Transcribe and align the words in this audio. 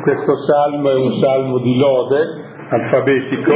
questo 0.00 0.36
salmo 0.44 0.90
è 0.90 0.94
un 0.94 1.18
salmo 1.18 1.58
di 1.58 1.76
lode 1.76 2.46
alfabetico, 2.68 3.52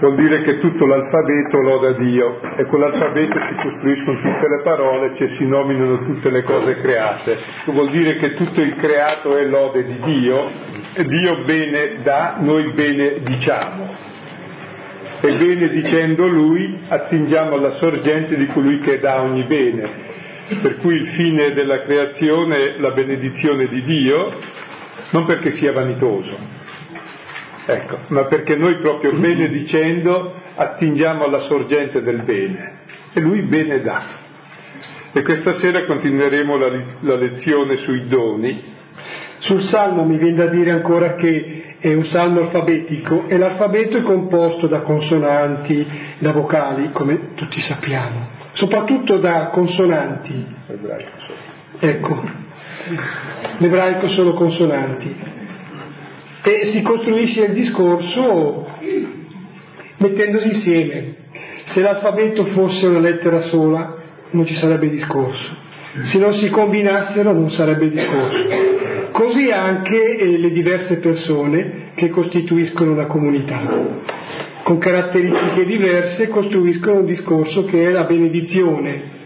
vuol 0.00 0.16
dire 0.16 0.42
che 0.42 0.58
tutto 0.58 0.86
l'alfabeto 0.86 1.60
loda 1.60 1.92
Dio 1.92 2.40
e 2.56 2.64
con 2.66 2.80
l'alfabeto 2.80 3.38
si 3.38 3.54
costruiscono 3.54 4.18
tutte 4.18 4.48
le 4.48 4.62
parole, 4.62 5.14
cioè 5.16 5.28
si 5.36 5.46
nominano 5.46 6.04
tutte 6.04 6.30
le 6.30 6.42
cose 6.42 6.80
create. 6.80 7.38
Vuol 7.66 7.90
dire 7.90 8.16
che 8.16 8.34
tutto 8.34 8.60
il 8.60 8.76
creato 8.76 9.36
è 9.36 9.44
lode 9.44 9.84
di 9.84 9.98
Dio 10.00 10.50
e 10.94 11.04
Dio 11.04 11.44
bene 11.44 12.02
dà, 12.02 12.36
noi 12.40 12.72
bene 12.72 13.20
diciamo. 13.22 14.12
E 15.20 15.36
bene 15.36 15.68
dicendo 15.68 16.26
Lui 16.26 16.80
attingiamo 16.88 17.56
alla 17.56 17.76
sorgente 17.76 18.36
di 18.36 18.46
colui 18.46 18.80
che 18.80 19.00
dà 19.00 19.22
ogni 19.22 19.44
bene. 19.44 20.12
Per 20.60 20.76
cui 20.76 20.96
il 20.96 21.06
fine 21.08 21.52
della 21.54 21.80
creazione 21.80 22.56
è 22.56 22.78
la 22.78 22.90
benedizione 22.90 23.66
di 23.66 23.82
Dio, 23.82 24.30
non 25.10 25.24
perché 25.24 25.52
sia 25.52 25.72
vanitoso, 25.72 26.36
ecco, 27.66 27.98
ma 28.08 28.24
perché 28.24 28.56
noi 28.56 28.76
proprio 28.76 29.12
bene 29.12 29.48
dicendo 29.48 30.42
attingiamo 30.56 31.24
alla 31.24 31.40
sorgente 31.40 32.02
del 32.02 32.22
bene 32.22 32.78
e 33.12 33.20
lui 33.20 33.42
bene 33.42 33.80
dà. 33.80 34.22
E 35.12 35.22
questa 35.22 35.54
sera 35.54 35.84
continueremo 35.84 36.56
la, 36.56 36.82
la 37.00 37.14
lezione 37.14 37.76
sui 37.76 38.08
doni. 38.08 38.72
Sul 39.38 39.62
salmo 39.64 40.04
mi 40.04 40.16
viene 40.16 40.36
da 40.36 40.46
dire 40.46 40.70
ancora 40.72 41.14
che 41.14 41.76
è 41.78 41.92
un 41.92 42.04
salmo 42.06 42.40
alfabetico 42.40 43.26
e 43.28 43.36
l'alfabeto 43.36 43.98
è 43.98 44.02
composto 44.02 44.66
da 44.66 44.80
consonanti, 44.80 45.86
da 46.18 46.32
vocali, 46.32 46.90
come 46.92 47.34
tutti 47.34 47.60
sappiamo, 47.60 48.28
soprattutto 48.52 49.18
da 49.18 49.48
consonanti. 49.48 50.46
Ecco, 51.78 52.22
l'ebraico 53.58 54.08
sono 54.08 54.32
consonanti. 54.32 55.14
E 56.42 56.70
si 56.72 56.82
costruisce 56.82 57.44
il 57.44 57.52
discorso 57.52 58.68
mettendosi 59.98 60.48
insieme. 60.54 61.14
Se 61.72 61.80
l'alfabeto 61.80 62.44
fosse 62.46 62.86
una 62.86 62.98
lettera 62.98 63.42
sola 63.42 63.96
non 64.30 64.44
ci 64.44 64.54
sarebbe 64.54 64.90
discorso, 64.90 65.56
se 66.04 66.18
non 66.18 66.34
si 66.34 66.50
combinassero 66.50 67.32
non 67.32 67.50
sarebbe 67.50 67.88
discorso. 67.88 68.44
Così 69.12 69.50
anche 69.50 70.18
eh, 70.18 70.38
le 70.38 70.50
diverse 70.50 70.98
persone 70.98 71.92
che 71.94 72.10
costituiscono 72.10 72.92
una 72.92 73.06
comunità, 73.06 73.60
con 74.64 74.78
caratteristiche 74.78 75.64
diverse, 75.64 76.28
costruiscono 76.28 76.98
un 76.98 77.06
discorso 77.06 77.64
che 77.64 77.86
è 77.86 77.90
la 77.90 78.04
benedizione 78.04 79.22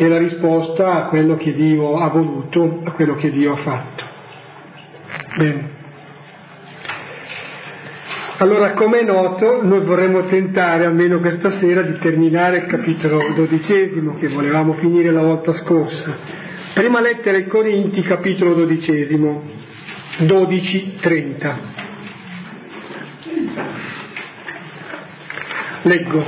è 0.00 0.08
la 0.08 0.16
risposta 0.16 0.94
a 0.94 1.02
quello 1.08 1.36
che 1.36 1.52
Dio 1.52 1.98
ha 1.98 2.08
voluto, 2.08 2.80
a 2.84 2.92
quello 2.92 3.16
che 3.16 3.30
Dio 3.30 3.52
ha 3.52 3.56
fatto. 3.56 4.04
Bene. 5.36 5.68
Allora, 8.38 8.72
come 8.72 9.00
è 9.00 9.04
noto, 9.04 9.62
noi 9.62 9.80
vorremmo 9.84 10.24
tentare, 10.24 10.86
almeno 10.86 11.18
questa 11.18 11.50
sera, 11.58 11.82
di 11.82 11.98
terminare 11.98 12.56
il 12.60 12.66
capitolo 12.66 13.30
dodicesimo 13.34 14.14
che 14.14 14.28
volevamo 14.28 14.72
finire 14.72 15.12
la 15.12 15.20
volta 15.20 15.52
scorsa. 15.58 16.16
Prima 16.72 17.02
lettera 17.02 17.36
ai 17.36 17.46
Corinti, 17.46 18.00
capitolo 18.00 18.54
dodicesimo, 18.54 19.42
12-30. 20.20 21.54
Leggo. 25.82 26.24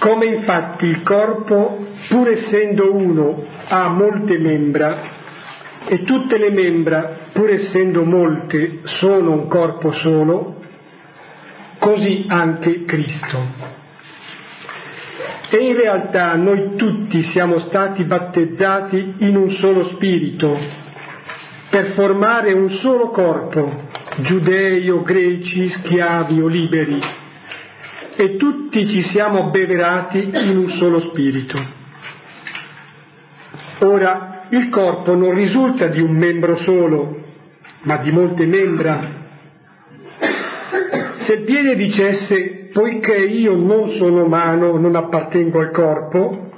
Come 0.00 0.24
infatti 0.24 0.86
il 0.86 1.02
corpo, 1.02 1.86
pur 2.08 2.30
essendo 2.30 2.94
uno, 2.94 3.44
ha 3.68 3.88
molte 3.90 4.38
membra, 4.38 4.98
e 5.86 6.04
tutte 6.04 6.38
le 6.38 6.50
membra, 6.50 7.16
pur 7.32 7.50
essendo 7.50 8.02
molte, 8.04 8.80
sono 8.84 9.32
un 9.32 9.46
corpo 9.46 9.92
solo, 9.92 10.56
così 11.80 12.24
anche 12.28 12.86
Cristo. 12.86 13.44
E 15.50 15.58
in 15.58 15.76
realtà 15.76 16.34
noi 16.34 16.76
tutti 16.76 17.22
siamo 17.24 17.58
stati 17.58 18.02
battezzati 18.04 19.16
in 19.18 19.36
un 19.36 19.50
solo 19.58 19.88
spirito, 19.88 20.58
per 21.68 21.92
formare 21.92 22.54
un 22.54 22.70
solo 22.70 23.10
corpo, 23.10 23.82
giudei 24.22 24.88
o 24.88 25.02
greci, 25.02 25.68
schiavi 25.68 26.40
o 26.40 26.46
liberi 26.46 27.28
e 28.20 28.36
tutti 28.36 28.86
ci 28.86 29.00
siamo 29.00 29.46
abbeverati 29.46 30.18
in 30.18 30.58
un 30.58 30.68
solo 30.76 31.08
spirito. 31.08 31.58
Ora, 33.78 34.44
il 34.50 34.68
corpo 34.68 35.14
non 35.14 35.32
risulta 35.32 35.86
di 35.86 36.02
un 36.02 36.14
membro 36.14 36.56
solo, 36.56 37.16
ma 37.84 37.96
di 37.96 38.10
molte 38.10 38.44
membra. 38.44 39.00
Se 41.20 41.32
il 41.32 41.44
piede 41.44 41.76
dicesse, 41.76 42.68
poiché 42.74 43.16
io 43.16 43.56
non 43.56 43.88
sono 43.96 44.24
umano, 44.24 44.76
non 44.76 44.96
appartengo 44.96 45.58
al 45.58 45.70
corpo, 45.70 46.50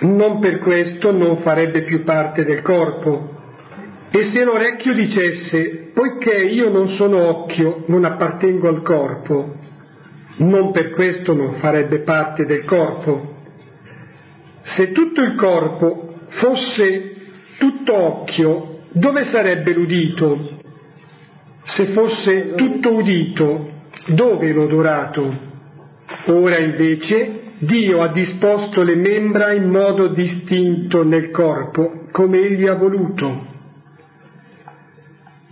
non 0.00 0.40
per 0.40 0.58
questo 0.58 1.10
non 1.10 1.38
farebbe 1.38 1.84
più 1.84 2.02
parte 2.02 2.44
del 2.44 2.60
corpo. 2.60 3.30
E 4.10 4.24
se 4.24 4.44
l'orecchio 4.44 4.92
dicesse, 4.92 5.90
poiché 5.94 6.34
io 6.34 6.68
non 6.68 6.88
sono 6.96 7.28
occhio, 7.28 7.84
non 7.86 8.04
appartengo 8.04 8.68
al 8.68 8.82
corpo, 8.82 9.60
non 10.36 10.72
per 10.72 10.90
questo 10.90 11.34
non 11.34 11.54
farebbe 11.54 12.00
parte 12.00 12.44
del 12.44 12.64
corpo. 12.64 13.36
Se 14.62 14.92
tutto 14.92 15.22
il 15.22 15.34
corpo 15.34 16.14
fosse 16.28 17.16
tutto 17.58 17.94
occhio, 17.94 18.78
dove 18.92 19.24
sarebbe 19.24 19.72
l'udito? 19.72 20.58
Se 21.64 21.86
fosse 21.86 22.54
tutto 22.54 22.94
udito, 22.94 23.70
dove 24.06 24.52
l'odorato? 24.52 25.50
Ora 26.26 26.58
invece 26.58 27.40
Dio 27.58 28.02
ha 28.02 28.08
disposto 28.08 28.82
le 28.82 28.96
membra 28.96 29.52
in 29.52 29.68
modo 29.68 30.08
distinto 30.08 31.04
nel 31.04 31.30
corpo, 31.30 32.06
come 32.10 32.38
Egli 32.38 32.66
ha 32.66 32.74
voluto. 32.74 33.50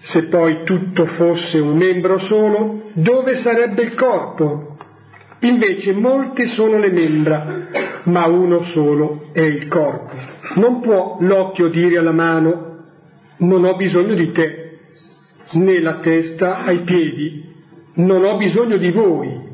Se 0.02 0.24
poi 0.24 0.64
tutto 0.64 1.06
fosse 1.06 1.58
un 1.58 1.76
membro 1.76 2.18
solo, 2.20 2.90
dove 2.94 3.36
sarebbe 3.42 3.82
il 3.82 3.94
corpo? 3.94 4.69
Invece 5.42 5.92
molte 5.92 6.46
sono 6.48 6.78
le 6.78 6.90
membra, 6.90 7.68
ma 8.04 8.26
uno 8.26 8.64
solo 8.72 9.28
è 9.32 9.40
il 9.40 9.68
corpo. 9.68 10.14
Non 10.56 10.80
può 10.80 11.16
l'occhio 11.20 11.68
dire 11.68 11.98
alla 11.98 12.12
mano 12.12 12.70
non 13.40 13.64
ho 13.64 13.74
bisogno 13.76 14.14
di 14.14 14.32
te, 14.32 14.78
né 15.52 15.80
la 15.80 16.00
testa 16.00 16.64
ai 16.64 16.80
piedi, 16.80 17.44
non 17.94 18.24
ho 18.24 18.36
bisogno 18.36 18.76
di 18.76 18.90
voi. 18.90 19.48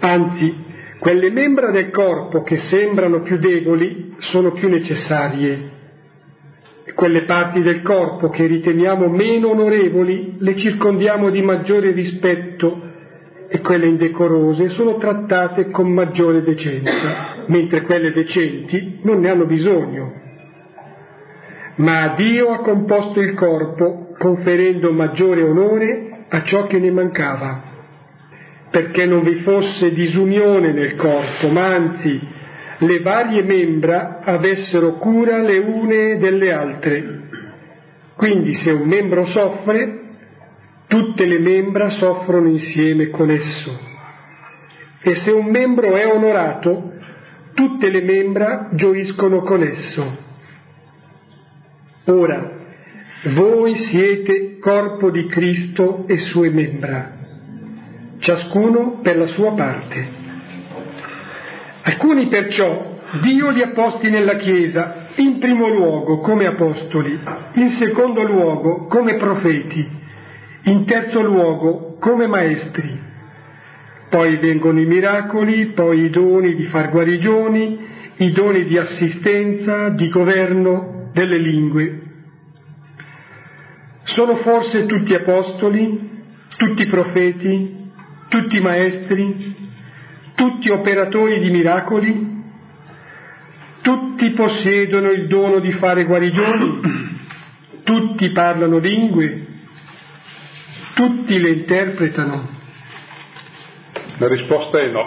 Anzi, 0.00 0.64
quelle 0.98 1.30
membra 1.30 1.70
del 1.70 1.90
corpo 1.90 2.42
che 2.42 2.56
sembrano 2.56 3.22
più 3.22 3.38
deboli 3.38 4.14
sono 4.18 4.52
più 4.52 4.68
necessarie. 4.68 5.74
Quelle 6.94 7.22
parti 7.22 7.62
del 7.62 7.82
corpo 7.82 8.30
che 8.30 8.46
riteniamo 8.46 9.08
meno 9.08 9.50
onorevoli 9.50 10.36
le 10.38 10.56
circondiamo 10.56 11.30
di 11.30 11.42
maggiore 11.42 11.92
rispetto 11.92 12.85
e 13.48 13.60
quelle 13.60 13.86
indecorose 13.86 14.68
sono 14.70 14.96
trattate 14.96 15.70
con 15.70 15.92
maggiore 15.92 16.42
decenza, 16.42 17.44
mentre 17.46 17.82
quelle 17.82 18.12
decenti 18.12 19.00
non 19.02 19.20
ne 19.20 19.30
hanno 19.30 19.46
bisogno. 19.46 20.24
Ma 21.76 22.14
Dio 22.16 22.50
ha 22.50 22.58
composto 22.58 23.20
il 23.20 23.34
corpo 23.34 24.14
conferendo 24.18 24.92
maggiore 24.92 25.42
onore 25.42 26.24
a 26.28 26.42
ciò 26.42 26.66
che 26.66 26.78
ne 26.78 26.90
mancava, 26.90 27.62
perché 28.70 29.04
non 29.04 29.22
vi 29.22 29.36
fosse 29.36 29.92
disunione 29.92 30.72
nel 30.72 30.96
corpo, 30.96 31.48
ma 31.48 31.66
anzi 31.66 32.34
le 32.78 33.00
varie 33.00 33.42
membra 33.42 34.20
avessero 34.22 34.94
cura 34.94 35.38
le 35.38 35.58
une 35.58 36.18
delle 36.18 36.52
altre. 36.52 37.20
Quindi 38.16 38.54
se 38.54 38.70
un 38.70 38.88
membro 38.88 39.26
soffre, 39.26 40.05
tutte 40.86 41.24
le 41.24 41.38
membra 41.38 41.90
soffrono 41.90 42.48
insieme 42.48 43.08
con 43.10 43.30
esso. 43.30 43.78
E 45.02 45.14
se 45.16 45.30
un 45.30 45.46
membro 45.46 45.94
è 45.94 46.06
onorato, 46.06 46.92
tutte 47.54 47.90
le 47.90 48.02
membra 48.02 48.70
gioiscono 48.72 49.42
con 49.42 49.62
esso. 49.62 50.24
Ora, 52.06 52.54
voi 53.34 53.74
siete 53.76 54.58
corpo 54.58 55.10
di 55.10 55.26
Cristo 55.26 56.04
e 56.06 56.18
sue 56.18 56.50
membra, 56.50 57.12
ciascuno 58.18 59.00
per 59.02 59.16
la 59.16 59.26
sua 59.26 59.54
parte. 59.54 60.24
Alcuni 61.82 62.28
perciò 62.28 62.94
Dio 63.22 63.50
li 63.50 63.62
ha 63.62 63.68
posti 63.68 64.10
nella 64.10 64.34
Chiesa, 64.36 65.06
in 65.16 65.38
primo 65.38 65.68
luogo 65.68 66.18
come 66.18 66.46
apostoli, 66.46 67.18
in 67.54 67.70
secondo 67.70 68.22
luogo 68.22 68.86
come 68.86 69.14
profeti, 69.16 69.88
in 70.66 70.84
terzo 70.84 71.22
luogo, 71.22 71.96
come 72.00 72.26
maestri. 72.26 73.04
Poi 74.08 74.36
vengono 74.36 74.80
i 74.80 74.86
miracoli, 74.86 75.66
poi 75.66 76.04
i 76.04 76.10
doni 76.10 76.54
di 76.54 76.64
far 76.64 76.90
guarigioni, 76.90 77.78
i 78.16 78.32
doni 78.32 78.64
di 78.64 78.76
assistenza, 78.78 79.90
di 79.90 80.08
governo 80.08 81.10
delle 81.12 81.38
lingue. 81.38 82.00
Sono 84.04 84.36
forse 84.36 84.86
tutti 84.86 85.14
apostoli, 85.14 86.10
tutti 86.56 86.86
profeti, 86.86 87.90
tutti 88.28 88.60
maestri, 88.60 89.54
tutti 90.34 90.70
operatori 90.70 91.38
di 91.40 91.50
miracoli? 91.50 92.34
Tutti 93.82 94.30
possiedono 94.30 95.10
il 95.10 95.26
dono 95.28 95.60
di 95.60 95.72
fare 95.72 96.04
guarigioni? 96.04 96.80
Tutti 97.84 98.30
parlano 98.30 98.78
lingue? 98.78 99.54
Tutti 100.96 101.38
le 101.38 101.50
interpretano? 101.50 102.48
La 104.16 104.28
risposta 104.28 104.78
è 104.78 104.86
no. 104.86 105.06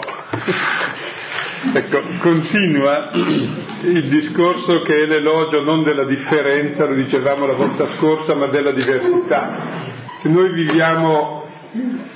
Ecco, 1.74 2.01
continua 2.19 3.09
il 3.12 4.07
discorso 4.07 4.81
che 4.83 5.01
è 5.01 5.06
l'elogio 5.07 5.63
non 5.63 5.81
della 5.81 6.06
differenza, 6.06 6.86
lo 6.86 6.94
dicevamo 6.94 7.47
la 7.47 7.56
volta 7.56 7.88
scorsa, 7.97 8.36
ma 8.36 8.45
della 8.50 8.71
diversità. 8.71 9.57
Che 10.21 10.30
noi 10.30 10.53
viviamo 10.53 11.47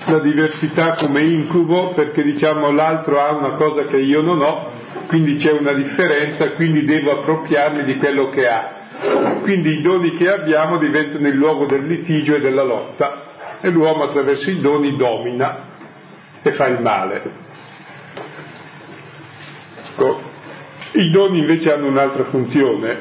la 0.06 0.20
diversità 0.20 0.94
come 0.94 1.24
incubo 1.24 1.94
perché 1.96 2.22
diciamo 2.22 2.70
l'altro 2.70 3.20
ha 3.20 3.32
una 3.32 3.54
cosa 3.56 3.86
che 3.86 3.98
io 3.98 4.22
non 4.22 4.40
ho, 4.42 4.70
quindi 5.08 5.38
c'è 5.38 5.52
una 5.52 5.74
differenza, 5.74 6.52
quindi 6.52 6.86
devo 6.86 7.22
appropriarmi 7.22 7.86
di 7.86 7.98
quello 7.98 8.30
che 8.30 8.48
ha. 8.48 8.82
Quindi 9.42 9.80
i 9.80 9.82
doni 9.82 10.14
che 10.14 10.32
abbiamo 10.32 10.78
diventano 10.78 11.28
il 11.28 11.36
luogo 11.36 11.66
del 11.66 11.88
litigio 11.88 12.36
e 12.36 12.40
della 12.40 12.62
lotta 12.62 13.32
e 13.66 13.70
l'uomo 13.70 14.04
attraverso 14.04 14.50
i 14.50 14.60
doni 14.60 14.98
domina 14.98 15.68
e 16.42 16.52
fa 16.52 16.68
il 16.68 16.82
male. 16.82 17.22
Ecco, 19.88 20.22
I 20.92 21.10
doni 21.12 21.40
invece 21.40 21.72
hanno 21.72 21.88
un'altra 21.88 22.26
funzione, 22.26 23.00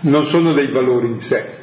non 0.00 0.26
sono 0.26 0.52
dei 0.52 0.70
valori 0.70 1.06
in 1.06 1.20
sé. 1.20 1.58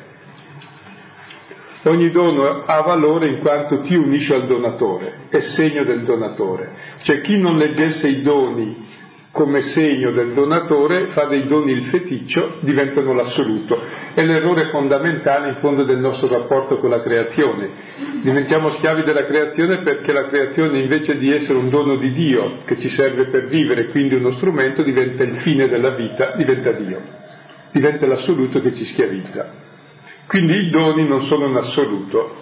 Ogni 1.84 2.10
dono 2.10 2.64
ha 2.66 2.82
valore 2.82 3.30
in 3.30 3.38
quanto 3.38 3.82
ti 3.82 3.94
unisce 3.94 4.34
al 4.34 4.48
donatore, 4.48 5.28
è 5.30 5.40
segno 5.56 5.84
del 5.84 6.06
donatore. 6.06 6.72
Cioè 7.04 7.22
chi 7.22 7.38
non 7.38 7.58
leggesse 7.58 8.08
i 8.08 8.24
doni 8.24 8.84
come 9.38 9.62
segno 9.66 10.10
del 10.14 10.34
donatore 10.34 11.10
fa 11.14 11.26
dei 11.26 11.46
doni 11.46 11.72
il 11.72 11.84
feticcio, 11.92 12.58
diventano 12.62 13.14
l'assoluto. 13.14 13.80
È 14.16 14.24
l'errore 14.24 14.72
fondamentale 14.72 15.50
in 15.50 15.56
fondo 15.58 15.84
del 15.84 16.00
nostro 16.00 16.28
rapporto 16.28 16.80
con 16.80 16.90
la 16.90 17.04
creazione. 17.04 17.70
Diventiamo 18.24 18.72
schiavi 18.72 19.04
della 19.04 19.28
creazione 19.28 19.84
perché 19.84 20.12
la 20.12 20.26
creazione 20.26 20.80
invece 20.80 21.20
di 21.20 21.32
essere 21.32 21.60
un 21.60 21.70
dono 21.70 21.98
di 21.98 22.14
Dio 22.14 22.64
che 22.66 22.80
ci 22.80 22.90
serve 22.90 23.26
per 23.26 23.46
vivere, 23.46 23.90
quindi 23.90 24.16
uno 24.16 24.32
strumento, 24.32 24.82
diventa 24.82 25.22
il 25.22 25.36
fine 25.42 25.68
della 25.68 25.92
vita, 25.92 26.34
diventa 26.36 26.72
Dio, 26.72 27.00
diventa 27.72 28.08
l'assoluto 28.08 28.60
che 28.60 28.74
ci 28.74 28.86
schiavizza. 28.86 29.66
Quindi 30.26 30.66
i 30.66 30.70
doni 30.72 31.08
non 31.08 31.28
sono 31.28 31.46
un 31.46 31.58
assoluto, 31.58 32.38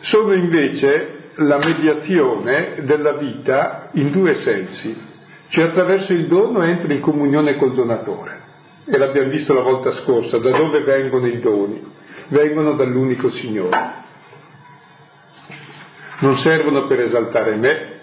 sono 0.00 0.32
invece 0.32 1.32
la 1.34 1.58
mediazione 1.58 2.76
della 2.84 3.12
vita 3.18 3.90
in 3.92 4.10
due 4.10 4.36
sensi. 4.36 5.16
Cioè 5.48 5.64
attraverso 5.64 6.12
il 6.12 6.26
dono 6.26 6.62
entra 6.62 6.92
in 6.92 7.00
comunione 7.00 7.56
col 7.56 7.74
donatore. 7.74 8.46
E 8.84 8.96
l'abbiamo 8.96 9.30
visto 9.30 9.52
la 9.52 9.62
volta 9.62 9.92
scorsa, 10.02 10.38
da 10.38 10.50
dove 10.50 10.82
vengono 10.82 11.26
i 11.26 11.40
doni? 11.40 11.82
Vengono 12.28 12.74
dall'unico 12.74 13.30
Signore. 13.30 14.06
Non 16.20 16.36
servono 16.38 16.86
per 16.86 17.00
esaltare 17.00 17.56
me, 17.56 17.98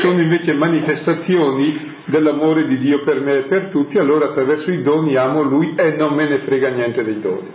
sono 0.00 0.20
invece 0.20 0.54
manifestazioni 0.54 1.94
dell'amore 2.06 2.66
di 2.66 2.78
Dio 2.78 3.04
per 3.04 3.20
me 3.20 3.38
e 3.38 3.42
per 3.44 3.70
tutti, 3.70 3.98
allora 3.98 4.26
attraverso 4.26 4.70
i 4.70 4.82
doni 4.82 5.16
amo 5.16 5.42
Lui 5.42 5.74
e 5.76 5.92
non 5.92 6.14
me 6.14 6.28
ne 6.28 6.38
frega 6.38 6.70
niente 6.70 7.04
dei 7.04 7.20
doni. 7.20 7.52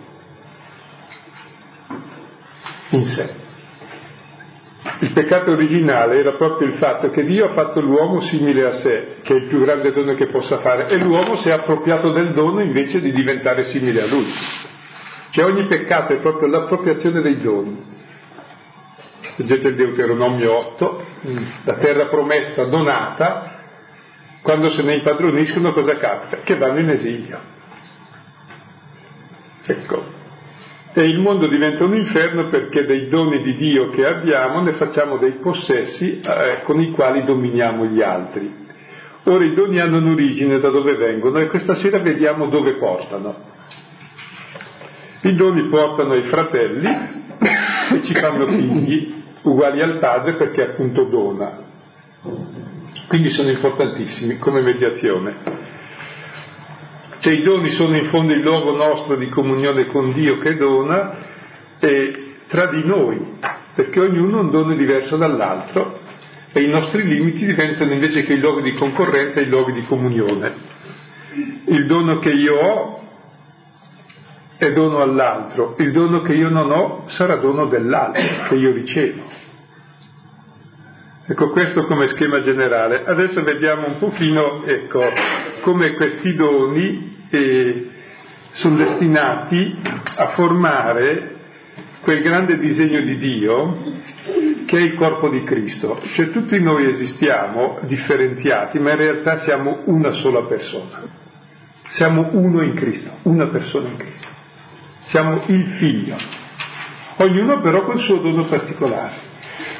In 2.91 3.05
sé. 3.05 3.45
Il 4.99 5.11
peccato 5.13 5.51
originale 5.51 6.17
era 6.17 6.33
proprio 6.33 6.67
il 6.67 6.75
fatto 6.75 7.09
che 7.11 7.23
Dio 7.23 7.45
ha 7.45 7.53
fatto 7.53 7.79
l'uomo 7.81 8.21
simile 8.21 8.65
a 8.65 8.73
sé, 8.79 9.17
che 9.21 9.33
è 9.33 9.37
il 9.37 9.47
più 9.47 9.59
grande 9.59 9.91
dono 9.91 10.15
che 10.15 10.27
possa 10.27 10.57
fare, 10.59 10.87
e 10.87 10.97
l'uomo 10.97 11.35
si 11.37 11.49
è 11.49 11.51
appropriato 11.51 12.11
del 12.11 12.33
dono 12.33 12.61
invece 12.61 12.99
di 12.99 13.11
diventare 13.11 13.65
simile 13.65 14.01
a 14.01 14.07
lui. 14.07 14.33
Cioè 15.29 15.45
ogni 15.45 15.67
peccato 15.67 16.13
è 16.13 16.17
proprio 16.17 16.47
l'appropriazione 16.47 17.21
dei 17.21 17.39
doni. 17.39 17.95
Leggete 19.35 19.67
il 19.67 19.75
Deuteronomio 19.75 20.55
8, 20.55 21.03
la 21.65 21.75
terra 21.75 22.07
promessa 22.07 22.65
donata, 22.65 23.55
quando 24.41 24.71
se 24.71 24.81
ne 24.81 24.95
impadroniscono 24.95 25.73
cosa 25.73 25.97
capita? 25.97 26.37
Che 26.37 26.55
vanno 26.57 26.79
in 26.79 26.89
esilio. 26.89 27.39
Ecco, 29.63 30.16
e 30.99 31.05
il 31.05 31.19
mondo 31.19 31.45
diventa 31.45 31.83
un 31.83 31.93
inferno 31.93 32.47
perché 32.49 32.83
dei 32.83 33.07
doni 33.07 33.43
di 33.43 33.53
Dio 33.53 33.89
che 33.89 34.03
abbiamo 34.03 34.61
ne 34.61 34.71
facciamo 34.73 35.17
dei 35.17 35.33
possessi 35.33 36.21
eh, 36.21 36.61
con 36.63 36.81
i 36.81 36.89
quali 36.89 37.23
dominiamo 37.23 37.85
gli 37.85 38.01
altri. 38.01 38.65
Ora 39.25 39.43
i 39.43 39.53
doni 39.53 39.79
hanno 39.79 39.97
un'origine 39.97 40.57
da 40.57 40.69
dove 40.69 40.95
vengono 40.95 41.37
e 41.37 41.49
questa 41.49 41.75
sera 41.75 41.99
vediamo 41.99 42.47
dove 42.47 42.77
portano. 42.77 43.35
I 45.21 45.35
doni 45.35 45.69
portano 45.69 46.13
ai 46.13 46.23
fratelli 46.23 46.87
e 47.93 48.03
ci 48.03 48.15
fanno 48.15 48.47
figli 48.47 49.23
uguali 49.43 49.83
al 49.83 49.99
padre 49.99 50.33
perché 50.33 50.63
appunto 50.63 51.03
dona. 51.03 51.59
Quindi 53.07 53.29
sono 53.29 53.51
importantissimi 53.51 54.39
come 54.39 54.61
mediazione. 54.61 55.56
Cioè 57.19 57.33
i 57.33 57.41
doni 57.41 57.71
sono 57.71 57.95
in 57.95 58.09
fondo 58.09 58.33
il 58.33 58.41
luogo 58.41 58.75
nostro 58.75 59.15
di 59.15 59.27
comunione 59.29 59.87
con 59.87 60.11
Dio 60.13 60.37
che 60.37 60.55
dona 60.55 61.25
e 61.79 62.35
tra 62.47 62.67
di 62.67 62.83
noi, 62.85 63.37
perché 63.73 63.99
ognuno 63.99 64.37
ha 64.37 64.41
un 64.41 64.51
dono 64.51 64.75
diverso 64.75 65.17
dall'altro 65.17 65.99
e 66.53 66.61
i 66.61 66.69
nostri 66.69 67.03
limiti 67.03 67.45
diventano 67.45 67.91
invece 67.91 68.23
che 68.23 68.33
i 68.33 68.39
luoghi 68.39 68.63
di 68.63 68.73
concorrenza 68.73 69.39
i 69.39 69.47
luoghi 69.47 69.73
di 69.73 69.85
comunione. 69.85 70.53
Il 71.65 71.85
dono 71.87 72.19
che 72.19 72.31
io 72.31 72.55
ho 72.55 73.01
è 74.57 74.71
dono 74.71 75.01
all'altro, 75.01 75.75
il 75.77 75.91
dono 75.91 76.21
che 76.21 76.33
io 76.33 76.49
non 76.49 76.71
ho 76.71 77.03
sarà 77.09 77.35
dono 77.35 77.65
dell'altro 77.65 78.47
che 78.47 78.55
io 78.55 78.71
ricevo. 78.71 79.26
Ecco 81.29 81.49
questo 81.49 81.83
come 81.83 82.07
schema 82.07 82.41
generale. 82.41 83.03
Adesso 83.03 83.43
vediamo 83.43 83.85
un 83.85 83.97
pochino 83.97 84.63
ecco, 84.65 85.03
come 85.59 85.91
questi 85.95 86.33
doni 86.35 87.27
eh, 87.29 87.89
sono 88.51 88.77
destinati 88.77 89.75
a 90.15 90.27
formare 90.29 91.35
quel 91.99 92.21
grande 92.21 92.57
disegno 92.57 93.01
di 93.01 93.17
Dio 93.17 93.77
che 94.67 94.77
è 94.77 94.81
il 94.81 94.93
corpo 94.93 95.29
di 95.29 95.43
Cristo. 95.43 95.99
Cioè 96.13 96.31
tutti 96.31 96.61
noi 96.61 96.87
esistiamo 96.87 97.79
differenziati, 97.81 98.79
ma 98.79 98.91
in 98.91 98.97
realtà 98.97 99.39
siamo 99.39 99.81
una 99.87 100.11
sola 100.11 100.43
persona. 100.43 101.01
Siamo 101.87 102.29
uno 102.31 102.63
in 102.63 102.73
Cristo, 102.73 103.17
una 103.23 103.47
persona 103.47 103.89
in 103.89 103.97
Cristo. 103.97 104.27
Siamo 105.07 105.43
il 105.47 105.65
figlio. 105.77 106.15
Ognuno 107.17 107.59
però 107.59 107.83
col 107.83 107.99
suo 107.99 108.19
dono 108.19 108.45
particolare. 108.45 109.26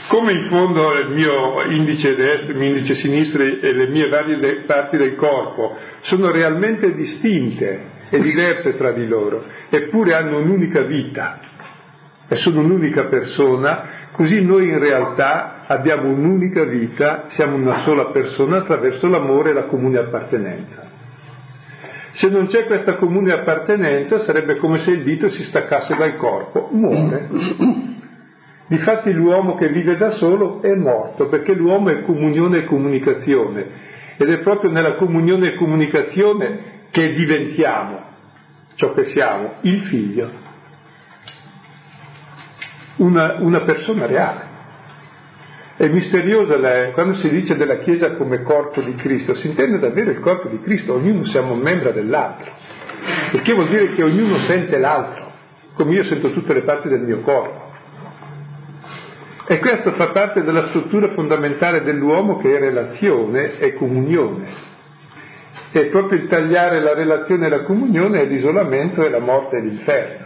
Come 0.07 0.31
in 0.31 0.47
fondo 0.47 0.93
il 0.93 1.09
mio 1.09 1.61
indice 1.63 2.15
destro, 2.15 2.51
il 2.51 2.57
mio 2.57 2.69
indice 2.69 2.95
sinistro 2.95 3.43
e 3.43 3.73
le 3.73 3.87
mie 3.87 4.07
varie 4.07 4.63
parti 4.65 4.95
del 4.95 5.15
corpo 5.15 5.75
sono 6.01 6.31
realmente 6.31 6.93
distinte 6.93 7.95
e 8.09 8.19
diverse 8.19 8.77
tra 8.77 8.91
di 8.91 9.05
loro, 9.05 9.43
eppure 9.69 10.13
hanno 10.13 10.39
un'unica 10.39 10.83
vita 10.83 11.39
e 12.29 12.37
sono 12.37 12.61
un'unica 12.61 13.05
persona, 13.05 14.07
così 14.11 14.41
noi 14.43 14.69
in 14.69 14.79
realtà 14.79 15.65
abbiamo 15.67 16.09
un'unica 16.09 16.63
vita, 16.63 17.25
siamo 17.27 17.57
una 17.57 17.79
sola 17.83 18.05
persona 18.05 18.57
attraverso 18.57 19.09
l'amore 19.09 19.49
e 19.49 19.53
la 19.53 19.65
comune 19.65 19.97
appartenenza. 19.97 20.89
Se 22.13 22.29
non 22.29 22.47
c'è 22.47 22.65
questa 22.65 22.95
comune 22.95 23.33
appartenenza 23.33 24.19
sarebbe 24.19 24.55
come 24.55 24.79
se 24.79 24.91
il 24.91 25.03
dito 25.03 25.29
si 25.31 25.43
staccasse 25.43 25.95
dal 25.95 26.15
corpo, 26.15 26.69
muore. 26.71 27.95
Difatti 28.67 29.13
l'uomo 29.13 29.55
che 29.55 29.69
vive 29.69 29.95
da 29.95 30.11
solo 30.11 30.61
è 30.61 30.73
morto, 30.75 31.27
perché 31.27 31.53
l'uomo 31.53 31.89
è 31.89 32.03
comunione 32.03 32.59
e 32.59 32.65
comunicazione. 32.65 33.65
Ed 34.17 34.29
è 34.29 34.39
proprio 34.39 34.71
nella 34.71 34.95
comunione 34.95 35.49
e 35.49 35.55
comunicazione 35.55 36.59
che 36.91 37.13
diventiamo 37.13 38.07
ciò 38.75 38.93
che 38.93 39.05
siamo, 39.05 39.55
il 39.61 39.81
figlio, 39.83 40.29
una, 42.97 43.37
una 43.39 43.61
persona 43.61 44.05
reale. 44.05 44.55
È 45.77 45.87
misteriosa 45.87 46.57
la, 46.57 46.91
quando 46.91 47.13
si 47.15 47.29
dice 47.29 47.55
della 47.55 47.77
Chiesa 47.77 48.15
come 48.15 48.41
corpo 48.41 48.81
di 48.81 48.95
Cristo, 48.95 49.33
si 49.35 49.47
intende 49.47 49.79
davvero 49.79 50.11
il 50.11 50.19
corpo 50.19 50.47
di 50.47 50.59
Cristo, 50.61 50.93
ognuno 50.93 51.25
siamo 51.25 51.55
membra 51.55 51.91
dell'altro, 51.91 52.51
che 53.41 53.53
vuol 53.53 53.69
dire 53.69 53.93
che 53.93 54.03
ognuno 54.03 54.37
sente 54.39 54.77
l'altro, 54.77 55.31
come 55.73 55.93
io 55.93 56.03
sento 56.03 56.31
tutte 56.31 56.53
le 56.53 56.63
parti 56.63 56.89
del 56.89 57.01
mio 57.01 57.19
corpo. 57.21 57.66
E 59.49 59.59
questo 59.59 59.91
fa 59.91 60.09
parte 60.09 60.43
della 60.43 60.67
struttura 60.67 61.07
fondamentale 61.13 61.81
dell'uomo 61.81 62.37
che 62.37 62.53
è 62.53 62.59
relazione 62.59 63.57
e 63.59 63.75
comunione. 63.75 64.45
E 65.71 65.85
proprio 65.85 66.19
il 66.19 66.27
tagliare 66.27 66.81
la 66.81 66.93
relazione 66.93 67.45
e 67.45 67.49
la 67.49 67.63
comunione 67.63 68.21
è 68.21 68.25
l'isolamento 68.25 69.01
e 69.03 69.09
la 69.09 69.19
morte 69.19 69.55
e 69.55 69.61
l'inferno. 69.61 70.25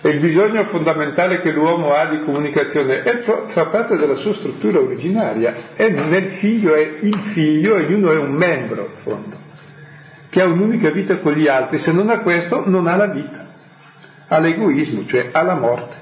E 0.00 0.08
il 0.08 0.20
bisogno 0.20 0.64
fondamentale 0.66 1.42
che 1.42 1.52
l'uomo 1.52 1.92
ha 1.92 2.06
di 2.06 2.20
comunicazione 2.20 3.02
è, 3.02 3.24
fa 3.48 3.66
parte 3.66 3.98
della 3.98 4.14
sua 4.16 4.34
struttura 4.36 4.78
originaria, 4.78 5.74
è 5.74 5.90
nel 5.90 6.36
figlio, 6.38 6.74
è 6.74 6.98
il 7.00 7.18
figlio 7.34 7.76
e 7.76 7.84
ognuno 7.84 8.12
è 8.12 8.16
un 8.16 8.32
membro, 8.32 8.82
in 8.84 9.02
fondo, 9.02 9.36
che 10.30 10.40
ha 10.40 10.46
un'unica 10.46 10.90
vita 10.90 11.18
con 11.18 11.32
gli 11.32 11.46
altri, 11.46 11.80
se 11.80 11.92
non 11.92 12.08
ha 12.08 12.20
questo 12.20 12.62
non 12.66 12.86
ha 12.86 12.96
la 12.96 13.08
vita, 13.08 13.46
ha 14.28 14.38
l'egoismo, 14.38 15.04
cioè 15.06 15.28
ha 15.32 15.42
la 15.42 15.56
morte. 15.56 15.97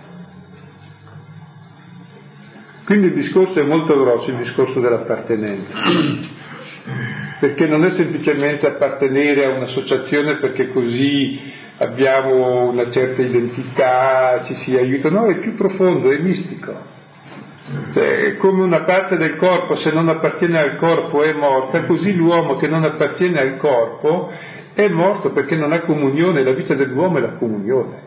Quindi 2.87 3.09
il 3.09 3.14
discorso 3.14 3.59
è 3.59 3.64
molto 3.64 3.99
grosso, 3.99 4.31
il 4.31 4.37
discorso 4.37 4.78
dell'appartenenza, 4.78 5.75
perché 7.40 7.66
non 7.66 7.85
è 7.85 7.90
semplicemente 7.90 8.64
appartenere 8.64 9.45
a 9.45 9.57
un'associazione 9.57 10.37
perché 10.37 10.69
così 10.69 11.37
abbiamo 11.78 12.71
una 12.71 12.88
certa 12.93 13.23
identità, 13.23 14.45
ci 14.45 14.55
si 14.55 14.76
aiuta, 14.76 15.11
no, 15.11 15.26
è 15.26 15.38
più 15.38 15.57
profondo, 15.57 16.12
è 16.12 16.19
mistico. 16.19 16.95
Cioè, 17.93 18.37
come 18.37 18.62
una 18.62 18.85
parte 18.85 19.16
del 19.16 19.35
corpo, 19.35 19.75
se 19.75 19.90
non 19.90 20.09
appartiene 20.09 20.57
al 20.57 20.76
corpo, 20.76 21.25
è 21.25 21.33
morta, 21.33 21.87
così 21.87 22.14
l'uomo 22.14 22.55
che 22.55 22.69
non 22.69 22.85
appartiene 22.85 23.40
al 23.40 23.57
corpo 23.57 24.31
è 24.75 24.87
morto 24.87 25.33
perché 25.33 25.57
non 25.57 25.73
ha 25.73 25.81
comunione, 25.81 26.45
la 26.45 26.52
vita 26.52 26.75
dell'uomo 26.75 27.19
è 27.19 27.21
la 27.23 27.33
comunione, 27.33 28.02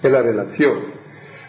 è 0.00 0.08
la 0.08 0.20
relazione. 0.20 0.95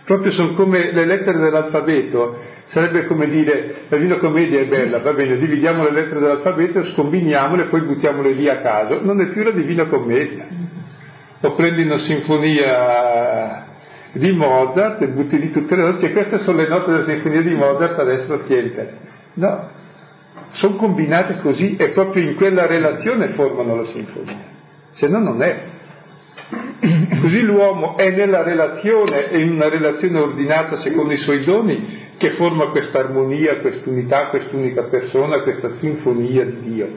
Proprio 0.07 0.31
sono 0.31 0.53
come 0.53 0.93
le 0.93 1.05
lettere 1.05 1.37
dell'alfabeto, 1.37 2.39
sarebbe 2.67 3.07
come 3.07 3.27
dire, 3.27 3.81
la 3.89 3.97
Divina 3.97 4.15
Commedia 4.19 4.61
è 4.61 4.65
bella, 4.65 4.99
va 4.99 5.11
bene, 5.11 5.37
dividiamo 5.37 5.83
le 5.83 5.91
lettere 5.91 6.21
dell'alfabeto, 6.21 6.81
scombiniamole 6.93 7.63
e 7.63 7.65
poi 7.65 7.81
buttiamole 7.81 8.31
lì 8.31 8.47
a 8.47 8.61
caso, 8.61 9.01
non 9.03 9.19
è 9.19 9.25
più 9.27 9.43
la 9.43 9.51
Divina 9.51 9.83
Commedia 9.87 10.45
o 11.41 11.55
prendi 11.55 11.81
una 11.81 11.97
sinfonia 11.97 13.65
di 14.13 14.31
Mozart 14.31 15.01
e 15.01 15.09
butti 15.09 15.39
lì 15.39 15.51
tutte 15.51 15.75
le 15.75 15.81
note, 15.81 15.99
cioè 15.99 16.13
queste 16.13 16.37
sono 16.37 16.59
le 16.59 16.69
note 16.69 16.89
della 16.89 17.03
sinfonia 17.03 17.41
di 17.41 17.53
Mozart, 17.53 17.99
adesso 17.99 18.39
tientele. 18.45 18.97
No, 19.33 19.69
sono 20.51 20.75
combinate 20.77 21.39
così 21.41 21.75
e 21.75 21.89
proprio 21.89 22.23
in 22.23 22.35
quella 22.35 22.65
relazione 22.65 23.33
formano 23.33 23.75
la 23.75 23.85
sinfonia, 23.87 24.37
se 24.93 25.09
no 25.09 25.19
non 25.19 25.41
è. 25.41 25.75
Così 27.21 27.41
l'uomo 27.41 27.97
è 27.97 28.11
nella 28.11 28.43
relazione, 28.43 29.29
è 29.29 29.37
in 29.37 29.51
una 29.51 29.67
relazione 29.67 30.19
ordinata 30.19 30.77
secondo 30.77 31.13
i 31.13 31.17
suoi 31.17 31.43
doni, 31.43 32.05
che 32.17 32.31
forma 32.31 32.67
questa 32.67 32.99
armonia, 32.99 33.57
quest'unità, 33.57 34.27
quest'unica 34.27 34.83
persona, 34.83 35.41
questa 35.41 35.71
sinfonia 35.71 36.45
di 36.45 36.61
Dio. 36.61 36.89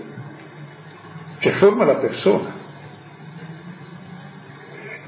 Cioè 1.40 1.52
forma 1.52 1.84
la 1.84 1.96
persona. 1.96 2.58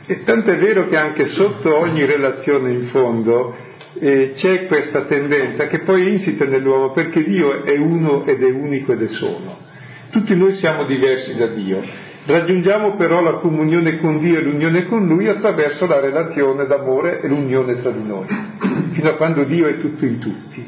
E 0.07 0.23
tanto 0.25 0.51
è 0.51 0.59
vero 0.59 0.89
che 0.89 0.97
anche 0.97 1.29
sotto 1.29 1.77
ogni 1.77 2.05
relazione 2.05 2.73
in 2.73 2.87
fondo 2.87 3.55
eh, 4.01 4.33
c'è 4.35 4.67
questa 4.67 5.03
tendenza 5.03 5.67
che 5.69 5.81
poi 5.81 6.07
è 6.07 6.11
insita 6.11 6.45
nell'uomo 6.45 6.91
perché 6.93 7.23
Dio 7.23 7.63
è 7.63 7.77
uno 7.77 8.25
ed 8.25 8.43
è 8.43 8.51
unico 8.51 8.93
ed 8.93 9.03
è 9.03 9.09
solo. 9.09 9.59
Tutti 10.11 10.35
noi 10.35 10.55
siamo 10.55 10.85
diversi 10.85 11.37
da 11.37 11.47
Dio. 11.47 12.11
Raggiungiamo 12.25 12.95
però 12.95 13.21
la 13.21 13.38
comunione 13.38 13.99
con 13.99 14.21
Dio 14.21 14.38
e 14.38 14.43
l'unione 14.43 14.87
con 14.87 15.07
Lui 15.07 15.26
attraverso 15.26 15.87
la 15.87 15.99
relazione 15.99 16.67
d'amore 16.67 17.21
e 17.21 17.26
l'unione 17.26 17.81
tra 17.81 17.91
di 17.91 18.07
noi, 18.07 18.26
fino 18.93 19.09
a 19.09 19.14
quando 19.14 19.43
Dio 19.43 19.67
è 19.67 19.79
tutto 19.79 20.05
in 20.05 20.19
tutti. 20.21 20.64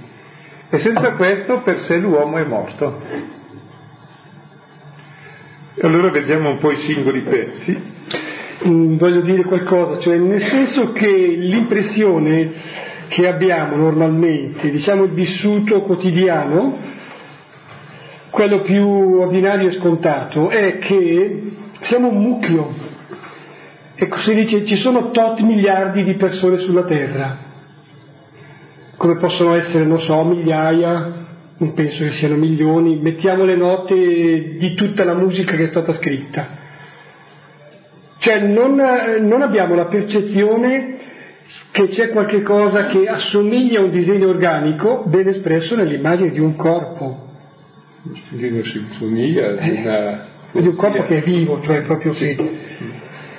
E 0.69 0.79
senza 0.81 1.13
questo 1.13 1.61
per 1.61 1.79
sé 1.81 1.99
l'uomo 1.99 2.39
è 2.39 2.45
morto. 2.45 3.01
E 5.77 5.87
allora 5.87 6.11
vediamo 6.11 6.51
un 6.51 6.59
po' 6.59 6.73
i 6.73 6.79
singoli 6.79 7.23
pezzi. 7.23 7.93
Mm, 8.67 8.97
voglio 8.97 9.21
dire 9.21 9.45
qualcosa, 9.45 10.01
cioè 10.01 10.17
nel 10.17 10.43
senso 10.43 10.91
che 10.93 11.07
l'impressione 11.07 12.53
che 13.09 13.29
abbiamo 13.29 13.77
normalmente, 13.77 14.71
diciamo 14.71 15.05
il 15.05 15.11
vissuto 15.11 15.83
quotidiano, 15.83 16.79
quello 18.35 18.63
più 18.63 18.85
ordinario 19.21 19.69
e 19.69 19.79
scontato, 19.79 20.49
è 20.49 20.79
che 20.79 21.43
siamo 21.83 22.09
un 22.09 22.21
mucchio. 22.21 22.75
Ecco, 23.95 24.19
si 24.19 24.35
dice 24.35 24.67
ci 24.67 24.77
sono 24.79 25.13
tot 25.13 25.39
miliardi 25.39 26.03
di 26.03 26.15
persone 26.15 26.59
sulla 26.59 26.83
Terra, 26.83 27.39
come 28.97 29.17
possono 29.19 29.55
essere, 29.55 29.85
non 29.85 30.01
so, 30.01 30.25
migliaia, 30.25 31.13
non 31.59 31.75
penso 31.75 32.03
che 32.03 32.11
siano 32.11 32.35
milioni, 32.35 32.97
mettiamo 32.97 33.45
le 33.45 33.55
note 33.55 33.95
di 34.59 34.75
tutta 34.75 35.05
la 35.05 35.15
musica 35.15 35.55
che 35.55 35.63
è 35.63 35.69
stata 35.69 35.95
scritta 35.95 36.63
cioè 38.25 38.41
non, 38.41 38.75
non 39.21 39.43
abbiamo 39.43 39.75
la 39.75 39.85
percezione 39.85 40.97
che 41.73 41.89
c'è 41.89 42.09
qualche 42.09 42.41
cosa 42.41 42.87
che 42.87 43.07
assomiglia 43.07 43.81
a 43.81 43.85
un 43.85 43.91
disegno 43.91 44.29
organico 44.29 45.05
ben 45.07 45.29
espresso 45.29 45.77
nell'immagine 45.77 46.31
di 46.31 46.41
un 46.41 46.57
corpo. 46.57 47.24
Di 48.29 48.47
una 48.49 48.63
sinfonia, 48.63 49.53
di, 49.53 49.71
eh, 49.71 49.81
una... 49.81 50.27
di 50.53 50.67
un 50.67 50.77
corpo 50.77 51.05
che 51.05 51.19
è 51.19 51.23
vivo, 51.23 51.61
cioè 51.63 51.83
proprio 51.83 52.13
sì. 52.13 52.37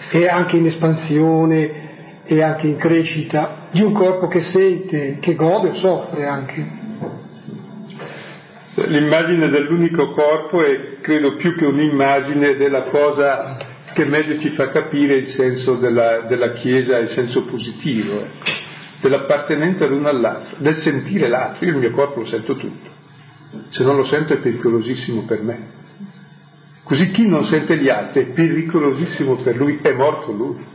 che 0.09 0.25
è 0.25 0.27
anche 0.27 0.57
in 0.57 0.65
espansione 0.65 2.23
e 2.25 2.41
anche 2.41 2.65
in 2.65 2.77
crescita, 2.77 3.67
di 3.69 3.81
un 3.81 3.93
corpo 3.93 4.25
che 4.27 4.41
sente, 4.41 5.17
che 5.19 5.35
gode 5.35 5.69
o 5.69 5.75
soffre 5.75 6.25
anche. 6.25 6.83
L'immagine 8.87 9.49
dell'unico 9.49 10.11
corpo 10.11 10.63
è, 10.63 10.97
credo, 10.99 11.35
più 11.35 11.55
che 11.55 11.65
un'immagine 11.65 12.55
della 12.55 12.83
cosa 12.83 13.57
che 13.93 14.03
meglio 14.03 14.39
ci 14.39 14.49
fa 14.49 14.71
capire 14.71 15.13
il 15.13 15.27
senso 15.27 15.75
della, 15.75 16.21
della 16.21 16.53
Chiesa, 16.53 16.97
il 16.97 17.09
senso 17.09 17.43
positivo, 17.45 18.25
dell'appartenenza 18.99 19.85
l'uno 19.85 20.09
all'altro, 20.09 20.55
del 20.57 20.75
sentire 20.75 21.29
l'altro. 21.29 21.65
Io 21.65 21.73
il 21.73 21.77
mio 21.77 21.91
corpo 21.91 22.21
lo 22.21 22.25
sento 22.25 22.55
tutto, 22.55 22.89
se 23.69 23.83
non 23.83 23.95
lo 23.95 24.05
sento 24.05 24.33
è 24.33 24.37
pericolosissimo 24.37 25.23
per 25.23 25.41
me. 25.41 25.73
Così 26.83 27.09
chi 27.11 27.27
non 27.27 27.45
sente 27.45 27.77
gli 27.77 27.89
altri 27.89 28.21
è 28.21 28.27
pericolosissimo 28.27 29.35
per 29.41 29.55
lui, 29.55 29.79
è 29.81 29.91
morto 29.93 30.31
lui. 30.31 30.73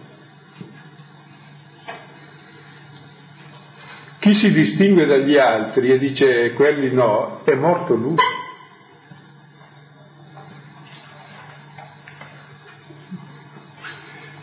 Chi 4.18 4.34
si 4.34 4.52
distingue 4.52 5.06
dagli 5.06 5.36
altri 5.38 5.90
e 5.90 5.98
dice 5.98 6.52
quelli 6.52 6.92
no, 6.92 7.42
è 7.44 7.54
morto 7.54 7.94
lui. 7.94 8.16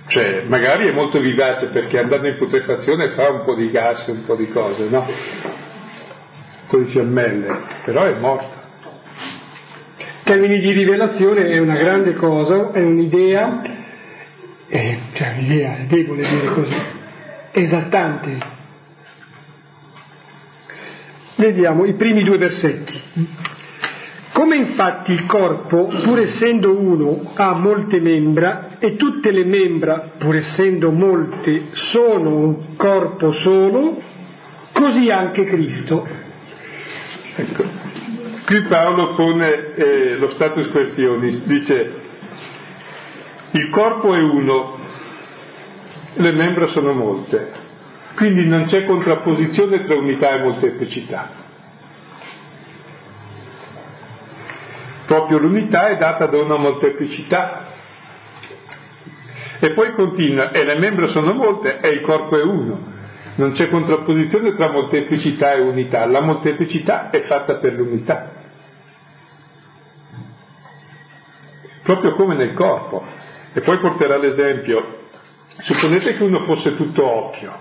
Cioè, 0.07 0.45
magari 0.47 0.87
è 0.87 0.93
molto 0.93 1.19
vivace 1.19 1.67
perché 1.67 1.99
andando 1.99 2.27
in 2.27 2.37
putrefazione 2.37 3.09
fa 3.09 3.29
un 3.29 3.43
po' 3.43 3.55
di 3.55 3.69
gas, 3.69 4.07
un 4.07 4.23
po' 4.25 4.35
di 4.35 4.49
cose, 4.49 4.87
no? 4.87 5.05
Po' 6.67 6.77
di 6.79 6.85
fiammelle, 6.85 7.57
però 7.85 8.03
è 8.03 8.19
morto. 8.19 8.55
termini 10.23 10.59
di 10.59 10.71
rivelazione 10.73 11.45
è 11.45 11.59
una 11.59 11.77
grande 11.77 12.13
cosa, 12.13 12.71
è 12.71 12.81
un'idea, 12.81 13.61
è, 14.67 14.97
cioè 15.13 15.35
un'idea, 15.37 15.77
è 15.77 15.83
debole 15.83 16.27
dire 16.27 16.53
così, 16.53 16.75
esaltante. 17.51 18.37
Vediamo 21.37 21.85
i 21.85 21.93
primi 21.93 22.23
due 22.23 22.37
versetti. 22.37 23.01
Come 24.33 24.55
infatti 24.57 25.13
il 25.13 25.25
corpo, 25.25 25.87
pur 26.03 26.19
essendo 26.19 26.77
uno, 26.77 27.31
ha 27.33 27.53
molte 27.53 27.99
membra 27.99 28.77
e 28.79 28.95
tutte 28.95 29.31
le 29.31 29.45
membra, 29.45 30.11
pur 30.17 30.35
essendo 30.35 30.91
molte, 30.91 31.69
sono 31.91 32.35
un 32.35 32.75
corpo 32.75 33.31
solo, 33.31 34.01
così 34.73 35.09
anche 35.09 35.43
Cristo. 35.45 36.16
Ecco, 37.39 37.63
qui 38.47 38.61
Paolo 38.63 39.13
pone 39.13 39.75
eh, 39.75 40.15
lo 40.15 40.29
status 40.31 40.69
questionis, 40.69 41.43
dice 41.45 41.91
il 43.51 43.69
corpo 43.69 44.15
è 44.15 44.19
uno, 44.19 44.75
le 46.15 46.31
membra 46.31 46.67
sono 46.69 46.93
molte, 46.93 47.51
quindi 48.15 48.43
non 48.47 48.65
c'è 48.65 48.85
contrapposizione 48.85 49.81
tra 49.81 49.93
unità 49.93 50.31
e 50.31 50.41
molteplicità. 50.41 51.29
Proprio 55.05 55.37
l'unità 55.37 55.89
è 55.89 55.97
data 55.97 56.25
da 56.25 56.39
una 56.39 56.57
molteplicità. 56.57 57.65
E 59.59 59.71
poi 59.73 59.93
continua, 59.93 60.49
e 60.49 60.63
le 60.63 60.79
membra 60.79 61.07
sono 61.09 61.33
molte 61.33 61.79
e 61.81 61.89
il 61.89 62.01
corpo 62.01 62.35
è 62.35 62.41
uno. 62.41 62.95
Non 63.37 63.51
c'è 63.51 63.69
contrapposizione 63.69 64.53
tra 64.53 64.71
molteplicità 64.71 65.53
e 65.53 65.61
unità, 65.61 66.07
la 66.07 66.21
molteplicità 66.21 67.11
è 67.11 67.21
fatta 67.21 67.57
per 67.57 67.73
l'unità. 67.73 68.31
Proprio 71.83 72.15
come 72.15 72.35
nel 72.35 72.53
corpo. 72.53 73.05
E 73.53 73.61
poi 73.61 73.77
porterà 73.77 74.17
l'esempio. 74.17 75.05
Supponete 75.59 76.17
che 76.17 76.23
uno 76.23 76.43
fosse 76.45 76.75
tutto 76.75 77.05
occhio, 77.05 77.57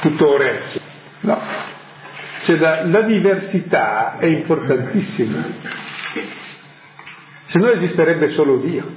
tutto 0.00 0.32
orecchio. 0.32 0.80
No, 1.20 1.40
cioè 2.44 2.56
la, 2.56 2.86
la 2.86 3.00
diversità 3.02 4.16
è 4.18 4.26
importantissima. 4.26 5.44
se 7.44 7.58
no 7.58 7.68
esisterebbe 7.68 8.30
solo 8.30 8.58
Dio, 8.58 8.92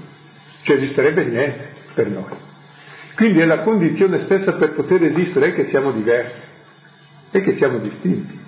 cioè 0.64 0.78
esisterebbe 0.78 1.26
niente 1.26 1.74
per 1.94 2.08
noi. 2.08 2.47
Quindi 3.18 3.40
è 3.40 3.46
la 3.46 3.64
condizione 3.64 4.20
stessa 4.20 4.54
per 4.54 4.76
poter 4.76 5.04
esistere 5.04 5.48
è 5.48 5.54
che 5.56 5.64
siamo 5.66 5.92
diversi, 5.92 6.44
è 7.32 7.42
che 7.42 7.54
siamo 7.54 7.80
distinti. 7.80 8.40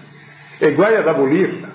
E 0.60 0.74
guai 0.74 0.96
ad 0.96 1.08
abolirla. 1.08 1.72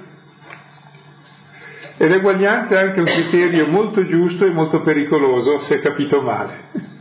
E 1.97 2.07
l'eguaglianza 2.09 2.79
è 2.79 2.83
anche 2.85 3.01
un 3.01 3.07
criterio 3.07 3.67
molto 3.67 4.07
giusto 4.07 4.45
e 4.47 4.51
molto 4.51 4.81
pericoloso, 4.83 5.63
se 5.63 5.81
capito 5.81 6.23
male. 6.23 6.93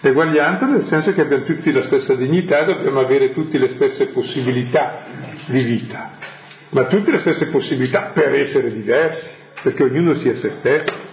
L'eguaglianza 0.00 0.66
nel 0.66 0.82
senso 0.86 1.12
che 1.12 1.20
abbiamo 1.20 1.44
tutti 1.44 1.70
la 1.70 1.82
stessa 1.82 2.16
dignità, 2.16 2.64
dobbiamo 2.64 2.98
avere 2.98 3.32
tutte 3.32 3.58
le 3.58 3.68
stesse 3.68 4.06
possibilità 4.06 5.04
di 5.46 5.62
vita, 5.62 6.14
ma 6.70 6.86
tutte 6.86 7.12
le 7.12 7.18
stesse 7.20 7.46
possibilità 7.46 8.10
per 8.12 8.34
essere 8.34 8.72
diversi, 8.72 9.28
perché 9.62 9.84
ognuno 9.84 10.14
sia 10.14 10.34
se 10.34 10.50
stesso. 10.50 11.03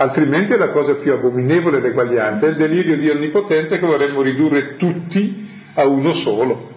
Altrimenti 0.00 0.56
la 0.56 0.70
cosa 0.70 0.94
più 0.94 1.12
abominevole 1.12 1.78
l'eguaglianza 1.78 2.46
è 2.46 2.48
il 2.48 2.56
delirio 2.56 2.96
di 2.96 3.10
onnipotenza 3.10 3.76
che 3.76 3.84
vorremmo 3.84 4.22
ridurre 4.22 4.76
tutti 4.76 5.46
a 5.74 5.84
uno 5.84 6.14
solo 6.14 6.70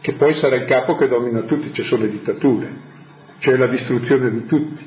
che 0.00 0.14
poi 0.14 0.32
sarà 0.36 0.56
il 0.56 0.64
capo 0.64 0.96
che 0.96 1.08
domina 1.08 1.42
tutti, 1.42 1.74
ci 1.74 1.82
sono 1.82 2.04
le 2.04 2.10
dittature, 2.10 2.70
cioè 3.40 3.56
la 3.56 3.66
distruzione 3.66 4.30
di 4.30 4.46
tutti. 4.46 4.86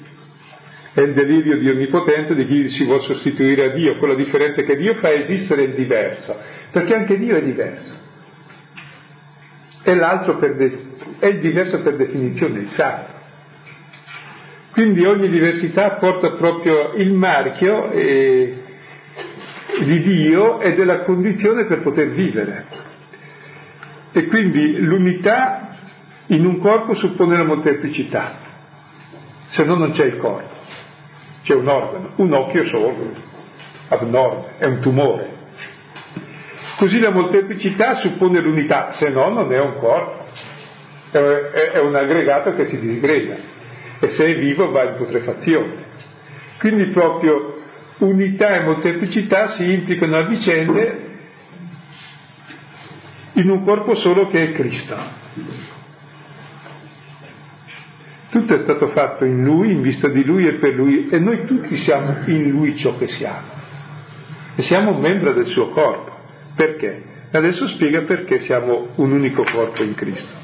È 0.94 1.02
il 1.02 1.14
delirio 1.14 1.60
di 1.60 1.70
onnipotenza 1.70 2.34
di 2.34 2.48
chi 2.48 2.70
si 2.70 2.84
vuole 2.84 3.04
sostituire 3.04 3.66
a 3.66 3.70
Dio, 3.76 3.98
con 3.98 4.10
la 4.10 4.16
differenza 4.16 4.64
che 4.64 4.76
Dio 4.76 4.96
fa 4.96 5.12
esistere 5.12 5.62
il 5.62 5.76
diverso, 5.76 6.36
perché 6.72 6.96
anche 6.96 7.20
Dio 7.20 7.36
è 7.36 7.44
diverso. 7.44 7.94
E 9.84 9.96
l'altro 9.96 10.40
de- 10.40 10.80
è 11.20 11.28
il 11.28 11.40
diverso 11.42 11.80
per 11.82 11.96
definizione, 11.96 12.62
il 12.62 12.70
sacro. 12.70 13.21
Quindi 14.72 15.04
ogni 15.04 15.28
diversità 15.28 15.92
porta 15.92 16.32
proprio 16.32 16.94
il 16.94 17.12
marchio 17.12 17.92
eh, 17.92 18.64
di 19.84 20.02
Dio 20.02 20.62
e 20.62 20.76
della 20.76 21.00
condizione 21.02 21.66
per 21.66 21.82
poter 21.82 22.12
vivere. 22.12 22.66
E 24.14 24.26
quindi 24.28 24.80
l'unità 24.80 25.76
in 26.28 26.46
un 26.46 26.60
corpo 26.60 26.96
suppone 26.96 27.36
la 27.36 27.44
molteplicità, 27.44 28.36
se 29.48 29.66
no 29.66 29.76
non 29.76 29.92
c'è 29.92 30.06
il 30.06 30.18
corpo, 30.18 30.56
c'è 31.44 31.54
un 31.54 31.68
organo, 31.68 32.12
un 32.16 32.32
occhio 32.32 32.66
solo, 32.68 33.14
abnorme, 33.90 34.54
è 34.58 34.66
un 34.68 34.80
tumore. 34.80 35.40
Così 36.78 37.00
la 37.00 37.12
molteplicità 37.12 37.96
suppone 37.96 38.40
l'unità, 38.40 38.94
se 38.94 39.10
no 39.10 39.30
non 39.30 39.52
è 39.52 39.60
un 39.60 39.78
corpo, 39.80 40.26
è 41.12 41.78
un 41.80 41.94
aggregato 41.94 42.56
che 42.56 42.68
si 42.68 42.80
disgrega 42.80 43.60
e 44.02 44.10
se 44.10 44.26
è 44.26 44.40
vivo 44.40 44.72
va 44.72 44.84
in 44.90 44.96
putrefazione. 44.98 45.90
Quindi 46.58 46.86
proprio 46.88 47.60
unità 48.00 48.56
e 48.56 48.64
molteplicità 48.64 49.52
si 49.52 49.72
implicano 49.72 50.18
a 50.18 50.24
vicende 50.24 51.10
in 53.34 53.50
un 53.50 53.64
corpo 53.64 53.96
solo 53.96 54.28
che 54.28 54.50
è 54.50 54.52
Cristo. 54.54 54.98
Tutto 58.32 58.56
è 58.56 58.60
stato 58.60 58.88
fatto 58.88 59.24
in 59.26 59.44
Lui, 59.44 59.72
in 59.72 59.82
vista 59.82 60.08
di 60.08 60.24
Lui 60.24 60.48
e 60.48 60.54
per 60.54 60.74
Lui, 60.74 61.10
e 61.10 61.20
noi 61.20 61.46
tutti 61.46 61.76
siamo 61.78 62.24
in 62.26 62.50
Lui 62.50 62.76
ciò 62.78 62.98
che 62.98 63.08
siamo. 63.08 63.60
E 64.56 64.64
siamo 64.64 64.96
un 64.96 65.02
membro 65.02 65.34
del 65.34 65.46
suo 65.46 65.70
corpo. 65.70 66.18
Perché? 66.56 67.04
Adesso 67.32 67.68
spiega 67.70 68.02
perché 68.02 68.40
siamo 68.40 68.90
un 68.96 69.12
unico 69.12 69.44
corpo 69.44 69.84
in 69.84 69.94
Cristo. 69.94 70.41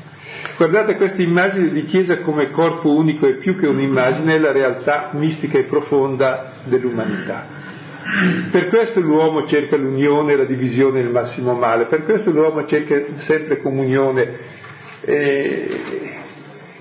Guardate 0.58 0.96
questa 0.96 1.22
immagine 1.22 1.70
di 1.70 1.84
Chiesa 1.84 2.20
come 2.20 2.52
corpo 2.52 2.94
unico 2.94 3.28
e 3.28 3.36
più 3.36 3.56
che 3.56 3.68
un'immagine 3.68 4.36
è 4.36 4.40
la 4.40 4.52
realtà 4.52 5.12
mistica 5.14 5.58
e 5.58 5.64
profonda 5.64 6.54
dell'umanità. 6.64 7.46
Per 8.52 8.68
questo 8.70 9.02
l'uomo 9.02 9.48
cerca 9.48 9.76
l'unione, 9.76 10.36
la 10.36 10.46
divisione 10.46 11.00
e 11.00 11.04
il 11.04 11.10
massimo 11.10 11.54
male, 11.54 11.86
per 11.86 12.04
questo 12.04 12.32
l'uomo 12.32 12.66
cerca 12.66 12.96
sempre 13.20 13.62
comunione 13.62 14.30
e, 15.02 15.82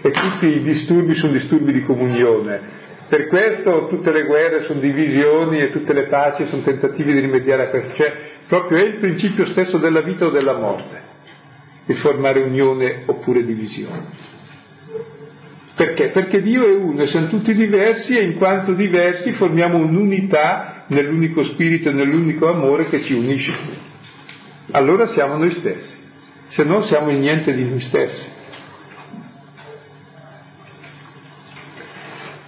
e 0.00 0.10
tutti 0.10 0.46
i 0.46 0.62
disturbi 0.62 1.14
sono 1.14 1.32
disturbi 1.32 1.72
di 1.72 1.82
comunione. 1.82 2.84
Per 3.08 3.28
questo 3.28 3.86
tutte 3.88 4.10
le 4.10 4.24
guerre 4.24 4.64
sono 4.64 4.80
divisioni 4.80 5.60
e 5.60 5.70
tutte 5.70 5.92
le 5.92 6.04
paci 6.04 6.46
sono 6.46 6.62
tentativi 6.62 7.12
di 7.12 7.20
rimediare 7.20 7.62
a 7.64 7.68
questo. 7.68 7.94
Cioè, 7.94 8.12
proprio 8.48 8.78
è 8.78 8.82
il 8.82 8.96
principio 8.96 9.46
stesso 9.46 9.78
della 9.78 10.00
vita 10.00 10.26
o 10.26 10.30
della 10.30 10.56
morte, 10.56 11.02
il 11.86 11.96
formare 11.96 12.42
unione 12.42 13.04
oppure 13.06 13.44
divisione. 13.44 14.34
Perché? 15.76 16.08
Perché 16.08 16.40
Dio 16.40 16.64
è 16.64 16.74
uno 16.74 17.02
e 17.02 17.06
siamo 17.08 17.28
tutti 17.28 17.52
diversi 17.52 18.16
e 18.16 18.24
in 18.24 18.36
quanto 18.36 18.72
diversi 18.72 19.32
formiamo 19.32 19.76
un'unità 19.76 20.84
nell'unico 20.88 21.44
spirito 21.44 21.90
e 21.90 21.92
nell'unico 21.92 22.48
amore 22.48 22.88
che 22.88 23.02
ci 23.02 23.12
unisce. 23.12 23.52
Allora 24.70 25.08
siamo 25.08 25.36
noi 25.36 25.50
stessi, 25.52 25.96
se 26.48 26.64
no 26.64 26.82
siamo 26.84 27.10
il 27.10 27.18
niente 27.18 27.54
di 27.54 27.64
noi 27.64 27.80
stessi. 27.80 28.34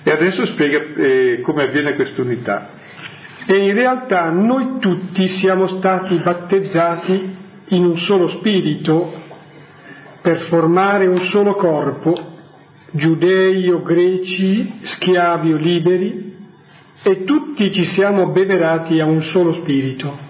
E 0.05 0.11
adesso 0.11 0.47
spiega 0.47 0.79
eh, 0.97 1.41
come 1.43 1.65
avviene 1.65 1.95
quest'unità. 1.95 2.71
E 3.47 3.57
in 3.59 3.75
realtà 3.75 4.31
noi 4.31 4.79
tutti 4.79 5.29
siamo 5.39 5.67
stati 5.67 6.17
battezzati 6.17 7.37
in 7.69 7.85
un 7.85 7.99
solo 7.99 8.29
spirito 8.29 9.27
per 10.21 10.47
formare 10.49 11.07
un 11.07 11.25
solo 11.27 11.55
corpo 11.55 12.37
giudei 12.91 13.69
o 13.71 13.83
greci, 13.83 14.81
schiavi 14.83 15.53
o 15.53 15.57
liberi, 15.57 16.37
e 17.03 17.25
tutti 17.25 17.73
ci 17.73 17.85
siamo 17.87 18.31
beverati 18.31 18.99
a 19.01 19.05
un 19.05 19.23
solo 19.23 19.55
spirito. 19.61 20.27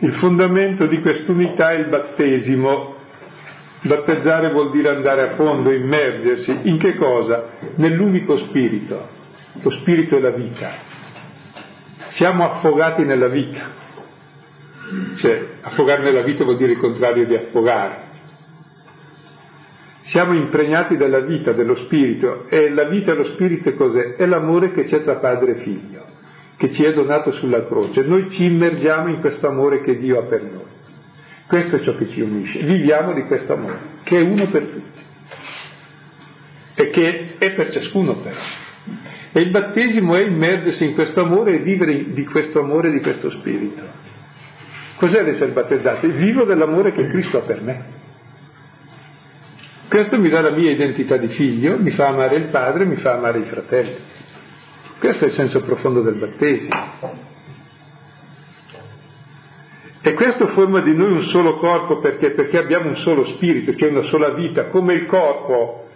Il 0.00 0.12
fondamento 0.14 0.86
di 0.86 1.00
quest'unità 1.00 1.72
è 1.72 1.78
il 1.78 1.88
battesimo. 1.88 2.94
Battezzare 3.82 4.50
vuol 4.52 4.70
dire 4.70 4.90
andare 4.90 5.30
a 5.30 5.34
fondo, 5.34 5.70
immergersi. 5.70 6.60
In 6.64 6.78
che 6.78 6.94
cosa? 6.96 7.50
Nell'unico 7.76 8.36
spirito. 8.36 9.08
Lo 9.60 9.70
spirito 9.70 10.16
è 10.16 10.20
la 10.20 10.30
vita. 10.30 10.70
Siamo 12.08 12.44
affogati 12.44 13.04
nella 13.04 13.28
vita. 13.28 13.84
Cioè, 15.18 15.46
affogare 15.62 16.02
nella 16.02 16.22
vita 16.22 16.44
vuol 16.44 16.56
dire 16.56 16.72
il 16.72 16.78
contrario 16.78 17.26
di 17.26 17.34
affogare 17.34 18.06
siamo 20.06 20.34
impregnati 20.34 20.96
dalla 20.96 21.20
vita, 21.20 21.52
dello 21.52 21.74
spirito, 21.76 22.46
e 22.48 22.70
la 22.70 22.84
vita 22.84 23.12
e 23.12 23.16
lo 23.16 23.32
spirito 23.32 23.74
cos'è? 23.74 24.14
È 24.14 24.24
l'amore 24.26 24.72
che 24.72 24.84
c'è 24.84 25.02
tra 25.02 25.16
padre 25.16 25.52
e 25.52 25.62
figlio, 25.62 26.04
che 26.56 26.72
ci 26.72 26.84
è 26.84 26.92
donato 26.92 27.32
sulla 27.32 27.66
croce. 27.66 28.02
Noi 28.02 28.30
ci 28.30 28.44
immergiamo 28.44 29.08
in 29.08 29.20
questo 29.20 29.48
amore 29.48 29.82
che 29.82 29.98
Dio 29.98 30.20
ha 30.20 30.22
per 30.22 30.42
noi. 30.42 30.74
Questo 31.48 31.76
è 31.76 31.80
ciò 31.80 31.96
che 31.96 32.08
ci 32.08 32.20
unisce. 32.20 32.60
Viviamo 32.60 33.14
di 33.14 33.22
questo 33.24 33.52
amore, 33.52 33.78
che 34.04 34.18
è 34.18 34.22
uno 34.22 34.46
per 34.46 34.62
tutti 34.62 35.04
e 36.78 36.90
che 36.90 37.34
è 37.38 37.52
per 37.52 37.70
ciascuno 37.72 38.16
però. 38.16 38.36
E 39.32 39.40
il 39.40 39.50
battesimo 39.50 40.14
è 40.14 40.20
immergersi 40.20 40.84
in 40.84 40.94
questo 40.94 41.20
amore 41.20 41.56
e 41.56 41.58
vivere 41.58 42.12
di 42.12 42.24
questo 42.24 42.60
amore 42.60 42.88
e 42.88 42.92
di 42.92 43.00
questo 43.00 43.28
spirito. 43.30 43.82
Cos'è 44.96 45.22
l'essere 45.22 45.52
battezzati? 45.52 46.06
Vivo 46.08 46.44
dell'amore 46.44 46.92
che 46.92 47.08
Cristo 47.08 47.38
ha 47.38 47.42
per 47.42 47.60
me. 47.60 47.84
Questo 49.88 50.18
mi 50.18 50.28
dà 50.28 50.40
la 50.40 50.50
mia 50.50 50.70
identità 50.70 51.16
di 51.16 51.28
figlio, 51.28 51.78
mi 51.78 51.90
fa 51.90 52.08
amare 52.08 52.36
il 52.36 52.48
padre, 52.48 52.84
mi 52.84 52.96
fa 52.96 53.12
amare 53.12 53.38
i 53.38 53.44
fratelli. 53.44 53.96
Questo 54.98 55.24
è 55.24 55.28
il 55.28 55.34
senso 55.34 55.62
profondo 55.62 56.00
del 56.02 56.14
battesimo. 56.14 57.34
E 60.00 60.14
questo 60.14 60.48
forma 60.48 60.80
di 60.80 60.94
noi 60.94 61.12
un 61.12 61.22
solo 61.24 61.56
corpo 61.58 61.98
perché? 61.98 62.30
Perché 62.30 62.58
abbiamo 62.58 62.88
un 62.88 62.96
solo 62.96 63.24
spirito, 63.24 63.74
cioè 63.76 63.90
una 63.90 64.02
sola 64.02 64.30
vita, 64.30 64.66
come 64.66 64.94
il 64.94 65.06
corpo 65.06 65.88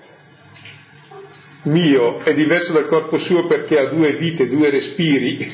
mio 1.62 2.20
è 2.20 2.32
diverso 2.32 2.72
dal 2.72 2.86
corpo 2.86 3.18
suo 3.18 3.46
perché 3.46 3.78
ha 3.78 3.86
due 3.90 4.14
vite, 4.14 4.48
due 4.48 4.70
respiri, 4.70 5.52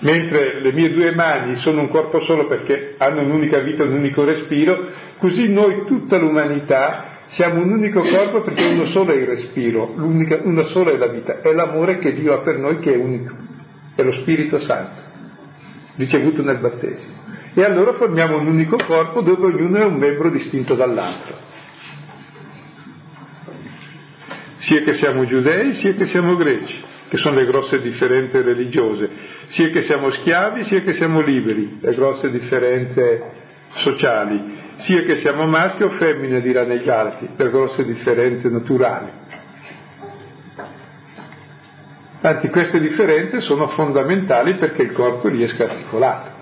mentre 0.00 0.60
le 0.60 0.72
mie 0.72 0.92
due 0.92 1.14
mani 1.14 1.56
sono 1.56 1.80
un 1.80 1.88
corpo 1.88 2.20
solo 2.20 2.46
perché 2.46 2.94
hanno 2.98 3.22
un'unica 3.22 3.60
vita, 3.60 3.84
un 3.84 3.94
unico 3.94 4.24
respiro, 4.24 4.90
così 5.18 5.50
noi, 5.50 5.84
tutta 5.86 6.18
l'umanità, 6.18 7.14
siamo 7.28 7.62
un 7.62 7.70
unico 7.70 8.02
corpo 8.02 8.42
perché 8.42 8.64
uno 8.64 8.86
solo 8.86 9.12
è 9.12 9.16
il 9.16 9.26
respiro, 9.26 9.92
una 9.96 10.64
sola 10.66 10.90
è 10.90 10.96
la 10.96 11.08
vita, 11.08 11.40
è 11.40 11.52
l'amore 11.52 11.98
che 11.98 12.12
Dio 12.12 12.34
ha 12.34 12.38
per 12.38 12.58
noi 12.58 12.78
che 12.78 12.92
è 12.92 12.96
unico, 12.96 13.34
è 13.94 14.02
lo 14.02 14.12
Spirito 14.12 14.58
Santo, 14.60 15.00
ricevuto 15.96 16.42
nel 16.42 16.58
battesimo. 16.58 17.24
E 17.54 17.64
allora 17.64 17.94
formiamo 17.94 18.36
un 18.36 18.48
unico 18.48 18.76
corpo 18.76 19.22
dove 19.22 19.46
ognuno 19.46 19.78
è 19.78 19.84
un 19.84 19.94
membro 19.94 20.30
distinto 20.30 20.74
dall'altro. 20.74 21.54
Sia 24.58 24.82
che 24.82 24.94
siamo 24.94 25.24
giudei, 25.26 25.74
sia 25.74 25.94
che 25.94 26.06
siamo 26.06 26.34
greci, 26.36 26.82
che 27.08 27.16
sono 27.18 27.36
le 27.36 27.46
grosse 27.46 27.80
differenze 27.80 28.42
religiose, 28.42 29.08
sia 29.48 29.68
che 29.68 29.82
siamo 29.82 30.10
schiavi, 30.10 30.64
sia 30.64 30.80
che 30.80 30.94
siamo 30.94 31.20
liberi, 31.20 31.78
le 31.80 31.94
grosse 31.94 32.30
differenze 32.30 33.44
sociali 33.76 34.64
sia 34.78 35.02
che 35.02 35.16
siamo 35.16 35.46
maschi 35.46 35.82
o 35.82 35.88
femmine, 35.90 36.40
dirà 36.40 36.64
negli 36.64 36.88
altri, 36.88 37.30
per 37.34 37.50
grosse 37.50 37.84
differenze 37.84 38.48
naturali. 38.48 39.10
Anzi, 42.20 42.48
queste 42.48 42.80
differenze 42.80 43.40
sono 43.40 43.68
fondamentali 43.68 44.56
perché 44.56 44.82
il 44.82 44.92
corpo 44.92 45.28
riesca 45.28 45.64
articolato. 45.64 46.35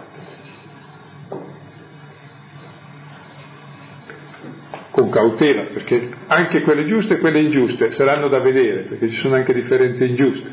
Cautela, 5.15 5.67
perché 5.73 6.11
anche 6.27 6.63
quelle 6.63 6.87
giuste 6.87 7.15
e 7.15 7.19
quelle 7.19 7.41
ingiuste 7.41 7.93
saranno 7.93 8.29
da 8.29 8.41
vedere, 8.41 8.83
perché 8.83 9.09
ci 9.09 9.21
sono 9.21 9.37
anche 9.37 9.55
differenze 9.55 10.05
ingiuste. 10.05 10.51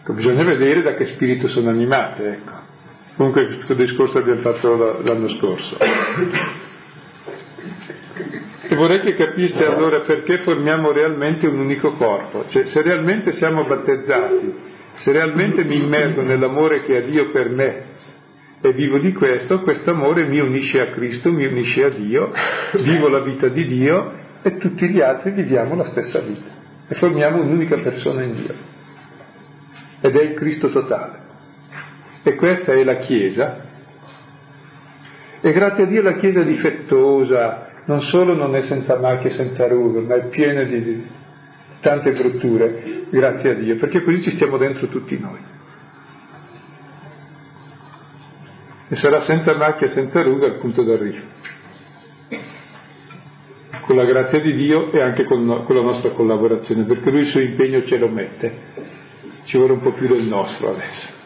Ecco, 0.00 0.14
bisogna 0.14 0.44
vedere 0.44 0.82
da 0.82 0.94
che 0.94 1.04
spirito 1.06 1.46
sono 1.48 1.68
animate, 1.68 2.28
ecco. 2.28 2.52
Comunque 3.16 3.46
questo 3.46 3.74
discorso 3.74 4.18
abbiamo 4.18 4.40
fatto 4.40 5.00
l'anno 5.02 5.28
scorso. 5.36 5.76
E 8.68 8.74
vorrei 8.74 9.00
che 9.00 9.14
capiste 9.14 9.64
allora 9.64 10.00
perché 10.00 10.38
formiamo 10.38 10.90
realmente 10.90 11.46
un 11.46 11.58
unico 11.58 11.92
corpo, 11.92 12.46
cioè 12.48 12.64
se 12.66 12.82
realmente 12.82 13.32
siamo 13.32 13.64
battezzati, 13.64 14.54
se 14.96 15.12
realmente 15.12 15.64
mi 15.64 15.76
immergo 15.76 16.22
nell'amore 16.22 16.82
che 16.82 16.96
ha 16.96 17.00
Dio 17.02 17.30
per 17.30 17.50
me 17.50 17.94
e 18.60 18.72
vivo 18.72 18.98
di 18.98 19.12
questo, 19.12 19.60
questo 19.60 19.90
amore 19.90 20.26
mi 20.26 20.40
unisce 20.40 20.80
a 20.80 20.86
Cristo, 20.86 21.30
mi 21.30 21.44
unisce 21.44 21.84
a 21.84 21.90
Dio, 21.90 22.32
vivo 22.72 23.08
la 23.08 23.20
vita 23.20 23.48
di 23.48 23.66
Dio 23.66 24.12
e 24.42 24.56
tutti 24.56 24.88
gli 24.88 25.00
altri 25.00 25.32
viviamo 25.32 25.74
la 25.74 25.86
stessa 25.86 26.20
vita 26.20 26.54
e 26.88 26.94
formiamo 26.94 27.42
un'unica 27.42 27.76
persona 27.78 28.22
in 28.22 28.34
Dio. 28.34 28.54
Ed 30.00 30.16
è 30.16 30.22
il 30.22 30.34
Cristo 30.34 30.70
totale. 30.70 31.24
E 32.22 32.34
questa 32.34 32.72
è 32.72 32.82
la 32.84 32.96
Chiesa. 32.96 33.64
E 35.40 35.52
grazie 35.52 35.84
a 35.84 35.86
Dio 35.86 36.02
la 36.02 36.14
Chiesa 36.14 36.42
difettosa, 36.42 37.68
non 37.86 38.00
solo 38.02 38.34
non 38.34 38.54
è 38.56 38.62
senza 38.62 38.98
macchie 38.98 39.30
senza 39.30 39.68
rughe, 39.68 40.00
ma 40.00 40.14
è 40.16 40.26
piena 40.28 40.62
di 40.64 41.06
tante 41.80 42.12
brutture, 42.12 43.04
grazie 43.10 43.50
a 43.50 43.54
Dio, 43.54 43.76
perché 43.76 44.02
così 44.02 44.22
ci 44.22 44.30
stiamo 44.30 44.56
dentro 44.56 44.88
tutti 44.88 45.18
noi. 45.18 45.38
E 48.88 48.96
sarà 48.96 49.22
senza 49.22 49.56
macchia 49.56 49.86
e 49.86 49.90
senza 49.90 50.22
ruga 50.22 50.46
il 50.46 50.58
punto 50.58 50.82
d'arrivo. 50.82 51.24
Con 53.80 53.96
la 53.96 54.04
grazia 54.04 54.40
di 54.40 54.54
Dio 54.54 54.92
e 54.92 55.00
anche 55.00 55.24
con, 55.24 55.64
con 55.64 55.76
la 55.76 55.82
nostra 55.82 56.10
collaborazione, 56.10 56.84
perché 56.84 57.10
Lui 57.10 57.20
il 57.20 57.28
suo 57.28 57.40
impegno 57.40 57.84
ce 57.84 57.98
lo 57.98 58.08
mette. 58.08 58.54
Ci 59.44 59.56
vuole 59.56 59.74
un 59.74 59.80
po' 59.80 59.92
più 59.92 60.08
del 60.08 60.24
nostro 60.24 60.70
adesso. 60.70 61.16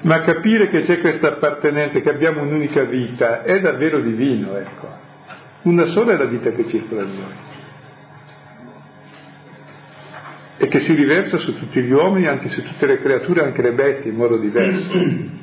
ma 0.00 0.20
capire 0.22 0.68
che 0.68 0.82
c'è 0.82 1.00
questa 1.00 1.28
appartenenza, 1.28 2.00
che 2.00 2.10
abbiamo 2.10 2.42
un'unica 2.42 2.84
vita, 2.84 3.42
è 3.42 3.60
davvero 3.60 3.98
divino, 3.98 4.56
ecco. 4.56 4.88
Una 5.62 5.86
sola 5.86 6.12
è 6.12 6.16
la 6.16 6.26
vita 6.26 6.50
che 6.52 6.68
circola 6.68 7.02
in 7.02 7.14
noi. 7.14 7.47
E 10.60 10.66
che 10.66 10.80
si 10.80 10.92
riversa 10.94 11.38
su 11.38 11.56
tutti 11.56 11.80
gli 11.80 11.92
uomini, 11.92 12.26
anzi 12.26 12.48
su 12.48 12.62
tutte 12.62 12.86
le 12.86 13.00
creature, 13.00 13.44
anche 13.44 13.62
le 13.62 13.72
bestie, 13.72 14.10
in 14.10 14.16
modo 14.16 14.36
diverso. 14.36 15.36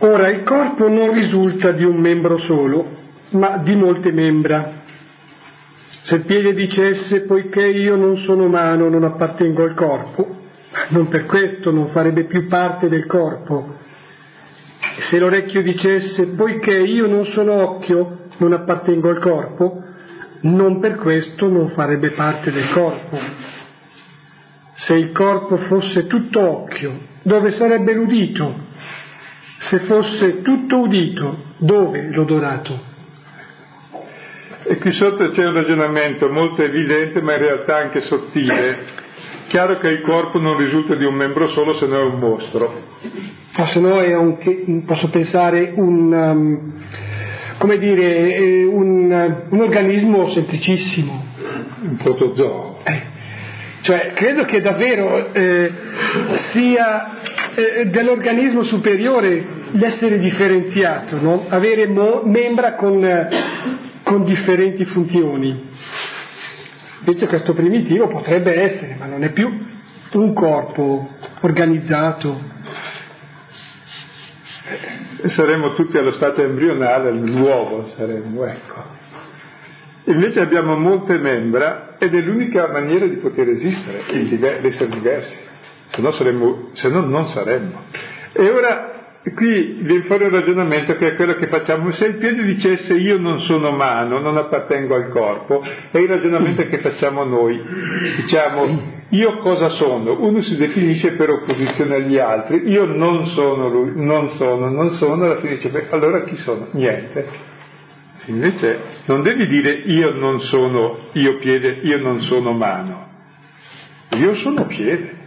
Ora 0.00 0.28
il 0.30 0.44
corpo 0.44 0.88
non 0.88 1.12
risulta 1.12 1.72
di 1.72 1.84
un 1.84 1.96
membro 1.96 2.38
solo, 2.38 2.86
ma 3.30 3.58
di 3.58 3.74
molte 3.74 4.12
membra. 4.12 4.76
Se 6.02 6.14
il 6.14 6.24
piede 6.24 6.54
dicesse 6.54 7.22
poiché 7.22 7.66
io 7.66 7.96
non 7.96 8.16
sono 8.18 8.44
umano, 8.44 8.88
non 8.88 9.04
appartengo 9.04 9.62
al 9.64 9.74
corpo, 9.74 10.36
non 10.88 11.08
per 11.08 11.26
questo 11.26 11.70
non 11.70 11.88
farebbe 11.88 12.24
più 12.24 12.46
parte 12.46 12.88
del 12.88 13.04
corpo. 13.04 13.74
Se 15.10 15.18
l'orecchio 15.18 15.62
dicesse 15.62 16.28
poiché 16.28 16.78
io 16.78 17.06
non 17.06 17.26
sono 17.26 17.52
occhio, 17.54 18.17
non 18.38 18.52
appartengo 18.52 19.10
al 19.10 19.20
corpo, 19.20 19.82
non 20.40 20.80
per 20.80 20.96
questo 20.96 21.48
non 21.48 21.68
farebbe 21.70 22.10
parte 22.10 22.50
del 22.50 22.68
corpo. 22.70 23.18
Se 24.74 24.94
il 24.94 25.12
corpo 25.12 25.56
fosse 25.56 26.06
tutto 26.06 26.40
occhio, 26.40 26.98
dove 27.22 27.50
sarebbe 27.50 27.92
l'udito? 27.92 28.66
Se 29.58 29.80
fosse 29.80 30.42
tutto 30.42 30.78
udito, 30.78 31.44
dove 31.58 32.10
l'odorato? 32.12 32.96
E 34.62 34.76
qui 34.78 34.92
sotto 34.92 35.30
c'è 35.30 35.46
un 35.46 35.54
ragionamento 35.54 36.28
molto 36.28 36.62
evidente, 36.62 37.20
ma 37.22 37.32
in 37.32 37.38
realtà 37.38 37.78
anche 37.78 38.02
sottile. 38.02 39.06
Chiaro 39.48 39.78
che 39.78 39.88
il 39.88 40.02
corpo 40.02 40.38
non 40.38 40.58
risulta 40.58 40.94
di 40.94 41.04
un 41.04 41.14
membro 41.14 41.48
solo 41.48 41.76
se 41.78 41.86
no 41.86 41.98
è 41.98 42.04
un 42.04 42.18
mostro. 42.18 42.82
Ma 43.56 43.66
se 43.66 43.80
no 43.80 43.98
è 43.98 44.14
un, 44.14 44.84
posso 44.84 45.08
pensare 45.08 45.72
un, 45.74 46.12
um, 46.12 46.72
come 47.58 47.78
dire, 47.78 48.64
un, 48.64 49.44
un, 49.50 49.60
organismo 49.60 50.30
semplicissimo. 50.30 51.24
Un 51.82 51.96
protozoo. 51.96 52.80
Eh, 52.84 53.02
cioè, 53.82 54.12
credo 54.14 54.44
che 54.44 54.60
davvero 54.60 55.32
eh, 55.32 55.72
sia 56.52 57.20
eh, 57.54 57.86
dell'organismo 57.86 58.62
superiore 58.62 59.56
l'essere 59.72 60.18
differenziato, 60.18 61.20
no? 61.20 61.46
avere 61.48 61.86
mo- 61.86 62.22
membra 62.24 62.74
con 62.74 63.04
con 64.08 64.24
differenti 64.24 64.86
funzioni. 64.86 65.66
Invece 67.00 67.26
questo 67.26 67.52
primitivo 67.52 68.08
potrebbe 68.08 68.58
essere, 68.62 68.96
ma 68.98 69.04
non 69.04 69.22
è 69.22 69.32
più 69.32 69.66
un 70.12 70.32
corpo 70.32 71.10
organizzato. 71.42 72.56
Saremmo 75.28 75.74
tutti 75.74 75.96
allo 75.96 76.12
stato 76.12 76.42
embrionale, 76.42 77.12
l'uovo 77.12 77.88
saremmo, 77.96 78.44
ecco. 78.44 78.96
Invece 80.04 80.40
abbiamo 80.40 80.76
molte 80.76 81.18
membra 81.18 81.96
ed 81.98 82.14
è 82.14 82.20
l'unica 82.20 82.68
maniera 82.70 83.06
di 83.06 83.16
poter 83.16 83.48
esistere, 83.48 84.04
l'essere 84.60 84.88
diversi, 84.88 85.38
se 85.90 86.00
no, 86.00 86.12
saremmo, 86.12 86.70
se 86.72 86.88
no 86.88 87.00
non 87.00 87.28
saremmo. 87.28 87.82
E 88.32 88.48
ora 88.48 88.97
qui 89.32 89.78
viene 89.80 90.04
fuori 90.04 90.24
un 90.24 90.30
ragionamento 90.30 90.94
che 90.96 91.08
è 91.08 91.14
quello 91.14 91.34
che 91.36 91.46
facciamo, 91.46 91.90
se 91.92 92.06
il 92.06 92.16
piede 92.16 92.44
dicesse 92.44 92.94
io 92.94 93.18
non 93.18 93.40
sono 93.40 93.72
mano, 93.72 94.20
non 94.20 94.36
appartengo 94.36 94.94
al 94.94 95.08
corpo, 95.08 95.62
è 95.90 95.98
il 95.98 96.08
ragionamento 96.08 96.66
che 96.66 96.78
facciamo 96.78 97.24
noi, 97.24 97.60
diciamo 98.16 98.96
io 99.10 99.38
cosa 99.38 99.70
sono? 99.70 100.20
Uno 100.20 100.42
si 100.42 100.56
definisce 100.56 101.12
per 101.12 101.30
opposizione 101.30 101.94
agli 101.94 102.18
altri, 102.18 102.68
io 102.68 102.84
non 102.84 103.26
sono 103.28 103.68
lui, 103.68 103.92
non 103.94 104.28
sono, 104.36 104.68
non 104.68 104.90
sono, 104.96 105.24
alla 105.24 105.36
fine 105.36 105.56
dice, 105.56 105.70
beh, 105.70 105.86
allora 105.90 106.24
chi 106.24 106.36
sono? 106.36 106.68
Niente. 106.72 107.56
Invece 108.26 108.78
non 109.06 109.22
devi 109.22 109.46
dire 109.46 109.70
io 109.70 110.12
non 110.12 110.40
sono 110.40 110.98
io 111.12 111.36
piede, 111.36 111.78
io 111.82 111.98
non 111.98 112.20
sono 112.20 112.52
mano, 112.52 113.08
io 114.10 114.34
sono 114.36 114.66
piede. 114.66 115.17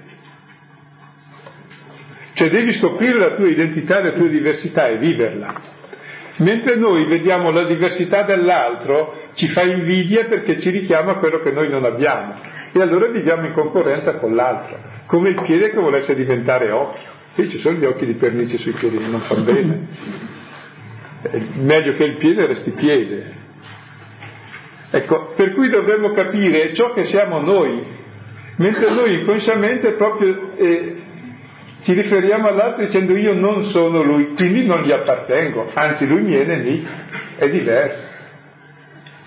Cioè 2.41 2.49
devi 2.49 2.73
scoprire 2.73 3.19
la 3.19 3.36
tua 3.36 3.47
identità, 3.47 4.01
la 4.01 4.13
tua 4.13 4.27
diversità 4.27 4.88
e 4.88 4.97
viverla. 4.97 5.62
Mentre 6.38 6.75
noi 6.75 7.06
vediamo 7.06 7.51
la 7.51 7.65
diversità 7.65 8.23
dell'altro, 8.23 9.15
ci 9.36 9.47
fa 9.49 9.62
invidia 9.62 10.25
perché 10.25 10.60
ci 10.60 10.71
richiama 10.71 11.17
quello 11.17 11.39
che 11.41 11.51
noi 11.51 11.69
non 11.69 11.86
abbiamo. 11.86 12.34
E 12.71 12.82
allora 12.82 13.10
viviamo 13.10 13.45
in 13.45 13.54
concorrenza 13.54 14.15
con 14.15 14.34
l'altro, 14.34 14.75
come 15.06 15.30
il 15.30 15.41
piede 15.43 15.69
che 15.69 15.80
volesse 15.80 16.15
diventare 16.15 16.71
occhio. 16.71 17.10
Sì, 17.36 17.47
ci 17.47 17.60
sono 17.60 17.77
gli 17.77 17.86
occhi 17.86 18.08
di 18.08 18.15
pernice 18.15 18.58
sui 18.58 18.71
piedi, 18.71 18.97
non 18.97 19.21
fa 19.21 19.36
bene. 19.36 19.88
È 21.21 21.39
meglio 21.60 21.93
che 21.93 22.06
il 22.06 22.17
piede 22.17 22.47
resti 22.47 22.71
piede. 22.71 23.34
Ecco, 24.89 25.34
per 25.36 25.54
cui 25.54 25.69
dovremmo 25.69 26.12
capire 26.13 26.73
ciò 26.73 26.91
che 26.93 27.04
siamo 27.04 27.39
noi, 27.39 27.86
mentre 28.56 28.89
noi 28.89 29.19
inconsciamente 29.19 29.91
proprio 29.91 30.54
eh, 30.58 31.10
ci 31.82 31.94
riferiamo 31.94 32.48
all'altro 32.48 32.86
dicendo 32.86 33.15
io 33.15 33.34
non 33.34 33.70
sono 33.72 34.04
lui, 34.04 34.34
quindi 34.36 34.65
non 34.65 34.84
gli 34.84 34.91
appartengo, 34.91 35.72
anzi 35.74 36.08
lui 36.08 36.22
mi 36.22 36.36
è 36.36 36.46
nemico, 36.46 36.89
è 37.38 37.50
diverso. 37.50 38.10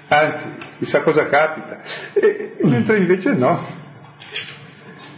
Anzi, 0.08 0.48
chissà 0.78 1.00
cosa 1.02 1.26
capita. 1.26 1.80
E, 2.12 2.56
mentre 2.62 2.98
invece 2.98 3.32
no. 3.32 3.82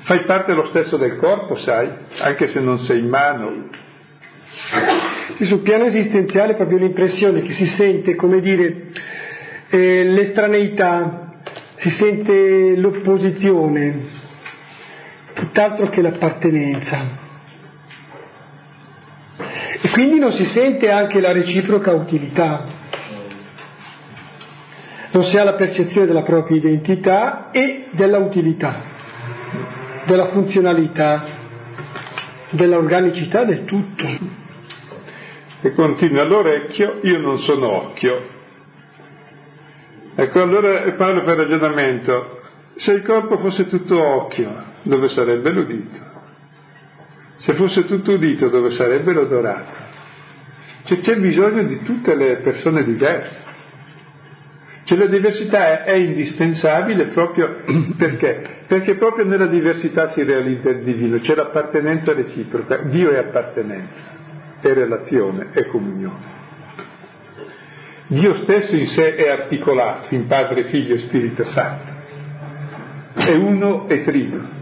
Fai 0.05 0.25
parte 0.25 0.53
lo 0.53 0.67
stesso 0.67 0.97
del 0.97 1.17
corpo, 1.17 1.57
sai, 1.57 1.91
anche 2.19 2.47
se 2.47 2.61
non 2.61 2.79
sei 2.79 3.01
in 3.01 3.09
mano. 3.09 3.69
Sul 5.41 5.61
piano 5.61 5.85
esistenziale 5.85 6.55
proprio 6.55 6.79
l'impressione 6.79 7.43
che 7.43 7.53
si 7.53 7.67
sente, 7.67 8.15
come 8.15 8.41
dire, 8.41 8.87
eh, 9.69 10.05
l'estraneità, 10.05 11.41
si 11.77 11.91
sente 11.91 12.77
l'opposizione, 12.77 13.99
tutt'altro 15.35 15.89
che 15.91 16.01
l'appartenenza. 16.01 17.25
E 19.87 19.91
quindi 19.91 20.19
non 20.19 20.33
si 20.33 20.45
sente 20.47 20.91
anche 20.91 21.21
la 21.21 21.31
reciproca 21.31 21.93
utilità. 21.93 22.65
Non 25.13 25.23
si 25.27 25.37
ha 25.37 25.45
la 25.45 25.55
percezione 25.55 26.09
della 26.09 26.23
propria 26.23 26.57
identità 26.57 27.53
e 27.53 27.87
della 27.93 28.19
utilità, 28.19 28.83
della 30.05 30.27
funzionalità. 30.27 31.35
dell'organicità 32.51 33.45
del 33.45 33.65
tutto. 33.65 34.05
E 35.61 35.73
continua, 35.75 36.25
l'orecchio, 36.25 36.99
io 37.03 37.21
non 37.21 37.39
sono 37.41 37.71
occhio. 37.71 38.27
Ecco, 40.17 40.43
allora 40.43 40.95
fa 40.97 41.11
il 41.11 41.21
ragionamento, 41.21 42.41
se 42.75 42.91
il 42.91 43.03
corpo 43.03 43.39
fosse 43.39 43.69
tutto 43.69 44.03
occhio, 44.03 44.51
dove 44.83 45.09
sarebbe 45.11 45.51
l'udito? 45.51 46.16
Se 47.39 47.55
fosse 47.55 47.85
tutto 47.85 48.13
udito, 48.13 48.49
dove 48.49 48.71
sarebbe 48.71 49.13
l'odorato? 49.13 49.85
Cioè 50.85 50.99
c'è 51.01 51.17
bisogno 51.17 51.65
di 51.65 51.83
tutte 51.83 52.15
le 52.15 52.37
persone 52.37 52.85
diverse. 52.85 53.55
Cioè 54.85 54.97
la 54.99 55.07
diversità 55.07 55.83
è, 55.83 55.93
è 55.93 55.95
indispensabile 55.95 57.07
proprio 57.07 57.63
perché? 57.99 58.61
Perché 58.69 58.95
proprio 58.95 59.25
nella 59.25 59.47
diversità 59.47 60.13
si 60.13 60.23
realizza 60.23 60.71
il 60.71 60.85
divino, 60.85 61.19
c'è 61.19 61.35
l'appartenenza 61.35 62.13
reciproca, 62.15 62.77
Dio 62.83 63.11
è 63.11 63.19
appartenenza, 63.19 63.95
è 64.61 64.73
relazione, 64.73 65.49
è 65.53 65.67
comunione. 65.67 66.35
Dio 68.07 68.37
stesso 68.45 68.77
in 68.77 68.87
sé 68.87 69.17
è 69.17 69.29
articolato 69.29 70.15
in 70.15 70.29
Padre, 70.29 70.67
Figlio 70.67 70.95
e 70.95 70.99
Spirito 71.01 71.45
Santo, 71.47 71.93
è 73.15 73.35
uno 73.35 73.89
e 73.89 74.05
trino. 74.05 74.56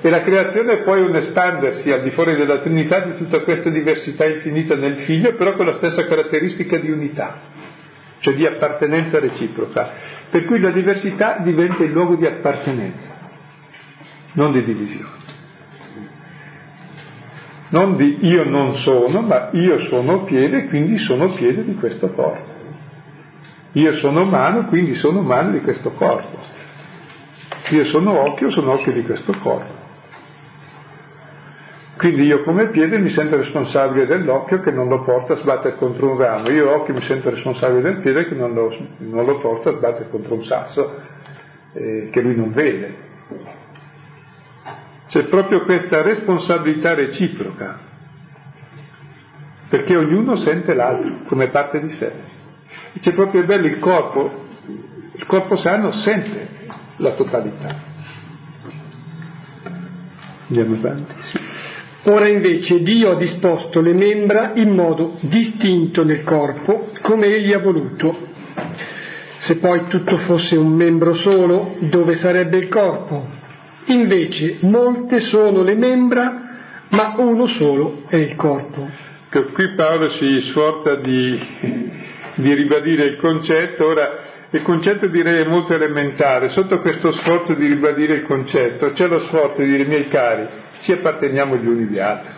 E 0.00 0.10
la 0.10 0.20
creazione 0.20 0.74
è 0.74 0.82
poi 0.84 1.02
un 1.02 1.16
espandersi 1.16 1.90
al 1.90 2.02
di 2.02 2.10
fuori 2.10 2.36
della 2.36 2.58
Trinità 2.58 3.00
di 3.00 3.16
tutta 3.16 3.40
questa 3.40 3.68
diversità 3.68 4.26
infinita 4.26 4.76
nel 4.76 4.98
Figlio, 4.98 5.34
però 5.34 5.56
con 5.56 5.66
la 5.66 5.76
stessa 5.78 6.06
caratteristica 6.06 6.78
di 6.78 6.90
unità, 6.90 7.40
cioè 8.20 8.34
di 8.34 8.46
appartenenza 8.46 9.18
reciproca. 9.18 9.90
Per 10.30 10.44
cui 10.44 10.60
la 10.60 10.70
diversità 10.70 11.38
diventa 11.40 11.82
il 11.82 11.90
luogo 11.90 12.14
di 12.14 12.26
appartenenza, 12.26 13.08
non 14.34 14.52
di 14.52 14.62
divisione. 14.62 15.16
Non 17.70 17.96
di 17.96 18.18
io 18.20 18.44
non 18.48 18.76
sono, 18.76 19.20
ma 19.20 19.50
io 19.52 19.80
sono 19.88 20.22
piede, 20.24 20.68
quindi 20.68 20.96
sono 20.98 21.34
piede 21.34 21.64
di 21.64 21.74
questo 21.74 22.12
corpo. 22.12 22.56
Io 23.72 23.94
sono 23.96 24.24
mano, 24.24 24.66
quindi 24.66 24.94
sono 24.94 25.20
mano 25.22 25.50
di 25.50 25.60
questo 25.60 25.90
corpo. 25.90 26.38
Io 27.70 27.84
sono 27.84 28.20
occhio, 28.20 28.50
sono 28.50 28.72
occhio 28.72 28.92
di 28.92 29.02
questo 29.02 29.34
corpo. 29.38 29.77
Quindi 31.98 32.22
io 32.26 32.44
come 32.44 32.68
piede 32.68 32.96
mi 32.98 33.10
sento 33.10 33.36
responsabile 33.36 34.06
dell'occhio 34.06 34.60
che 34.60 34.70
non 34.70 34.86
lo 34.86 35.02
porta 35.02 35.32
a 35.32 35.36
sbattere 35.38 35.74
contro 35.74 36.12
un 36.12 36.16
ramo, 36.16 36.48
io 36.48 36.72
occhio 36.72 36.94
mi 36.94 37.02
sento 37.02 37.28
responsabile 37.28 37.82
del 37.82 38.00
piede 38.00 38.28
che 38.28 38.36
non 38.36 38.54
lo, 38.54 38.72
non 38.98 39.26
lo 39.26 39.38
porta 39.40 39.70
a 39.70 39.76
sbattere 39.76 40.08
contro 40.08 40.36
un 40.36 40.44
sasso 40.44 41.00
eh, 41.72 42.08
che 42.12 42.20
lui 42.20 42.36
non 42.36 42.52
vede. 42.52 42.94
C'è 45.08 45.24
proprio 45.24 45.64
questa 45.64 46.02
responsabilità 46.02 46.94
reciproca, 46.94 47.80
perché 49.68 49.96
ognuno 49.96 50.36
sente 50.36 50.74
l'altro 50.74 51.24
come 51.26 51.48
parte 51.48 51.80
di 51.80 51.90
sé. 51.90 52.12
E 52.92 53.00
c'è 53.00 53.12
proprio 53.12 53.44
bello 53.44 53.66
il 53.66 53.80
corpo, 53.80 54.44
il 55.14 55.26
corpo 55.26 55.56
sano 55.56 55.90
sente 55.90 56.48
la 56.98 57.10
totalità. 57.14 57.74
Andiamo 60.46 60.76
avanti. 60.76 61.14
Sì. 61.22 61.57
Ora 62.10 62.26
invece 62.26 62.80
Dio 62.80 63.10
ha 63.10 63.16
disposto 63.16 63.82
le 63.82 63.92
membra 63.92 64.52
in 64.54 64.70
modo 64.70 65.18
distinto 65.20 66.04
nel 66.04 66.22
corpo, 66.22 66.88
come 67.02 67.26
Egli 67.26 67.52
ha 67.52 67.58
voluto. 67.58 68.16
Se 69.40 69.56
poi 69.56 69.88
tutto 69.88 70.16
fosse 70.16 70.56
un 70.56 70.72
membro 70.72 71.14
solo, 71.14 71.76
dove 71.80 72.16
sarebbe 72.16 72.56
il 72.56 72.68
corpo? 72.68 73.26
Invece 73.86 74.56
molte 74.60 75.20
sono 75.20 75.62
le 75.62 75.74
membra, 75.74 76.86
ma 76.88 77.14
uno 77.18 77.46
solo 77.46 78.04
è 78.08 78.16
il 78.16 78.36
corpo. 78.36 78.88
Qui 79.30 79.74
Paolo 79.74 80.08
si 80.12 80.40
sforza 80.48 80.94
di, 80.96 81.38
di 82.36 82.54
ribadire 82.54 83.04
il 83.04 83.16
concetto, 83.16 83.84
ora 83.84 84.18
il 84.50 84.62
concetto 84.62 85.08
direi 85.08 85.42
è 85.42 85.46
molto 85.46 85.74
elementare, 85.74 86.48
sotto 86.48 86.78
questo 86.78 87.12
sforzo 87.12 87.52
di 87.52 87.66
ribadire 87.66 88.14
il 88.14 88.22
concetto 88.22 88.92
c'è 88.92 89.06
lo 89.06 89.26
sforzo 89.26 89.60
di 89.60 89.68
dire 89.68 89.84
miei 89.84 90.08
cari, 90.08 90.46
ci 90.82 90.92
apparteniamo 90.92 91.56
gli 91.56 91.66
uni 91.66 91.82
agli 91.82 91.98
altri. 91.98 92.32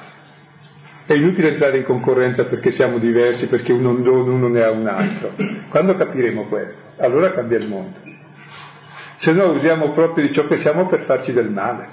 È 1.07 1.15
inutile 1.15 1.49
entrare 1.49 1.79
in 1.79 1.85
concorrenza 1.85 2.45
perché 2.45 2.71
siamo 2.71 2.99
diversi, 2.99 3.47
perché 3.47 3.73
uno, 3.73 3.91
uno 3.91 4.49
ne 4.49 4.63
ha 4.63 4.71
un 4.71 4.87
altro. 4.87 5.33
Quando 5.69 5.97
capiremo 5.97 6.47
questo, 6.47 6.81
allora 6.99 7.33
cambia 7.33 7.59
il 7.59 7.67
mondo. 7.67 7.99
Se 9.17 9.33
no 9.33 9.53
usiamo 9.53 9.93
proprio 9.93 10.27
di 10.27 10.33
ciò 10.33 10.47
che 10.47 10.59
siamo 10.59 10.87
per 10.87 11.03
farci 11.03 11.33
del 11.33 11.51
male. 11.51 11.89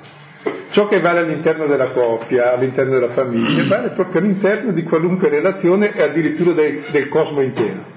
Ciò 0.70 0.88
che 0.88 1.00
vale 1.00 1.20
all'interno 1.20 1.66
della 1.66 1.92
coppia, 1.92 2.54
all'interno 2.54 3.00
della 3.00 3.14
famiglia, 3.14 3.66
vale 3.66 3.90
proprio 3.90 4.22
all'interno 4.22 4.72
di 4.72 4.84
qualunque 4.84 5.30
relazione 5.30 5.94
e 5.94 6.04
addirittura 6.04 6.54
del, 6.54 6.86
del 6.92 7.10
cosmo 7.10 7.42
intero. 7.42 7.97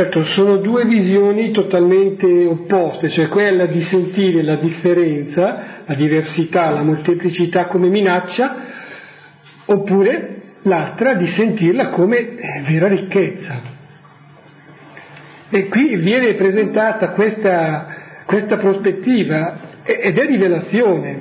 Certo, 0.00 0.24
sono 0.24 0.56
due 0.56 0.86
visioni 0.86 1.50
totalmente 1.50 2.46
opposte, 2.46 3.10
cioè 3.10 3.28
quella 3.28 3.66
di 3.66 3.82
sentire 3.82 4.42
la 4.42 4.56
differenza, 4.56 5.82
la 5.84 5.92
diversità, 5.92 6.70
la 6.70 6.82
molteplicità 6.82 7.66
come 7.66 7.90
minaccia, 7.90 8.56
oppure 9.66 10.54
l'altra 10.62 11.12
di 11.12 11.26
sentirla 11.26 11.88
come 11.88 12.16
eh, 12.16 12.62
vera 12.66 12.88
ricchezza. 12.88 13.60
E 15.50 15.68
qui 15.68 15.96
viene 15.96 16.32
presentata 16.32 17.10
questa, 17.10 18.22
questa 18.24 18.56
prospettiva 18.56 19.82
ed 19.82 20.16
è 20.16 20.24
rivelazione. 20.24 21.18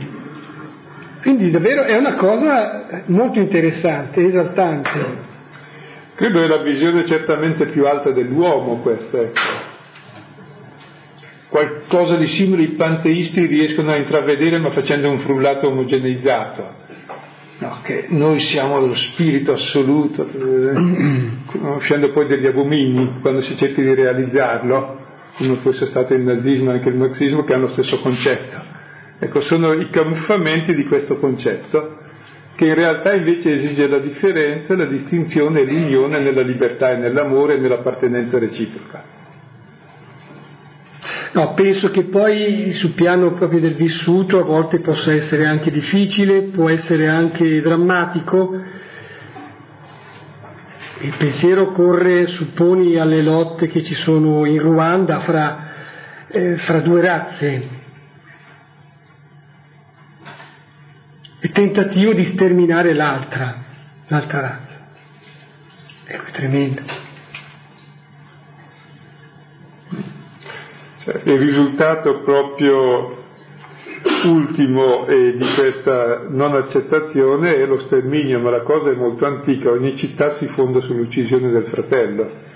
Quindi 1.21 1.51
davvero 1.51 1.83
è 1.83 1.97
una 1.97 2.15
cosa 2.15 3.03
molto 3.07 3.39
interessante, 3.39 4.23
esaltante. 4.23 5.28
Credo 6.19 6.41
è 6.41 6.47
la 6.47 6.61
visione 6.61 7.05
certamente 7.05 7.67
più 7.67 7.87
alta 7.87 8.11
dell'uomo 8.11 8.81
questa. 8.81 9.21
Ecco. 9.21 9.39
Qualcosa 11.47 12.17
di 12.17 12.27
simile 12.27 12.63
i 12.63 12.71
panteisti 12.71 13.45
riescono 13.45 13.91
a 13.91 13.95
intravedere 13.95 14.57
ma 14.57 14.69
facendo 14.71 15.09
un 15.09 15.19
frullato 15.19 15.69
omogeneizzato. 15.69 16.75
No, 17.59 17.79
che 17.83 18.07
noi 18.09 18.37
siamo 18.39 18.85
lo 18.85 18.95
spirito 18.95 19.53
assoluto, 19.53 20.27
conoscendo 21.45 22.11
poi 22.11 22.27
degli 22.27 22.47
abomini 22.47 23.19
quando 23.21 23.39
si 23.39 23.55
cerca 23.55 23.81
di 23.81 23.93
realizzarlo, 23.93 24.99
come 25.37 25.55
fosse 25.61 25.85
stato 25.85 26.13
il 26.15 26.23
nazismo 26.23 26.71
e 26.71 26.73
anche 26.73 26.89
il 26.89 26.95
marxismo, 26.95 27.45
che 27.45 27.53
hanno 27.53 27.67
lo 27.67 27.71
stesso 27.71 27.97
concetto. 28.01 28.57
Ecco, 29.19 29.39
sono 29.39 29.71
i 29.71 29.89
camuffamenti 29.89 30.75
di 30.75 30.83
questo 30.83 31.17
concetto 31.17 31.98
che 32.59 32.65
in 32.65 32.75
realtà 32.75 33.13
invece 33.13 33.53
esige 33.53 33.87
la 33.87 33.99
differenza, 33.99 34.75
la 34.75 34.83
distinzione 34.83 35.61
e 35.61 35.63
l'unione 35.63 36.19
nella 36.19 36.41
libertà 36.41 36.91
e 36.91 36.97
nell'amore 36.97 37.53
e 37.53 37.57
nell'appartenenza 37.59 38.37
reciproca. 38.37 39.01
No, 41.31 41.53
penso 41.53 41.89
che 41.89 42.03
poi 42.03 42.73
sul 42.73 42.91
piano 42.95 43.31
proprio 43.31 43.61
del 43.61 43.75
vissuto 43.75 44.41
a 44.41 44.43
volte 44.43 44.81
possa 44.81 45.13
essere 45.13 45.45
anche 45.45 45.71
difficile, 45.71 46.49
può 46.51 46.67
essere 46.67 47.07
anche 47.07 47.61
drammatico. 47.61 48.53
Il 50.99 51.13
pensiero 51.17 51.67
corre, 51.67 52.27
supponi, 52.27 52.97
alle 52.97 53.21
lotte 53.21 53.67
che 53.67 53.83
ci 53.83 53.93
sono 53.93 54.45
in 54.45 54.59
Ruanda 54.59 55.21
fra, 55.21 55.67
eh, 56.27 56.57
fra 56.57 56.81
due 56.81 56.99
razze, 56.99 57.78
il 61.41 61.51
tentativo 61.51 62.13
di 62.13 62.25
sterminare 62.25 62.93
l'altra, 62.93 63.63
l'altra 64.07 64.39
razza. 64.41 64.87
Ecco, 66.05 66.25
è 66.25 66.31
tremendo. 66.31 66.81
Cioè, 71.03 71.21
il 71.23 71.39
risultato 71.39 72.21
proprio 72.23 73.17
ultimo 74.25 75.07
eh, 75.07 75.37
di 75.37 75.45
questa 75.55 76.25
non 76.29 76.55
accettazione 76.55 77.55
è 77.55 77.65
lo 77.65 77.85
sterminio, 77.85 78.39
ma 78.39 78.49
la 78.49 78.61
cosa 78.61 78.91
è 78.91 78.95
molto 78.95 79.25
antica, 79.25 79.71
ogni 79.71 79.95
città 79.97 80.35
si 80.37 80.47
fonda 80.47 80.81
sull'uccisione 80.81 81.49
del 81.51 81.65
fratello 81.65 82.47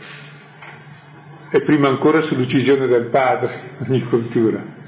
e 1.51 1.61
prima 1.61 1.87
ancora 1.87 2.21
sull'uccisione 2.21 2.87
del 2.87 3.05
padre, 3.05 3.77
ogni 3.87 4.03
cultura 4.03 4.82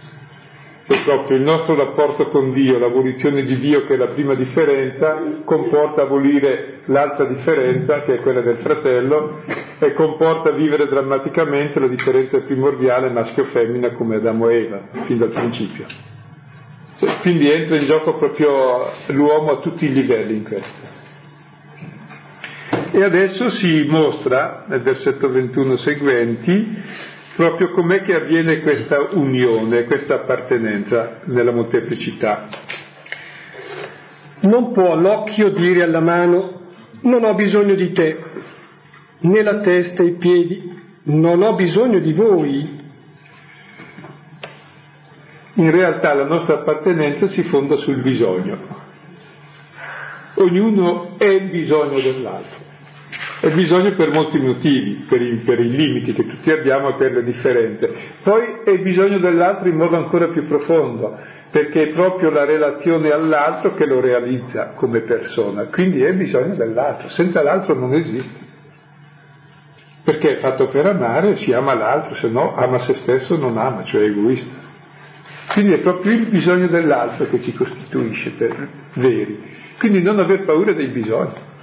se 0.87 1.01
proprio 1.03 1.37
il 1.37 1.43
nostro 1.43 1.73
rapporto 1.73 2.27
con 2.27 2.53
Dio, 2.53 2.77
l'abolizione 2.77 3.41
di 3.41 3.57
Dio 3.57 3.83
che 3.85 3.95
è 3.95 3.97
la 3.97 4.09
prima 4.09 4.35
differenza, 4.35 5.41
comporta 5.43 6.03
abolire 6.03 6.81
l'altra 6.85 7.25
differenza 7.25 8.01
che 8.01 8.15
è 8.15 8.19
quella 8.19 8.41
del 8.41 8.57
fratello 8.57 9.41
e 9.79 9.93
comporta 9.93 10.51
vivere 10.51 10.87
drammaticamente 10.87 11.79
la 11.79 11.87
differenza 11.87 12.39
primordiale 12.41 13.09
maschio-femmina 13.09 13.93
come 13.93 14.17
Adamo 14.17 14.47
e 14.49 14.57
Eva, 14.57 14.81
fin 15.05 15.17
dal 15.17 15.29
principio. 15.29 15.85
Cioè, 16.99 17.17
quindi 17.21 17.49
entra 17.49 17.77
in 17.77 17.87
gioco 17.87 18.17
proprio 18.17 18.91
l'uomo 19.07 19.53
a 19.53 19.59
tutti 19.61 19.85
i 19.85 19.91
livelli 19.91 20.35
in 20.35 20.43
questo. 20.43 21.03
E 22.91 23.03
adesso 23.03 23.49
si 23.49 23.87
mostra, 23.89 24.65
nel 24.67 24.81
versetto 24.81 25.29
21 25.29 25.77
seguenti, 25.77 26.77
proprio 27.35 27.71
com'è 27.71 28.01
che 28.01 28.15
avviene 28.15 28.61
questa 28.61 29.09
unione, 29.11 29.83
questa 29.85 30.15
appartenenza 30.15 31.21
nella 31.25 31.51
molteplicità. 31.51 32.47
Non 34.41 34.71
può 34.71 34.95
l'occhio 34.95 35.49
dire 35.49 35.83
alla 35.83 36.01
mano 36.01 36.55
non 37.05 37.23
ho 37.23 37.33
bisogno 37.35 37.75
di 37.75 37.91
te, 37.91 38.23
né 39.19 39.41
la 39.43 39.59
testa 39.59 40.01
e 40.01 40.07
i 40.07 40.13
piedi, 40.13 40.73
non 41.03 41.41
ho 41.41 41.53
bisogno 41.53 41.99
di 41.99 42.13
voi. 42.13 42.83
In 45.57 45.71
realtà 45.71 46.13
la 46.13 46.25
nostra 46.25 46.55
appartenenza 46.55 47.27
si 47.27 47.43
fonda 47.43 47.75
sul 47.77 48.01
bisogno. 48.01 48.73
Ognuno 50.35 51.17
è 51.17 51.25
il 51.25 51.49
bisogno 51.49 51.99
dell'altro. 52.01 52.64
È 53.39 53.51
bisogno 53.53 53.93
per 53.95 54.11
molti 54.11 54.39
motivi, 54.39 55.05
per 55.07 55.21
i, 55.21 55.35
per 55.45 55.59
i, 55.59 55.69
limiti 55.69 56.13
che 56.13 56.25
tutti 56.25 56.51
abbiamo 56.51 56.89
e 56.89 56.93
per 56.95 57.11
le 57.11 57.23
differenze. 57.23 57.93
Poi 58.23 58.61
è 58.63 58.79
bisogno 58.79 59.19
dell'altro 59.19 59.67
in 59.67 59.75
modo 59.75 59.97
ancora 59.97 60.29
più 60.29 60.47
profondo, 60.47 61.17
perché 61.51 61.89
è 61.89 61.93
proprio 61.93 62.29
la 62.29 62.45
relazione 62.45 63.11
all'altro 63.11 63.73
che 63.73 63.85
lo 63.85 63.99
realizza 63.99 64.73
come 64.75 65.01
persona. 65.01 65.65
Quindi 65.65 66.01
è 66.01 66.13
bisogno 66.13 66.55
dell'altro, 66.55 67.09
senza 67.09 67.43
l'altro 67.43 67.75
non 67.75 67.93
esiste. 67.93 68.43
Perché 70.03 70.33
è 70.33 70.35
fatto 70.35 70.69
per 70.69 70.85
amare, 70.85 71.35
si 71.35 71.51
ama 71.51 71.73
l'altro, 71.73 72.15
se 72.15 72.29
no 72.29 72.55
ama 72.55 72.79
se 72.79 72.93
stesso, 72.93 73.37
non 73.37 73.57
ama, 73.57 73.83
cioè 73.83 74.01
è 74.01 74.05
egoista. 74.05 74.63
Quindi 75.51 75.73
è 75.73 75.79
proprio 75.79 76.13
il 76.13 76.27
bisogno 76.27 76.67
dell'altro 76.67 77.27
che 77.27 77.41
ci 77.41 77.53
costituisce 77.53 78.31
per 78.31 78.67
veri. 78.93 79.39
Quindi 79.77 80.01
non 80.01 80.19
aver 80.19 80.45
paura 80.45 80.73
dei 80.73 80.87
bisogni. 80.87 81.53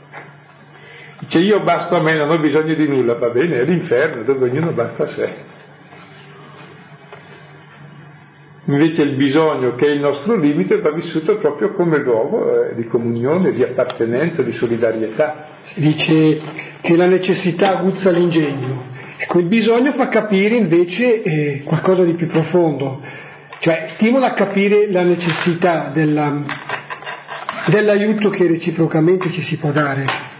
Dice 1.22 1.38
io 1.38 1.60
basto 1.60 1.94
a 1.94 2.00
me, 2.00 2.16
non 2.16 2.30
ho 2.30 2.38
bisogno 2.40 2.74
di 2.74 2.88
nulla, 2.88 3.14
va 3.14 3.28
bene, 3.28 3.60
è 3.60 3.64
l'inferno 3.64 4.24
dove 4.24 4.50
ognuno 4.50 4.72
basta 4.72 5.04
a 5.04 5.06
sé. 5.06 5.30
Invece 8.64 9.02
il 9.02 9.14
bisogno, 9.14 9.76
che 9.76 9.86
è 9.86 9.90
il 9.90 10.00
nostro 10.00 10.36
limite, 10.36 10.80
va 10.80 10.90
vissuto 10.90 11.38
proprio 11.38 11.74
come 11.74 11.98
luogo 11.98 12.70
eh, 12.70 12.74
di 12.74 12.86
comunione, 12.86 13.52
di 13.52 13.62
appartenenza, 13.62 14.42
di 14.42 14.50
solidarietà. 14.52 15.46
Si 15.62 15.80
dice 15.80 16.40
che 16.80 16.96
la 16.96 17.06
necessità 17.06 17.78
aguzza 17.78 18.10
l'ingegno. 18.10 18.86
Ecco, 19.18 19.38
il 19.38 19.46
bisogno 19.46 19.92
fa 19.92 20.08
capire 20.08 20.56
invece 20.56 21.22
eh, 21.22 21.62
qualcosa 21.64 22.02
di 22.02 22.14
più 22.14 22.26
profondo, 22.26 23.00
cioè 23.60 23.92
stimola 23.94 24.30
a 24.30 24.32
capire 24.32 24.90
la 24.90 25.04
necessità 25.04 25.92
della, 25.94 26.42
dell'aiuto 27.66 28.28
che 28.30 28.48
reciprocamente 28.48 29.30
ci 29.30 29.42
si 29.42 29.56
può 29.56 29.70
dare 29.70 30.30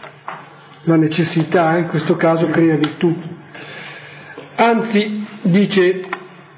la 0.85 0.97
necessità 0.97 1.77
in 1.77 1.88
questo 1.88 2.16
caso 2.16 2.47
crea 2.47 2.77
virtù. 2.77 3.14
Anzi, 4.57 5.27
dice, 5.42 6.05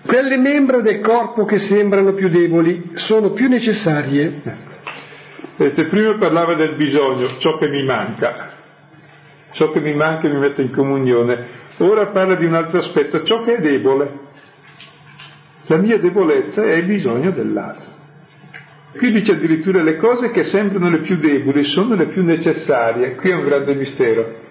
quelle 0.05 0.37
membra 0.39 0.81
del 0.81 1.01
corpo 1.01 1.45
che 1.45 1.59
sembrano 1.59 2.13
più 2.15 2.29
deboli 2.29 2.93
sono 2.95 3.31
più 3.31 3.49
necessarie. 3.49 4.43
Vedete, 5.57 5.85
prima 5.87 6.15
parlava 6.15 6.55
del 6.55 6.75
bisogno, 6.75 7.39
ciò 7.39 7.57
che 7.59 7.69
mi 7.69 7.85
manca, 7.85 8.51
ciò 9.53 9.71
che 9.71 9.81
mi 9.81 9.95
manca 9.95 10.29
mi 10.29 10.39
mette 10.39 10.63
in 10.63 10.73
comunione. 10.73 11.63
Ora 11.79 12.07
parla 12.07 12.35
di 12.35 12.45
un 12.45 12.55
altro 12.55 12.79
aspetto, 12.79 13.23
ciò 13.25 13.43
che 13.45 13.57
è 13.57 13.61
debole. 13.61 14.23
La 15.67 15.77
mia 15.77 15.99
debolezza 15.99 16.63
è 16.63 16.75
il 16.75 16.85
bisogno 16.85 17.31
dell'altro. 17.31 17.94
Qui 18.97 19.11
dice 19.11 19.33
addirittura 19.33 19.83
le 19.83 19.97
cose 19.97 20.31
che 20.31 20.45
sembrano 20.45 20.89
le 20.89 21.01
più 21.01 21.17
deboli 21.17 21.65
sono 21.65 21.97
le 21.97 22.07
più 22.07 22.23
necessarie. 22.23 23.17
Qui 23.17 23.31
è 23.31 23.35
un 23.35 23.45
grande 23.45 23.75
mistero. 23.75 24.43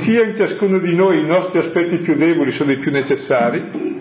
Sia 0.00 0.24
in 0.24 0.36
ciascuno 0.36 0.78
di 0.78 0.94
noi 0.94 1.20
i 1.20 1.26
nostri 1.26 1.58
aspetti 1.60 1.96
più 1.98 2.14
deboli 2.14 2.52
sono 2.52 2.72
i 2.72 2.76
più 2.76 2.90
necessari. 2.90 3.98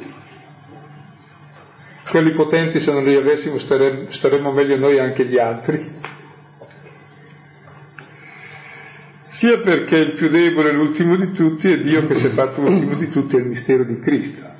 Quelli 2.10 2.32
potenti 2.34 2.82
se 2.82 2.92
non 2.92 3.06
li 3.06 3.16
avessimo 3.16 3.58
staremmo, 3.60 4.52
meglio 4.52 4.78
noi 4.78 5.00
anche 5.00 5.26
gli 5.26 5.38
altri. 5.38 5.98
Sia 9.40 9.60
perché 9.62 9.96
il 9.96 10.14
più 10.16 10.28
debole, 10.28 10.74
l'ultimo 10.74 11.16
di 11.16 11.32
tutti, 11.32 11.72
è 11.72 11.78
Dio 11.78 12.06
che 12.08 12.16
si 12.16 12.26
è 12.26 12.30
fatto 12.32 12.60
l'ultimo 12.60 12.96
di 12.96 13.10
tutti, 13.10 13.38
è 13.38 13.40
il 13.40 13.46
mistero 13.46 13.86
di 13.86 13.98
Cristo. 14.00 14.58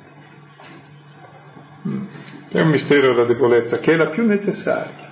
È 2.52 2.60
un 2.60 2.68
mistero 2.68 3.14
la 3.14 3.26
debolezza, 3.26 3.78
che 3.78 3.92
è 3.92 3.96
la 3.96 4.08
più 4.08 4.26
necessaria. 4.26 5.08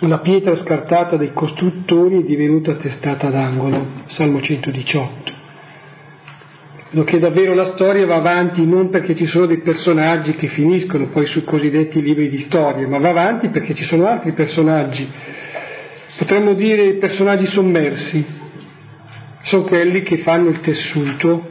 La 0.00 0.18
pietra 0.18 0.56
scartata 0.56 1.16
dai 1.16 1.32
costruttori 1.32 2.20
è 2.20 2.24
divenuta 2.24 2.74
testata 2.74 3.30
d'angolo, 3.30 4.02
Salmo 4.06 4.40
118. 4.40 5.32
Vedo 6.90 7.04
che 7.04 7.20
davvero 7.20 7.54
la 7.54 7.74
storia 7.74 8.06
va 8.06 8.16
avanti 8.16 8.66
non 8.66 8.90
perché 8.90 9.14
ci 9.14 9.26
sono 9.26 9.46
dei 9.46 9.60
personaggi 9.60 10.34
che 10.34 10.48
finiscono 10.48 11.06
poi 11.08 11.26
sui 11.26 11.44
cosiddetti 11.44 12.02
libri 12.02 12.28
di 12.28 12.38
storia, 12.38 12.88
ma 12.88 12.98
va 12.98 13.10
avanti 13.10 13.50
perché 13.50 13.74
ci 13.74 13.84
sono 13.84 14.06
altri 14.06 14.32
personaggi, 14.32 15.08
potremmo 16.16 16.54
dire 16.54 16.94
personaggi 16.94 17.46
sommersi, 17.46 18.24
sono 19.42 19.62
quelli 19.62 20.02
che 20.02 20.18
fanno 20.18 20.48
il 20.48 20.58
tessuto, 20.58 21.48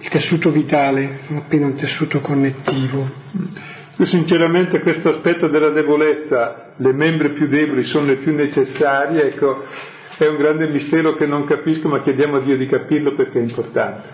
il 0.00 0.08
tessuto 0.08 0.50
vitale, 0.50 1.20
non 1.26 1.40
appena 1.40 1.66
un 1.66 1.74
tessuto 1.74 2.20
connettivo. 2.20 3.76
Io 4.00 4.06
sinceramente 4.06 4.78
questo 4.80 5.08
aspetto 5.08 5.48
della 5.48 5.70
debolezza, 5.70 6.74
le 6.76 6.92
membra 6.92 7.30
più 7.30 7.48
deboli 7.48 7.82
sono 7.82 8.06
le 8.06 8.18
più 8.18 8.32
necessarie, 8.32 9.32
ecco, 9.32 9.64
è 10.16 10.24
un 10.28 10.36
grande 10.36 10.68
mistero 10.68 11.16
che 11.16 11.26
non 11.26 11.44
capisco, 11.44 11.88
ma 11.88 12.00
chiediamo 12.02 12.36
a 12.36 12.40
Dio 12.40 12.56
di 12.56 12.66
capirlo 12.68 13.16
perché 13.16 13.40
è 13.40 13.42
importante. 13.42 14.08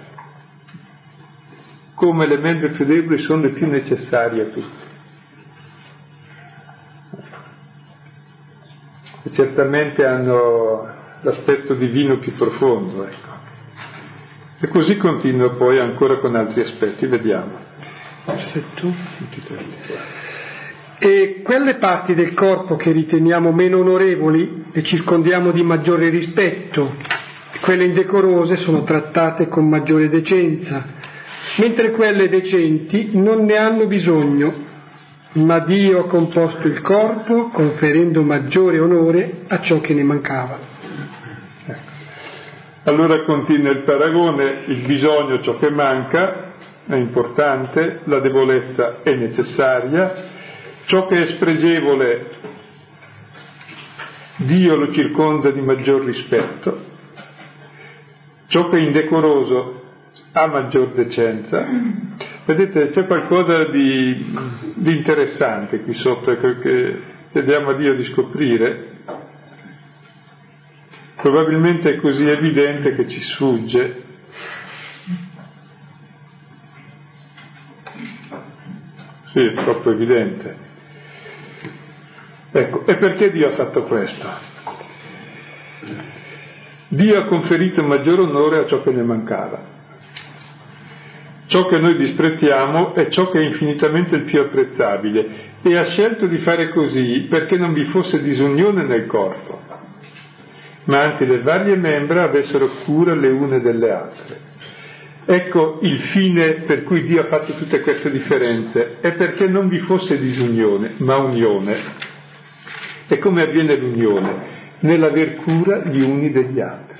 Come 1.96 2.26
le 2.26 2.38
membra 2.38 2.70
più 2.70 2.86
deboli 2.86 3.22
sono 3.24 3.42
le 3.42 3.50
più 3.50 3.66
necessarie 3.68 4.40
a 4.40 4.46
tutti. 4.46 4.82
E 9.24 9.32
certamente 9.32 10.06
hanno 10.06 10.88
l'aspetto 11.20 11.74
divino 11.74 12.16
più 12.20 12.32
profondo, 12.32 13.04
ecco. 13.04 13.32
E 14.60 14.68
così 14.68 14.96
continua 14.96 15.50
poi 15.50 15.78
ancora 15.78 16.20
con 16.20 16.36
altri 16.36 16.62
aspetti, 16.62 17.04
vediamo. 17.04 17.63
Versetto 18.24 18.94
23. 19.18 19.64
E 20.98 21.40
quelle 21.42 21.74
parti 21.74 22.14
del 22.14 22.32
corpo 22.32 22.76
che 22.76 22.90
riteniamo 22.90 23.52
meno 23.52 23.80
onorevoli 23.80 24.66
le 24.72 24.82
circondiamo 24.82 25.50
di 25.50 25.62
maggiore 25.62 26.08
rispetto, 26.08 26.94
quelle 27.60 27.84
indecorose 27.84 28.56
sono 28.56 28.82
trattate 28.82 29.48
con 29.48 29.68
maggiore 29.68 30.08
decenza, 30.08 30.86
mentre 31.58 31.90
quelle 31.90 32.28
decenti 32.28 33.10
non 33.12 33.44
ne 33.44 33.56
hanno 33.56 33.86
bisogno, 33.86 34.54
ma 35.32 35.58
Dio 35.58 36.00
ha 36.00 36.06
composto 36.06 36.66
il 36.66 36.80
corpo 36.80 37.48
conferendo 37.48 38.22
maggiore 38.22 38.78
onore 38.78 39.42
a 39.48 39.60
ciò 39.60 39.80
che 39.80 39.92
ne 39.92 40.02
mancava. 40.02 40.72
Allora 42.84 43.22
continua 43.22 43.70
il 43.70 43.82
paragone, 43.82 44.62
il 44.66 44.86
bisogno, 44.86 45.42
ciò 45.42 45.58
che 45.58 45.70
manca, 45.70 46.53
è 46.86 46.96
importante, 46.96 48.00
la 48.04 48.20
debolezza 48.20 49.02
è 49.02 49.14
necessaria, 49.14 50.12
ciò 50.86 51.06
che 51.06 51.22
è 51.22 51.26
spregevole 51.34 52.26
Dio 54.36 54.76
lo 54.76 54.92
circonda 54.92 55.50
di 55.50 55.60
maggior 55.60 56.04
rispetto, 56.04 56.84
ciò 58.48 58.68
che 58.68 58.76
è 58.76 58.80
indecoroso 58.80 59.82
ha 60.32 60.46
maggior 60.46 60.92
decenza. 60.92 61.66
Vedete, 62.44 62.88
c'è 62.88 63.06
qualcosa 63.06 63.64
di, 63.64 64.36
di 64.74 64.96
interessante 64.96 65.80
qui 65.80 65.94
sotto 65.94 66.36
che 66.36 67.00
chiediamo 67.30 67.70
a 67.70 67.74
Dio 67.74 67.94
di 67.94 68.04
scoprire. 68.12 68.92
Probabilmente 71.22 71.94
è 71.94 71.96
così 71.96 72.28
evidente 72.28 72.94
che 72.94 73.08
ci 73.08 73.20
sfugge, 73.20 74.03
Sì, 79.34 79.40
è 79.40 79.52
troppo 79.54 79.90
evidente. 79.90 80.54
Ecco, 82.52 82.86
e 82.86 82.96
perché 82.98 83.32
Dio 83.32 83.48
ha 83.48 83.54
fatto 83.56 83.82
questo? 83.82 84.28
Dio 86.86 87.18
ha 87.18 87.24
conferito 87.24 87.82
maggior 87.82 88.20
onore 88.20 88.58
a 88.58 88.66
ciò 88.66 88.80
che 88.84 88.92
ne 88.92 89.02
mancava. 89.02 89.72
Ciò 91.46 91.66
che 91.66 91.78
noi 91.80 91.96
disprezziamo 91.96 92.94
è 92.94 93.08
ciò 93.08 93.28
che 93.28 93.40
è 93.40 93.44
infinitamente 93.44 94.14
il 94.14 94.22
più 94.22 94.40
apprezzabile 94.40 95.26
e 95.62 95.76
ha 95.76 95.90
scelto 95.90 96.26
di 96.26 96.38
fare 96.38 96.68
così 96.68 97.26
perché 97.28 97.56
non 97.56 97.72
vi 97.72 97.86
fosse 97.86 98.22
disunione 98.22 98.84
nel 98.84 99.06
corpo, 99.06 99.60
ma 100.84 101.00
anche 101.00 101.24
le 101.24 101.40
varie 101.40 101.74
membra 101.74 102.22
avessero 102.22 102.68
cura 102.84 103.16
le 103.16 103.28
une 103.28 103.60
delle 103.60 103.90
altre. 103.90 104.52
Ecco 105.26 105.78
il 105.80 106.00
fine 106.12 106.52
per 106.66 106.82
cui 106.84 107.04
Dio 107.04 107.22
ha 107.22 107.26
fatto 107.26 107.54
tutte 107.56 107.80
queste 107.80 108.10
differenze, 108.10 108.98
è 109.00 109.12
perché 109.12 109.46
non 109.46 109.68
vi 109.68 109.78
fosse 109.78 110.18
disunione, 110.18 110.94
ma 110.98 111.16
unione. 111.16 111.76
E 113.08 113.18
come 113.18 113.42
avviene 113.42 113.76
l'unione? 113.76 114.52
Nell'aver 114.80 115.36
cura 115.36 115.82
gli 115.84 116.00
uni 116.00 116.30
degli 116.30 116.60
altri. 116.60 116.98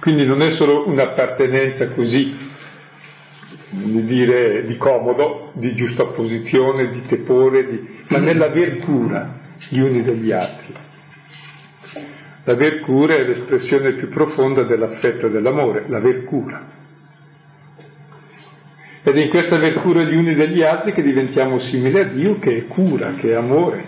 Quindi 0.00 0.26
non 0.26 0.42
è 0.42 0.50
solo 0.52 0.88
un'appartenenza 0.88 1.90
così, 1.90 2.50
di 3.68 4.04
dire, 4.04 4.64
di 4.64 4.76
comodo, 4.76 5.52
di 5.54 5.76
giusta 5.76 6.06
posizione, 6.06 6.90
di 6.90 7.02
tepore, 7.06 7.66
di... 7.68 7.88
ma 8.08 8.18
nell'aver 8.18 8.78
cura 8.78 9.38
gli 9.68 9.78
uni 9.78 10.02
degli 10.02 10.32
altri. 10.32 10.81
L'aver 12.44 12.80
cura 12.80 13.14
è 13.14 13.24
l'espressione 13.24 13.92
più 13.92 14.08
profonda 14.08 14.64
dell'affetto 14.64 15.26
e 15.26 15.30
dell'amore, 15.30 15.84
l'aver 15.86 16.24
cura. 16.24 16.80
Ed 19.04 19.16
è 19.16 19.20
in 19.20 19.30
questa 19.30 19.56
aver 19.56 19.74
cura 19.74 20.02
gli 20.02 20.14
uni 20.14 20.34
degli 20.34 20.62
altri 20.62 20.92
che 20.92 21.02
diventiamo 21.02 21.60
simili 21.60 21.98
a 21.98 22.04
Dio, 22.04 22.38
che 22.40 22.56
è 22.56 22.66
cura, 22.66 23.14
che 23.14 23.30
è 23.30 23.34
amore. 23.34 23.84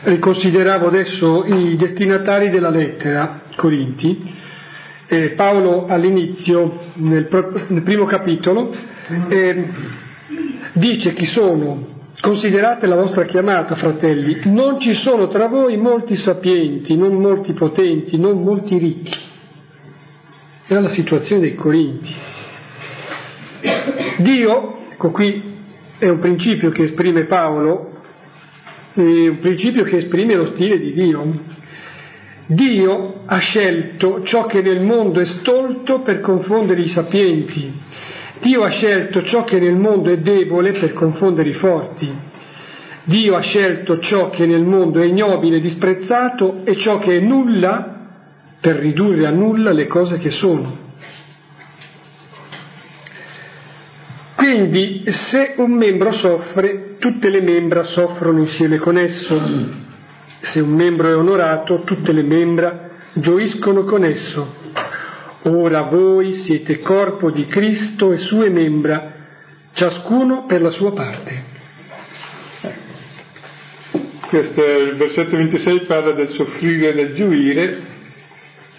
Riconsideravo 0.00 0.86
adesso 0.86 1.44
i 1.44 1.76
destinatari 1.76 2.48
della 2.48 2.70
lettera, 2.70 3.42
Corinti. 3.56 4.36
Eh, 5.06 5.30
Paolo 5.30 5.86
all'inizio, 5.86 6.92
nel, 6.94 7.28
nel 7.68 7.82
primo 7.82 8.04
capitolo, 8.04 8.74
eh, 9.28 9.64
dice 10.72 11.12
chi 11.14 11.26
sono 11.26 11.96
Considerate 12.20 12.86
la 12.86 12.96
vostra 12.96 13.24
chiamata, 13.26 13.76
fratelli, 13.76 14.40
non 14.46 14.80
ci 14.80 14.94
sono 14.94 15.28
tra 15.28 15.46
voi 15.46 15.76
molti 15.76 16.16
sapienti, 16.16 16.96
non 16.96 17.14
molti 17.14 17.52
potenti, 17.52 18.18
non 18.18 18.42
molti 18.42 18.76
ricchi. 18.76 19.16
Era 20.66 20.80
la 20.80 20.88
situazione 20.90 21.42
dei 21.42 21.54
Corinti. 21.54 22.12
Dio, 24.18 24.78
ecco 24.90 25.10
qui 25.12 25.56
è 25.98 26.08
un 26.08 26.18
principio 26.18 26.70
che 26.70 26.84
esprime 26.84 27.24
Paolo, 27.24 28.00
è 28.94 29.00
un 29.00 29.38
principio 29.40 29.84
che 29.84 29.98
esprime 29.98 30.34
lo 30.34 30.52
stile 30.54 30.78
di 30.78 30.92
Dio. 30.92 31.40
Dio 32.46 33.22
ha 33.26 33.38
scelto 33.38 34.24
ciò 34.24 34.46
che 34.46 34.60
nel 34.60 34.80
mondo 34.80 35.20
è 35.20 35.24
stolto 35.24 36.00
per 36.00 36.20
confondere 36.20 36.80
i 36.80 36.88
sapienti 36.88 37.72
Dio 38.40 38.62
ha 38.62 38.70
scelto 38.70 39.22
ciò 39.24 39.44
che 39.44 39.58
nel 39.58 39.76
mondo 39.76 40.10
è 40.10 40.18
debole 40.18 40.72
per 40.72 40.92
confondere 40.92 41.48
i 41.48 41.54
forti. 41.54 42.10
Dio 43.04 43.36
ha 43.36 43.40
scelto 43.40 43.98
ciò 44.00 44.30
che 44.30 44.46
nel 44.46 44.64
mondo 44.64 45.00
è 45.00 45.06
ignobile 45.06 45.56
e 45.56 45.60
disprezzato 45.60 46.60
e 46.64 46.76
ciò 46.76 46.98
che 46.98 47.16
è 47.16 47.20
nulla 47.20 47.96
per 48.60 48.76
ridurre 48.76 49.26
a 49.26 49.30
nulla 49.30 49.72
le 49.72 49.86
cose 49.86 50.18
che 50.18 50.30
sono. 50.30 50.86
Quindi 54.34 55.04
se 55.30 55.54
un 55.56 55.72
membro 55.72 56.12
soffre, 56.12 56.96
tutte 56.98 57.28
le 57.28 57.40
membra 57.40 57.84
soffrono 57.84 58.38
insieme 58.38 58.78
con 58.78 58.96
esso. 58.96 59.40
Se 60.40 60.60
un 60.60 60.70
membro 60.70 61.08
è 61.08 61.16
onorato, 61.16 61.82
tutte 61.82 62.12
le 62.12 62.22
membra 62.22 62.88
gioiscono 63.14 63.84
con 63.84 64.04
esso. 64.04 64.54
Ora 65.42 65.82
voi 65.82 66.34
siete 66.44 66.80
corpo 66.80 67.30
di 67.30 67.46
Cristo 67.46 68.12
e 68.12 68.18
sue 68.18 68.50
membra, 68.50 69.14
ciascuno 69.72 70.46
per 70.46 70.60
la 70.60 70.70
sua 70.70 70.92
parte. 70.92 71.56
Questo, 74.28 74.62
il 74.62 74.96
versetto 74.96 75.36
26 75.36 75.80
parla 75.82 76.12
del 76.12 76.28
soffrire 76.30 76.88
e 76.88 76.94
del 76.94 77.14
gioire, 77.14 77.80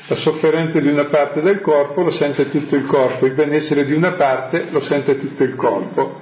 la 0.07 0.15
sofferenza 0.17 0.79
di 0.79 0.87
una 0.87 1.05
parte 1.05 1.41
del 1.41 1.61
corpo 1.61 2.01
lo 2.01 2.11
sente 2.11 2.49
tutto 2.49 2.75
il 2.75 2.85
corpo, 2.85 3.25
il 3.25 3.33
benessere 3.33 3.85
di 3.85 3.93
una 3.93 4.11
parte 4.13 4.67
lo 4.69 4.81
sente 4.81 5.17
tutto 5.17 5.43
il 5.43 5.55
corpo. 5.55 6.21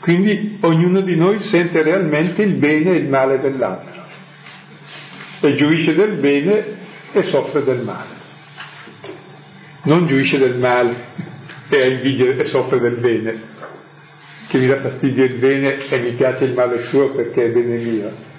Quindi 0.00 0.58
ognuno 0.62 1.02
di 1.02 1.14
noi 1.14 1.40
sente 1.40 1.82
realmente 1.82 2.42
il 2.42 2.54
bene 2.54 2.92
e 2.92 2.96
il 2.96 3.08
male 3.08 3.38
dell'altro 3.38 4.02
e 5.40 5.54
gioisce 5.56 5.94
del 5.94 6.18
bene 6.18 6.81
e 7.12 7.24
soffre 7.24 7.62
del 7.64 7.82
male. 7.82 8.20
Non 9.84 10.06
giuisce 10.06 10.38
del 10.38 10.56
male 10.56 10.94
e 11.68 11.80
ha 11.80 11.86
invidia 11.86 12.34
e 12.34 12.44
soffre 12.46 12.78
del 12.78 12.96
bene, 12.96 13.40
che 14.48 14.58
mi 14.58 14.66
dà 14.66 14.80
fastidio 14.80 15.24
il 15.24 15.34
bene 15.34 15.88
e 15.88 15.98
mi 16.00 16.12
piace 16.12 16.44
il 16.44 16.54
male 16.54 16.86
suo 16.88 17.10
perché 17.10 17.44
è 17.44 17.50
bene 17.50 17.76
mio. 17.76 18.30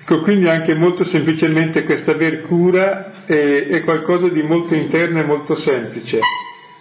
Ecco, 0.00 0.22
quindi 0.22 0.48
anche 0.48 0.74
molto 0.74 1.04
semplicemente 1.04 1.84
questa 1.84 2.12
aver 2.12 2.42
cura 2.42 3.24
è, 3.26 3.68
è 3.68 3.84
qualcosa 3.84 4.28
di 4.28 4.42
molto 4.42 4.74
interno 4.74 5.20
e 5.20 5.24
molto 5.24 5.54
semplice 5.56 6.18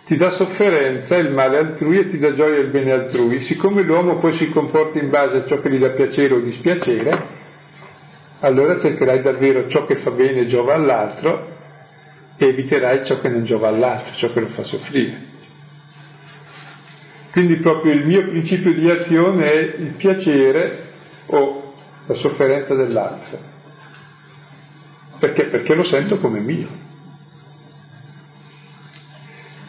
ti 0.09 0.17
dà 0.17 0.31
sofferenza 0.31 1.17
il 1.17 1.31
male 1.31 1.57
altrui 1.57 1.99
e 1.99 2.09
ti 2.09 2.17
dà 2.17 2.33
gioia 2.33 2.57
il 2.57 2.71
bene 2.71 2.91
altrui. 2.93 3.41
Siccome 3.41 3.83
l'uomo 3.83 4.17
poi 4.17 4.37
si 4.37 4.49
comporta 4.49 4.97
in 4.97 5.11
base 5.11 5.37
a 5.37 5.45
ciò 5.45 5.59
che 5.59 5.69
gli 5.69 5.77
dà 5.77 5.89
piacere 5.89 6.33
o 6.33 6.39
dispiacere, 6.39 7.27
allora 8.39 8.79
cercherai 8.79 9.21
davvero 9.21 9.67
ciò 9.69 9.85
che 9.85 9.97
fa 9.97 10.11
bene 10.11 10.41
e 10.41 10.47
giova 10.47 10.73
all'altro 10.73 11.57
e 12.37 12.45
eviterai 12.47 13.05
ciò 13.05 13.19
che 13.19 13.27
non 13.27 13.43
giova 13.43 13.67
all'altro, 13.67 14.15
ciò 14.15 14.31
che 14.31 14.39
lo 14.39 14.47
fa 14.47 14.63
soffrire. 14.63 15.27
Quindi 17.31 17.57
proprio 17.57 17.93
il 17.93 18.05
mio 18.05 18.27
principio 18.27 18.73
di 18.73 18.89
azione 18.89 19.51
è 19.51 19.75
il 19.77 19.93
piacere 19.97 20.87
o 21.27 21.73
la 22.05 22.13
sofferenza 22.15 22.73
dell'altro. 22.73 23.37
Perché? 25.19 25.45
Perché 25.45 25.75
lo 25.75 25.83
sento 25.83 26.17
come 26.17 26.39
mio. 26.39 26.87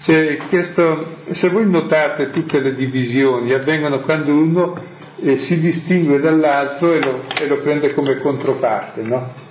Cioè, 0.02 0.38
questo, 0.48 1.16
se 1.32 1.50
voi 1.50 1.68
notate 1.68 2.30
tutte 2.30 2.60
le 2.60 2.74
divisioni 2.74 3.52
avvengono 3.52 4.00
quando 4.00 4.32
uno 4.32 4.82
e 5.22 5.36
si 5.36 5.60
distingue 5.60 6.20
dall'altro 6.20 6.92
e 6.94 7.02
lo, 7.02 7.24
e 7.38 7.46
lo 7.46 7.60
prende 7.60 7.92
come 7.92 8.16
controparte, 8.18 9.02
no? 9.02 9.48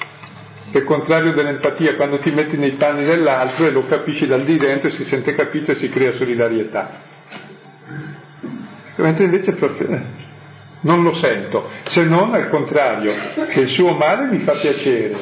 Il 0.72 0.84
contrario 0.84 1.34
dell'empatia, 1.34 1.95
quando 1.95 2.20
ti 2.20 2.30
metti 2.32 2.55
nei 2.55 2.74
panni 2.74 3.03
dell'altro 3.03 3.65
e 3.65 3.72
lo 3.72 3.86
capisci 3.86 4.28
dal 4.28 4.43
di 4.43 4.57
dentro 4.57 4.88
e 4.88 4.91
si 4.91 5.03
sente 5.05 5.34
capito 5.34 5.72
e 5.72 5.76
si 5.76 5.89
crea 5.89 6.11
solidarietà. 6.11 7.07
Mentre 8.95 9.24
invece 9.24 9.53
proprio 9.53 9.89
eh, 9.89 10.01
non 10.82 11.03
lo 11.03 11.13
sento, 11.15 11.70
se 11.86 12.03
non 12.03 12.34
al 12.34 12.49
contrario, 12.49 13.13
che 13.49 13.61
il 13.61 13.70
suo 13.70 13.95
male 13.95 14.28
mi 14.28 14.39
fa 14.39 14.53
piacere 14.53 15.15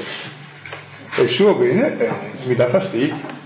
e 1.16 1.22
il 1.22 1.30
suo 1.30 1.56
bene 1.56 1.98
eh, 1.98 2.12
mi 2.45 2.56
dà 2.56 2.68
fastidio. 2.68 3.37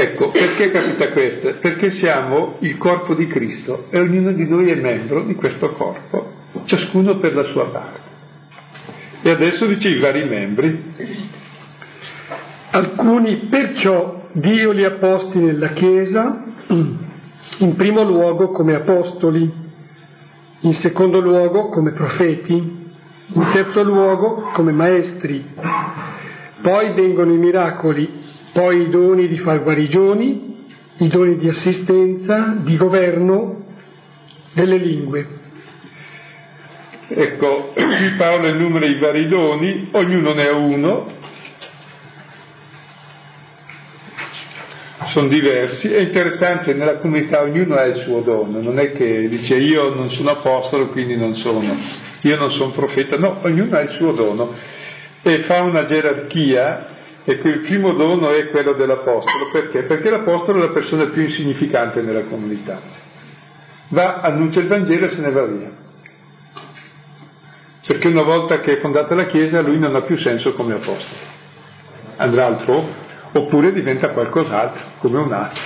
Ecco, 0.00 0.30
perché 0.30 0.70
capita 0.70 1.10
questo? 1.10 1.54
Perché 1.60 1.90
siamo 1.90 2.54
il 2.60 2.78
corpo 2.78 3.14
di 3.14 3.26
Cristo 3.26 3.86
e 3.90 3.98
ognuno 3.98 4.30
di 4.30 4.48
noi 4.48 4.70
è 4.70 4.76
membro 4.76 5.24
di 5.24 5.34
questo 5.34 5.72
corpo, 5.72 6.34
ciascuno 6.66 7.18
per 7.18 7.34
la 7.34 7.42
sua 7.46 7.68
parte. 7.70 8.00
E 9.22 9.30
adesso 9.30 9.66
dice 9.66 9.88
i 9.88 9.98
vari 9.98 10.24
membri. 10.24 10.94
Alcuni 12.70 13.48
perciò 13.50 14.28
Dio 14.30 14.70
li 14.70 14.84
ha 14.84 14.92
posti 14.92 15.38
nella 15.38 15.70
Chiesa, 15.70 16.44
in 16.68 17.74
primo 17.74 18.04
luogo 18.04 18.52
come 18.52 18.76
apostoli, 18.76 19.52
in 20.60 20.72
secondo 20.74 21.18
luogo 21.18 21.70
come 21.70 21.90
profeti, 21.90 22.54
in 22.54 23.50
terzo 23.52 23.82
luogo 23.82 24.50
come 24.52 24.70
maestri. 24.70 25.44
Poi 26.62 26.92
vengono 26.92 27.32
i 27.32 27.38
miracoli, 27.38 28.36
poi 28.52 28.82
i 28.82 28.90
doni 28.90 29.28
di 29.28 29.38
far 29.38 29.62
guarigioni, 29.62 30.56
i 30.98 31.08
doni 31.08 31.36
di 31.36 31.48
assistenza, 31.48 32.56
di 32.62 32.76
governo 32.76 33.64
delle 34.52 34.76
lingue. 34.76 35.26
Ecco, 37.08 37.72
qui 37.74 38.10
Paolo 38.16 38.46
enumera 38.46 38.86
i 38.86 38.98
vari 38.98 39.28
doni, 39.28 39.88
ognuno 39.92 40.34
ne 40.34 40.46
ha 40.46 40.56
uno, 40.56 41.12
sono 45.12 45.28
diversi, 45.28 45.88
è 45.88 46.00
interessante, 46.00 46.74
nella 46.74 46.98
comunità 46.98 47.42
ognuno 47.42 47.76
ha 47.76 47.84
il 47.84 48.02
suo 48.02 48.20
dono, 48.20 48.60
non 48.60 48.78
è 48.78 48.92
che 48.92 49.28
dice 49.28 49.54
io 49.54 49.94
non 49.94 50.10
sono 50.10 50.30
apostolo 50.30 50.88
quindi 50.88 51.16
non 51.16 51.34
sono, 51.34 51.76
io 52.20 52.36
non 52.36 52.50
sono 52.50 52.72
profeta, 52.72 53.16
no, 53.16 53.38
ognuno 53.42 53.76
ha 53.76 53.80
il 53.80 53.90
suo 53.90 54.12
dono. 54.12 54.54
E 55.20 55.40
fa 55.40 55.62
una 55.62 55.84
gerarchia 55.84 56.97
e 57.30 57.40
il 57.46 57.60
primo 57.60 57.92
dono 57.92 58.30
è 58.30 58.48
quello 58.48 58.72
dell'Apostolo. 58.72 59.50
Perché? 59.52 59.82
Perché 59.82 60.08
l'Apostolo 60.08 60.62
è 60.62 60.66
la 60.66 60.72
persona 60.72 61.04
più 61.06 61.20
insignificante 61.20 62.00
nella 62.00 62.22
comunità. 62.22 62.80
Va, 63.88 64.20
annuncia 64.20 64.60
il 64.60 64.66
Vangelo 64.66 65.06
e 65.06 65.10
se 65.10 65.20
ne 65.20 65.30
va 65.30 65.44
via. 65.44 65.70
Perché 67.86 68.08
una 68.08 68.22
volta 68.22 68.60
che 68.60 68.78
è 68.78 68.80
fondata 68.80 69.14
la 69.14 69.26
Chiesa 69.26 69.60
lui 69.60 69.78
non 69.78 69.94
ha 69.94 70.02
più 70.02 70.16
senso 70.16 70.54
come 70.54 70.72
Apostolo. 70.72 71.20
Andrà 72.16 72.46
altrove, 72.46 72.88
oppure 73.32 73.72
diventa 73.74 74.08
qualcos'altro, 74.10 74.82
come 75.00 75.18
un 75.18 75.32
altro. 75.32 75.62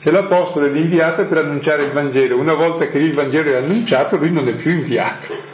Se 0.00 0.10
l'Apostolo 0.10 0.66
è 0.66 0.70
l'inviato 0.70 1.24
per 1.24 1.38
annunciare 1.38 1.84
il 1.84 1.92
Vangelo, 1.92 2.38
una 2.38 2.52
volta 2.52 2.88
che 2.88 2.98
il 2.98 3.14
Vangelo 3.14 3.52
è 3.52 3.56
annunciato 3.56 4.18
lui 4.18 4.30
non 4.30 4.48
è 4.48 4.56
più 4.56 4.70
inviato. 4.70 5.52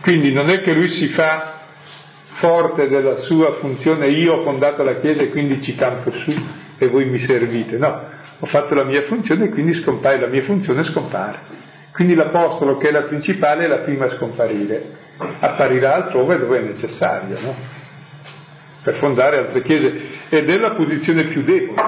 Quindi 0.00 0.32
non 0.32 0.48
è 0.48 0.62
che 0.62 0.72
lui 0.72 0.88
si 0.88 1.08
fa 1.08 1.57
forte 2.38 2.88
della 2.88 3.16
sua 3.18 3.54
funzione, 3.54 4.08
io 4.08 4.34
ho 4.34 4.42
fondato 4.42 4.82
la 4.82 4.96
Chiesa 4.96 5.22
e 5.22 5.28
quindi 5.28 5.62
ci 5.62 5.74
campo 5.74 6.10
su 6.10 6.32
e 6.78 6.88
voi 6.88 7.06
mi 7.06 7.18
servite. 7.18 7.76
No, 7.76 8.02
ho 8.38 8.46
fatto 8.46 8.74
la 8.74 8.84
mia 8.84 9.02
funzione 9.02 9.46
e 9.46 9.48
quindi 9.50 9.74
scompare, 9.74 10.20
la 10.20 10.26
mia 10.26 10.42
funzione 10.42 10.84
scompare. 10.84 11.56
Quindi 11.92 12.14
l'Apostolo, 12.14 12.76
che 12.76 12.88
è 12.88 12.92
la 12.92 13.02
principale, 13.02 13.64
è 13.64 13.68
la 13.68 13.78
prima 13.78 14.06
a 14.06 14.10
scomparire, 14.10 14.82
apparirà 15.40 15.94
altrove 15.94 16.38
dove 16.38 16.58
è 16.58 16.62
necessario, 16.62 17.40
no? 17.40 17.54
per 18.82 18.94
fondare 18.96 19.38
altre 19.38 19.62
chiese, 19.62 19.92
ed 20.28 20.48
è 20.48 20.56
la 20.56 20.70
posizione 20.70 21.24
più 21.24 21.42
debole, 21.42 21.82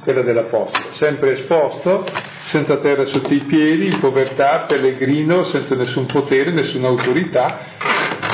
quella 0.00 0.22
dell'Apostolo, 0.22 0.94
sempre 0.94 1.32
esposto, 1.32 2.06
senza 2.46 2.78
terra 2.78 3.04
sotto 3.04 3.32
i 3.32 3.40
piedi, 3.40 3.86
in 3.86 4.00
povertà, 4.00 4.64
pellegrino, 4.66 5.44
senza 5.44 5.74
nessun 5.74 6.06
potere, 6.06 6.50
nessuna 6.52 6.88
autorità, 6.88 7.58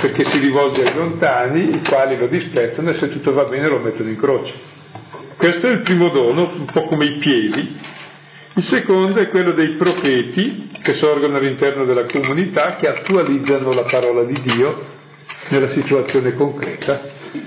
perché 0.00 0.24
si 0.24 0.38
rivolge 0.38 0.82
ai 0.82 0.94
lontani, 0.94 1.74
i 1.74 1.82
quali 1.86 2.16
lo 2.16 2.26
disprezzano 2.26 2.90
e 2.90 2.94
se 2.94 3.10
tutto 3.10 3.32
va 3.32 3.44
bene 3.44 3.68
lo 3.68 3.78
mettono 3.78 4.08
in 4.08 4.16
croce. 4.16 4.52
Questo 5.36 5.66
è 5.66 5.70
il 5.70 5.80
primo 5.80 6.08
dono, 6.08 6.52
un 6.54 6.66
po' 6.66 6.82
come 6.84 7.04
i 7.04 7.18
piedi, 7.18 7.78
il 8.54 8.64
secondo 8.64 9.20
è 9.20 9.28
quello 9.28 9.52
dei 9.52 9.70
profeti 9.76 10.70
che 10.82 10.94
sorgono 10.94 11.36
all'interno 11.36 11.84
della 11.84 12.04
comunità, 12.04 12.76
che 12.76 12.88
attualizzano 12.88 13.72
la 13.72 13.84
parola 13.84 14.24
di 14.24 14.40
Dio 14.40 14.98
nella 15.48 15.70
situazione 15.70 16.34
concreta 16.34 17.00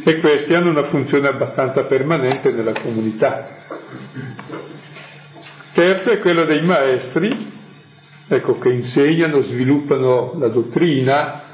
e 0.04 0.20
questi 0.20 0.54
hanno 0.54 0.70
una 0.70 0.86
funzione 0.86 1.28
abbastanza 1.28 1.84
permanente 1.84 2.52
nella 2.52 2.74
comunità. 2.74 3.48
Terzo 5.74 6.10
è 6.10 6.20
quello 6.20 6.46
dei 6.46 6.64
maestri, 6.64 7.52
ecco, 8.28 8.58
che 8.60 8.70
insegnano, 8.70 9.42
sviluppano 9.42 10.36
la 10.40 10.48
dottrina, 10.48 11.53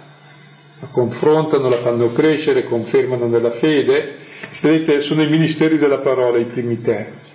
la 0.80 0.88
confrontano, 0.92 1.70
la 1.70 1.80
fanno 1.80 2.12
crescere, 2.14 2.64
confermano 2.64 3.28
nella 3.28 3.52
fede. 3.52 4.28
Vedete, 4.62 5.02
sono 5.02 5.22
i 5.22 5.30
ministeri 5.30 5.78
della 5.78 6.00
parola 6.00 6.38
i 6.38 6.46
primi 6.46 6.82
tre 6.82 7.28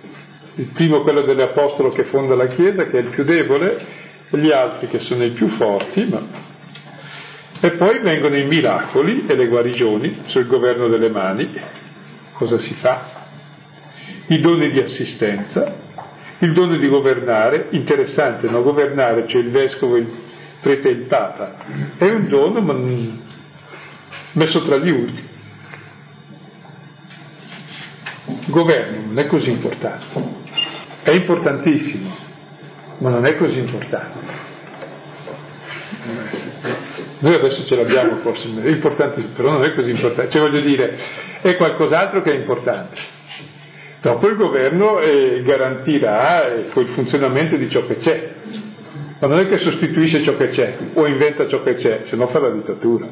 il 0.55 0.67
primo 0.67 1.01
quello 1.01 1.23
dell'Apostolo 1.23 1.91
che 1.91 2.05
fonda 2.05 2.35
la 2.35 2.47
Chiesa, 2.47 2.85
che 2.85 2.97
è 2.97 3.01
il 3.01 3.09
più 3.09 3.23
debole, 3.23 3.77
e 4.29 4.37
gli 4.37 4.51
altri 4.51 4.87
che 4.87 4.99
sono 4.99 5.23
i 5.23 5.31
più 5.31 5.49
forti, 5.49 6.05
ma... 6.05 6.21
e 7.59 7.71
poi 7.71 7.99
vengono 7.99 8.37
i 8.37 8.45
miracoli 8.45 9.25
e 9.27 9.35
le 9.35 9.47
guarigioni 9.47 10.23
sul 10.27 10.47
governo 10.47 10.87
delle 10.87 11.09
mani, 11.09 11.53
cosa 12.33 12.57
si 12.59 12.73
fa? 12.75 13.23
I 14.27 14.39
doni 14.39 14.71
di 14.71 14.79
assistenza, 14.79 15.83
il 16.39 16.53
dono 16.53 16.77
di 16.77 16.87
governare, 16.87 17.67
interessante, 17.71 18.49
no? 18.49 18.63
Governare, 18.63 19.27
cioè 19.27 19.41
il 19.41 19.49
vescovo, 19.49 19.97
il 19.97 20.23
prete 20.61 20.87
e 20.87 20.91
il 20.93 21.03
papa, 21.03 21.57
è 21.97 22.09
un 22.09 22.27
dono 22.27 22.61
ma 22.61 22.73
messo 24.35 24.61
tra 24.63 24.77
gli 24.77 24.89
ultimi. 24.89 25.33
Governo 28.47 29.07
non 29.07 29.19
è 29.19 29.27
così 29.27 29.49
importante. 29.49 30.05
È 31.03 31.11
importantissimo, 31.11 32.15
ma 32.99 33.09
non 33.09 33.25
è 33.25 33.35
così 33.37 33.59
importante. 33.59 34.53
Noi 37.19 37.33
adesso 37.33 37.65
ce 37.65 37.75
l'abbiamo 37.75 38.17
forse, 38.17 38.49
è 38.61 38.69
importante, 38.69 39.21
però 39.35 39.51
non 39.51 39.63
è 39.63 39.73
così 39.73 39.91
importante. 39.91 40.31
Cioè 40.31 40.41
voglio 40.41 40.61
dire, 40.61 40.97
è 41.41 41.55
qualcos'altro 41.55 42.21
che 42.21 42.31
è 42.31 42.35
importante. 42.35 43.13
Dopo 44.01 44.27
il 44.27 44.35
governo 44.35 44.99
eh, 44.99 45.41
garantirà 45.43 46.47
eh, 46.47 46.67
il 46.75 46.87
funzionamento 46.89 47.55
di 47.55 47.69
ciò 47.69 47.85
che 47.87 47.97
c'è, 47.97 48.33
ma 49.19 49.27
non 49.27 49.39
è 49.39 49.47
che 49.47 49.57
sostituisce 49.57 50.23
ciò 50.23 50.35
che 50.37 50.49
c'è 50.49 50.77
o 50.93 51.07
inventa 51.07 51.47
ciò 51.47 51.63
che 51.63 51.75
c'è, 51.75 52.03
se 52.05 52.15
no 52.15 52.27
fa 52.27 52.39
la 52.39 52.51
dittatura. 52.51 53.07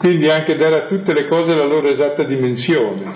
Quindi 0.00 0.30
anche 0.30 0.56
dare 0.56 0.84
a 0.84 0.86
tutte 0.86 1.12
le 1.12 1.28
cose 1.28 1.54
la 1.54 1.66
loro 1.66 1.86
esatta 1.88 2.22
dimensione, 2.22 3.14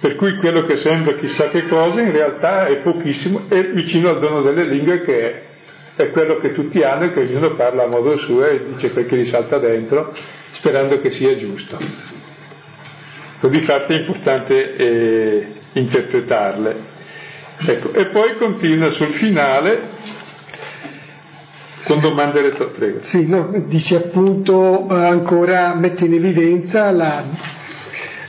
per 0.00 0.16
cui 0.16 0.36
quello 0.36 0.66
che 0.66 0.76
sembra 0.76 1.14
chissà 1.14 1.48
che 1.48 1.66
cosa 1.66 2.02
in 2.02 2.12
realtà 2.12 2.66
è 2.66 2.82
pochissimo, 2.82 3.46
è 3.48 3.68
vicino 3.68 4.10
al 4.10 4.20
dono 4.20 4.42
delle 4.42 4.64
lingue 4.64 5.00
che 5.00 5.20
è, 5.22 5.42
è 5.96 6.10
quello 6.10 6.36
che 6.40 6.52
tutti 6.52 6.82
hanno 6.82 7.04
e 7.04 7.12
che 7.12 7.20
ognuno 7.20 7.54
parla 7.54 7.84
a 7.84 7.86
modo 7.86 8.18
suo 8.18 8.44
e 8.44 8.62
dice 8.64 8.92
quel 8.92 9.06
che 9.06 9.16
gli 9.16 9.24
salta 9.30 9.56
dentro, 9.56 10.14
sperando 10.52 11.00
che 11.00 11.10
sia 11.12 11.34
giusto. 11.38 11.78
Così 13.40 13.56
infatti 13.56 13.94
è 13.94 13.96
importante 14.00 14.76
eh, 14.76 15.46
interpretarle. 15.72 16.76
Ecco, 17.66 17.94
e 17.94 18.08
poi 18.08 18.36
continua 18.36 18.90
sul 18.90 19.14
finale 19.14 19.80
con 21.86 22.00
domande 22.00 22.42
retoriche. 22.42 22.76
Prego. 22.78 23.00
Sì, 23.04 23.26
no, 23.26 23.64
dice 23.66 23.96
appunto 23.96 24.88
eh, 24.90 25.04
ancora, 25.06 25.74
mette 25.74 26.04
in 26.04 26.14
evidenza 26.14 26.90
la 26.90 27.56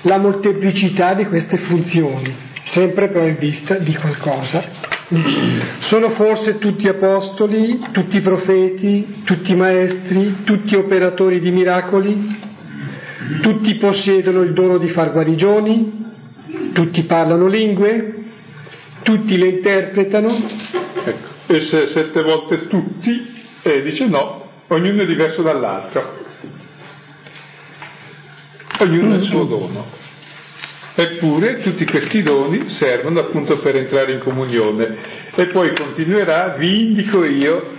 la 0.04 0.18
molteplicità 0.18 1.14
di 1.14 1.26
queste 1.26 1.58
funzioni, 1.58 2.34
sempre 2.72 3.08
però 3.10 3.26
in 3.26 3.38
vista 3.38 3.76
di 3.76 3.94
qualcosa. 3.96 4.88
Sono 5.80 6.12
forse 6.12 6.60
tutti 6.60 6.88
apostoli, 6.88 7.80
tutti 7.92 8.22
profeti, 8.22 9.24
tutti 9.26 9.56
maestri, 9.56 10.44
tutti 10.44 10.76
operatori 10.76 11.40
di 11.40 11.50
miracoli? 11.50 12.48
Tutti 13.42 13.76
possiedono 13.76 14.42
il 14.44 14.54
dono 14.54 14.78
di 14.78 14.88
far 14.90 15.12
guarigioni? 15.12 16.06
Tutti 16.74 17.04
parlano 17.04 17.48
lingue? 17.48 18.14
Tutti 19.02 19.36
le 19.36 19.48
interpretano? 19.48 20.30
Ecco, 21.04 21.28
e 21.48 21.62
se 21.62 21.88
sette 21.88 22.22
volte 22.22 22.68
tutti, 22.68 23.39
e 23.62 23.82
dice 23.82 24.06
no, 24.08 24.50
ognuno 24.68 25.02
è 25.02 25.06
diverso 25.06 25.42
dall'altro 25.42 26.28
ognuno 28.80 29.14
ha 29.14 29.18
il 29.18 29.24
suo 29.26 29.44
dono. 29.44 29.98
Eppure 30.96 31.62
tutti 31.62 31.86
questi 31.86 32.22
doni 32.24 32.70
servono 32.70 33.20
appunto 33.22 33.60
per 33.60 33.76
entrare 33.76 34.14
in 34.14 34.20
comunione. 34.20 34.98
E 35.36 35.48
poi 35.48 35.74
continuerà, 35.74 36.56
vi 36.58 36.88
indico 36.88 37.24
io 37.24 37.78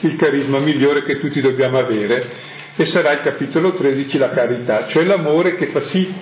il 0.00 0.16
carisma 0.16 0.58
migliore 0.58 1.02
che 1.02 1.18
tutti 1.18 1.40
dobbiamo 1.40 1.78
avere, 1.78 2.52
e 2.76 2.86
sarà 2.86 3.12
il 3.12 3.20
capitolo 3.22 3.72
13 3.72 4.18
la 4.18 4.30
carità, 4.30 4.86
cioè 4.88 5.04
l'amore 5.04 5.56
che 5.56 5.66
fa 5.66 5.80
sì 5.80 6.12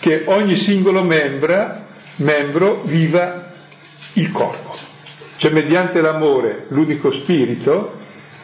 che 0.00 0.22
ogni 0.26 0.56
singolo 0.56 1.02
membra, 1.02 1.88
membro 2.16 2.82
viva 2.84 3.52
il 4.14 4.30
corpo. 4.32 4.89
Cioè 5.40 5.52
mediante 5.52 6.02
l'amore, 6.02 6.66
l'unico 6.68 7.10
spirito, 7.12 7.92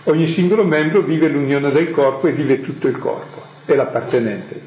ogni 0.04 0.28
singolo 0.28 0.64
membro 0.64 1.02
vive 1.02 1.28
l'unione 1.28 1.70
del 1.70 1.90
corpo 1.90 2.26
e 2.26 2.32
vive 2.32 2.62
tutto 2.62 2.88
il 2.88 2.96
corpo 2.96 3.44
è 3.66 3.74
l'appartenente. 3.74 4.62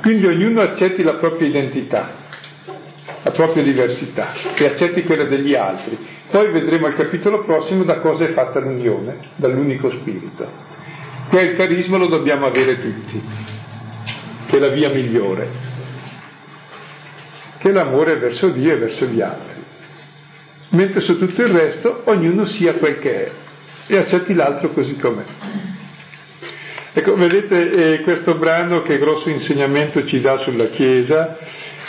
Quindi 0.00 0.26
ognuno 0.26 0.62
accetti 0.62 1.04
la 1.04 1.14
propria 1.14 1.46
identità, 1.46 2.08
la 3.22 3.30
propria 3.30 3.62
diversità 3.62 4.32
e 4.56 4.66
accetti 4.66 5.04
quella 5.04 5.24
degli 5.24 5.54
altri. 5.54 5.96
Poi 6.28 6.50
vedremo 6.50 6.86
al 6.86 6.96
capitolo 6.96 7.44
prossimo 7.44 7.84
da 7.84 8.00
cosa 8.00 8.24
è 8.24 8.32
fatta 8.32 8.58
l'unione, 8.58 9.18
dall'unico 9.36 9.90
spirito. 9.90 10.50
Quel 11.28 11.54
carisma 11.54 11.98
lo 11.98 12.08
dobbiamo 12.08 12.46
avere 12.46 12.80
tutti, 12.80 13.22
che 14.46 14.56
è 14.56 14.58
la 14.58 14.70
via 14.70 14.88
migliore, 14.88 15.48
che 17.58 17.68
è 17.68 17.72
l'amore 17.72 18.16
verso 18.16 18.48
Dio 18.48 18.72
e 18.72 18.76
verso 18.76 19.04
gli 19.04 19.20
altri. 19.20 19.59
Mentre 20.70 21.00
su 21.00 21.18
tutto 21.18 21.42
il 21.42 21.48
resto 21.48 22.02
ognuno 22.04 22.46
sia 22.46 22.74
quel 22.74 22.98
che 22.98 23.24
è 23.24 23.30
e 23.86 23.96
accetti 23.98 24.34
l'altro 24.34 24.70
così 24.70 24.96
com'è. 24.96 25.24
Ecco, 26.92 27.16
vedete 27.16 27.94
eh, 27.94 28.00
questo 28.02 28.34
brano 28.34 28.82
che 28.82 28.98
grosso 28.98 29.30
insegnamento 29.30 30.04
ci 30.06 30.20
dà 30.20 30.38
sulla 30.38 30.66
Chiesa, 30.66 31.38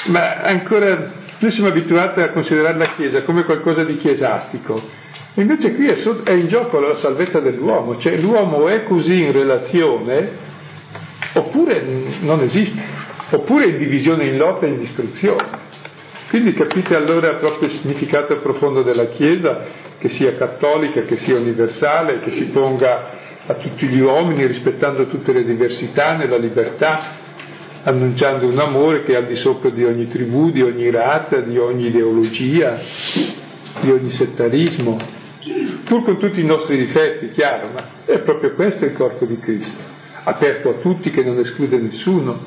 ma 0.05 0.41
ancora 0.41 1.11
noi 1.38 1.51
siamo 1.51 1.69
abituati 1.69 2.21
a 2.21 2.29
considerare 2.29 2.77
la 2.77 2.93
Chiesa 2.95 3.23
come 3.23 3.43
qualcosa 3.43 3.84
di 3.84 3.97
chiesastico, 3.97 4.82
invece 5.36 5.73
qui 5.73 5.88
è, 5.88 5.97
so- 5.97 6.21
è 6.23 6.32
in 6.32 6.47
gioco 6.47 6.79
la 6.79 6.95
salvezza 6.97 7.39
dell'uomo, 7.39 7.97
cioè 7.99 8.17
l'uomo 8.17 8.67
è 8.67 8.84
così 8.84 9.21
in 9.21 9.32
relazione 9.32 10.29
oppure 11.34 11.84
non 12.21 12.41
esiste, 12.41 12.82
oppure 13.29 13.65
è 13.65 13.67
in 13.69 13.77
divisione, 13.77 14.25
in 14.25 14.38
lotta 14.38 14.65
e 14.65 14.69
in 14.69 14.79
distruzione. 14.79 15.61
Quindi 16.32 16.53
capite 16.53 16.95
allora 16.95 17.34
proprio 17.34 17.67
il 17.67 17.77
significato 17.82 18.38
profondo 18.38 18.84
della 18.84 19.07
Chiesa, 19.07 19.65
che 19.99 20.07
sia 20.07 20.38
cattolica, 20.38 21.01
che 21.01 21.17
sia 21.17 21.36
universale, 21.38 22.21
che 22.21 22.32
si 22.32 22.45
ponga 22.45 23.09
a 23.47 23.55
tutti 23.55 23.86
gli 23.86 23.99
uomini, 23.99 24.45
rispettando 24.45 25.07
tutte 25.07 25.34
le 25.34 25.43
diversità, 25.43 26.15
nella 26.15 26.38
libertà, 26.38 27.17
annunciando 27.84 28.47
un 28.47 28.57
amore 28.57 29.03
che 29.03 29.11
è 29.11 29.15
al 29.17 29.25
di 29.25 29.36
sopra 29.36 29.71
di 29.71 29.84
ogni 29.84 30.07
tribù, 30.07 30.51
di 30.51 30.61
ogni 30.61 30.89
razza, 30.89 31.41
di 31.41 31.57
ogni 31.57 31.88
ideologia, 31.88 32.79
di 33.82 33.91
ogni 33.91 34.11
settarismo, 34.11 35.01
pur 35.84 36.05
con 36.05 36.17
tutti 36.17 36.39
i 36.39 36.45
nostri 36.45 36.77
difetti, 36.77 37.32
chiaro, 37.32 37.71
ma 37.73 38.05
è 38.05 38.19
proprio 38.19 38.53
questo 38.53 38.86
il 38.86 38.93
corpo 38.93 39.25
di 39.25 39.38
Cristo, 39.38 39.82
aperto 40.23 40.69
a 40.69 40.73
tutti 40.75 41.11
che 41.11 41.25
non 41.25 41.39
esclude 41.39 41.77
nessuno, 41.77 42.39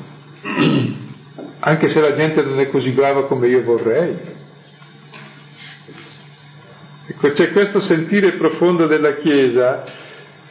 anche 1.59 1.89
se 1.89 1.99
la 1.99 2.13
gente 2.13 2.41
non 2.43 2.59
è 2.59 2.69
così 2.69 2.91
brava 2.91 3.25
come 3.25 3.47
io 3.47 3.63
vorrei. 3.63 4.17
Ecco, 7.07 7.31
c'è 7.31 7.51
questo 7.51 7.79
sentire 7.81 8.33
profondo 8.33 8.87
della 8.87 9.15
Chiesa 9.15 9.83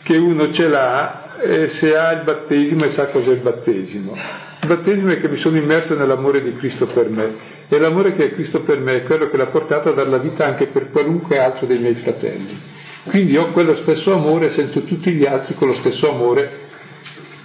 che 0.02 0.16
uno 0.16 0.52
ce 0.52 0.68
l'ha 0.68 1.40
e 1.40 1.68
se 1.68 1.96
ha 1.96 2.12
il 2.12 2.22
battesimo 2.22 2.84
e 2.84 2.92
sa 2.92 3.06
cos'è 3.06 3.32
il 3.32 3.40
battesimo. 3.40 4.16
Il 4.60 4.68
battesimo 4.68 5.10
è 5.10 5.20
che 5.20 5.28
mi 5.28 5.36
sono 5.36 5.56
immerso 5.56 5.94
nell'amore 5.94 6.42
di 6.42 6.54
Cristo 6.56 6.86
per 6.86 7.08
me 7.08 7.34
e 7.68 7.78
l'amore 7.78 8.14
che 8.14 8.26
è 8.26 8.32
Cristo 8.34 8.62
per 8.62 8.78
me 8.78 8.96
è 8.96 9.02
quello 9.02 9.28
che 9.28 9.36
l'ha 9.36 9.46
portato 9.46 9.90
a 9.90 9.92
dare 9.92 10.08
la 10.08 10.18
vita 10.18 10.46
anche 10.46 10.66
per 10.66 10.90
qualunque 10.90 11.38
altro 11.38 11.66
dei 11.66 11.78
miei 11.78 11.96
fratelli. 11.96 12.56
Quindi 13.04 13.36
ho 13.36 13.50
quello 13.50 13.74
stesso 13.76 14.14
amore 14.14 14.46
e 14.46 14.50
sento 14.50 14.82
tutti 14.84 15.10
gli 15.12 15.26
altri 15.26 15.54
con 15.54 15.68
lo 15.68 15.74
stesso 15.74 16.08
amore 16.08 16.62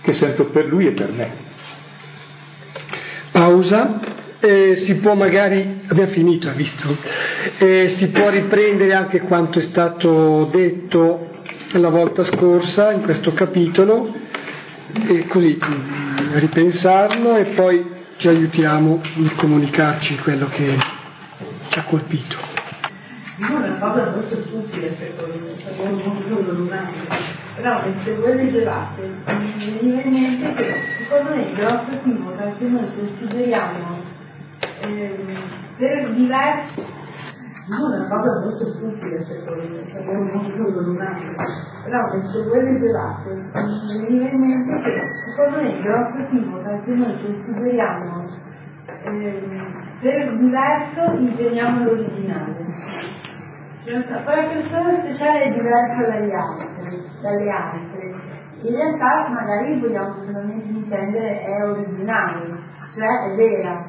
che 0.02 0.14
sento 0.14 0.46
per 0.46 0.66
lui 0.66 0.88
e 0.88 0.92
per 0.92 1.12
me. 1.12 1.49
Pausa. 3.32 4.18
Eh, 4.42 4.78
si 4.86 4.96
può 4.96 5.16
magari, 5.16 5.82
abbiamo 5.90 6.12
finito, 6.12 6.48
ha 6.48 6.54
visto, 6.54 6.96
eh, 7.58 7.90
si 7.98 8.08
può 8.08 8.30
riprendere 8.30 8.94
anche 8.94 9.20
quanto 9.20 9.60
è 9.60 9.64
stato 9.64 10.48
detto 10.50 11.28
la 11.74 11.90
volta 11.90 12.24
scorsa 12.24 12.94
in 12.94 13.02
questo 13.02 13.34
capitolo 13.34 14.12
e 15.08 15.28
così 15.28 15.60
mm, 15.62 16.38
ripensarlo 16.38 17.36
e 17.36 17.46
poi 17.56 17.86
ci 18.18 18.28
aiutiamo 18.28 19.02
nel 19.16 19.36
comunicarci 19.36 20.18
quello 20.20 20.48
che 20.48 20.78
ci 21.70 21.80
ha 21.80 21.84
colpito. 21.84 22.38
Non 23.38 23.64
è 23.64 23.70
una 23.70 23.78
cosa 23.78 24.12
molto 24.12 24.42
stupida 24.42 24.88
secondo 25.00 25.40
me, 25.40 25.56
sappiamo 25.64 26.02
molto 26.04 26.52
lunare, 26.52 26.92
però 27.62 27.82
mentre 27.84 28.16
voi 28.16 28.36
leggevate 28.36 29.02
mi 29.02 29.54
veniva 29.58 30.02
in 30.02 30.12
mente 30.12 30.54
che 30.54 30.76
secondo 31.04 31.36
me 31.36 31.42
il 31.42 31.56
grosso 31.56 31.92
equivoco 31.92 32.38
è 32.38 32.54
che 32.58 32.66
noi 32.68 32.88
consideriamo 32.96 33.98
ehm, 34.82 35.28
per 35.78 36.10
diversi 36.14 36.84
non 37.68 37.94
è 37.94 37.98
una 37.98 38.08
cosa 38.08 38.40
molto 38.42 38.72
stupida 38.72 39.24
secondo 39.26 39.68
me, 39.68 39.84
sappiamo 39.92 40.24
molto 40.24 40.80
lunare, 40.80 41.36
però 41.84 42.02
mentre 42.14 42.44
voi 42.44 42.64
leggevate 42.64 43.30
mi 43.30 44.02
veniva 44.02 44.30
in 44.30 44.40
mente 44.40 44.90
che 44.90 45.02
secondo 45.36 45.62
me 45.62 45.70
il 45.70 45.84
grosso 45.84 46.18
equivoco 46.18 46.68
è 46.68 46.84
che 46.84 46.92
noi 46.94 47.22
consideriamo 47.22 48.30
ehm, 49.04 49.88
per 50.00 50.38
diverso 50.38 51.12
inteniamo 51.20 51.84
l'originale. 51.84 53.29
Quella 53.82 54.02
persona 54.04 55.00
speciale 55.00 55.44
è 55.46 55.52
diversa 55.54 56.12
dagli 56.12 56.32
altri, 56.32 57.02
dalle 57.22 57.50
altre. 57.50 58.14
In 58.62 58.76
realtà 58.76 59.30
magari 59.30 59.80
vogliamo 59.80 60.16
solamente 60.16 60.68
intendere 60.68 61.42
è 61.42 61.64
originale, 61.64 62.60
cioè 62.94 63.32
è 63.32 63.36
vera. 63.38 63.86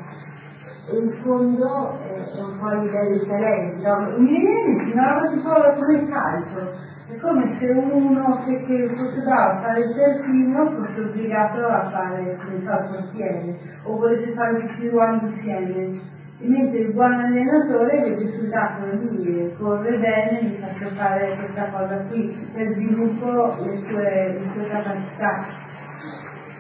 E 0.89 0.97
in 0.97 1.13
fondo 1.23 1.99
è 2.03 2.41
un 2.41 2.59
po' 2.59 2.69
l'idea 2.69 3.05
dei 3.05 3.27
talenti. 3.27 3.83
No? 3.83 4.19
Mi 4.19 4.39
viene 4.39 4.93
una 4.93 5.13
roba 5.13 5.29
tipo 5.29 5.51
come 5.51 5.99
il 5.99 6.09
calcio. 6.09 6.89
È 7.09 7.17
come 7.19 7.57
se 7.59 7.67
uno 7.67 8.45
che, 8.45 8.63
che 8.67 8.95
fosse 8.97 9.21
bravo 9.23 9.51
a 9.51 9.61
fare 9.61 9.81
il 9.81 9.95
terzino 9.97 10.71
fosse 10.71 11.01
obbligato 11.01 11.67
a 11.67 11.91
fare 11.91 12.21
il 12.21 12.63
portiere 12.63 13.59
o 13.83 13.97
volesse 13.97 14.33
fare 14.35 14.61
tutti 14.61 14.85
i 14.85 14.91
insieme 15.21 16.10
mentre 16.43 16.79
il 16.79 16.93
buon 16.93 17.13
allenatore 17.13 18.17
sul 18.31 18.51
tavolo 18.51 18.93
lì 18.95 19.55
corre 19.59 19.99
bene, 19.99 20.43
gli 20.45 20.59
faccio 20.59 20.89
fare 20.95 21.37
questa 21.37 21.69
cosa 21.71 21.97
qui, 22.09 22.35
e 22.55 22.73
sviluppo 22.73 23.57
le 23.63 23.79
sue, 23.87 24.39
le 24.39 24.51
sue 24.53 24.69
capacità. 24.69 25.45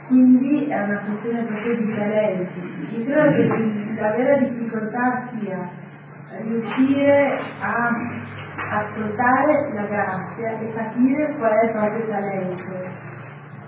Quindi 0.08 0.66
è 0.66 0.82
una 0.82 1.00
questione 1.00 1.44
proprio 1.44 1.76
di 1.76 1.94
talenti. 1.94 2.60
Io 2.96 3.04
credo 3.04 3.30
che 3.30 4.00
la 4.00 4.10
vera 4.10 4.36
difficoltà 4.38 5.28
sia 5.32 5.70
riuscire 6.42 7.38
a 7.60 7.90
ascoltare 8.72 9.72
la 9.72 9.84
grazia 9.86 10.58
e 10.58 10.72
capire 10.74 11.36
qual 11.38 11.52
è 11.52 11.64
il 11.64 11.70
proprio 11.70 12.06
talento. 12.06 13.08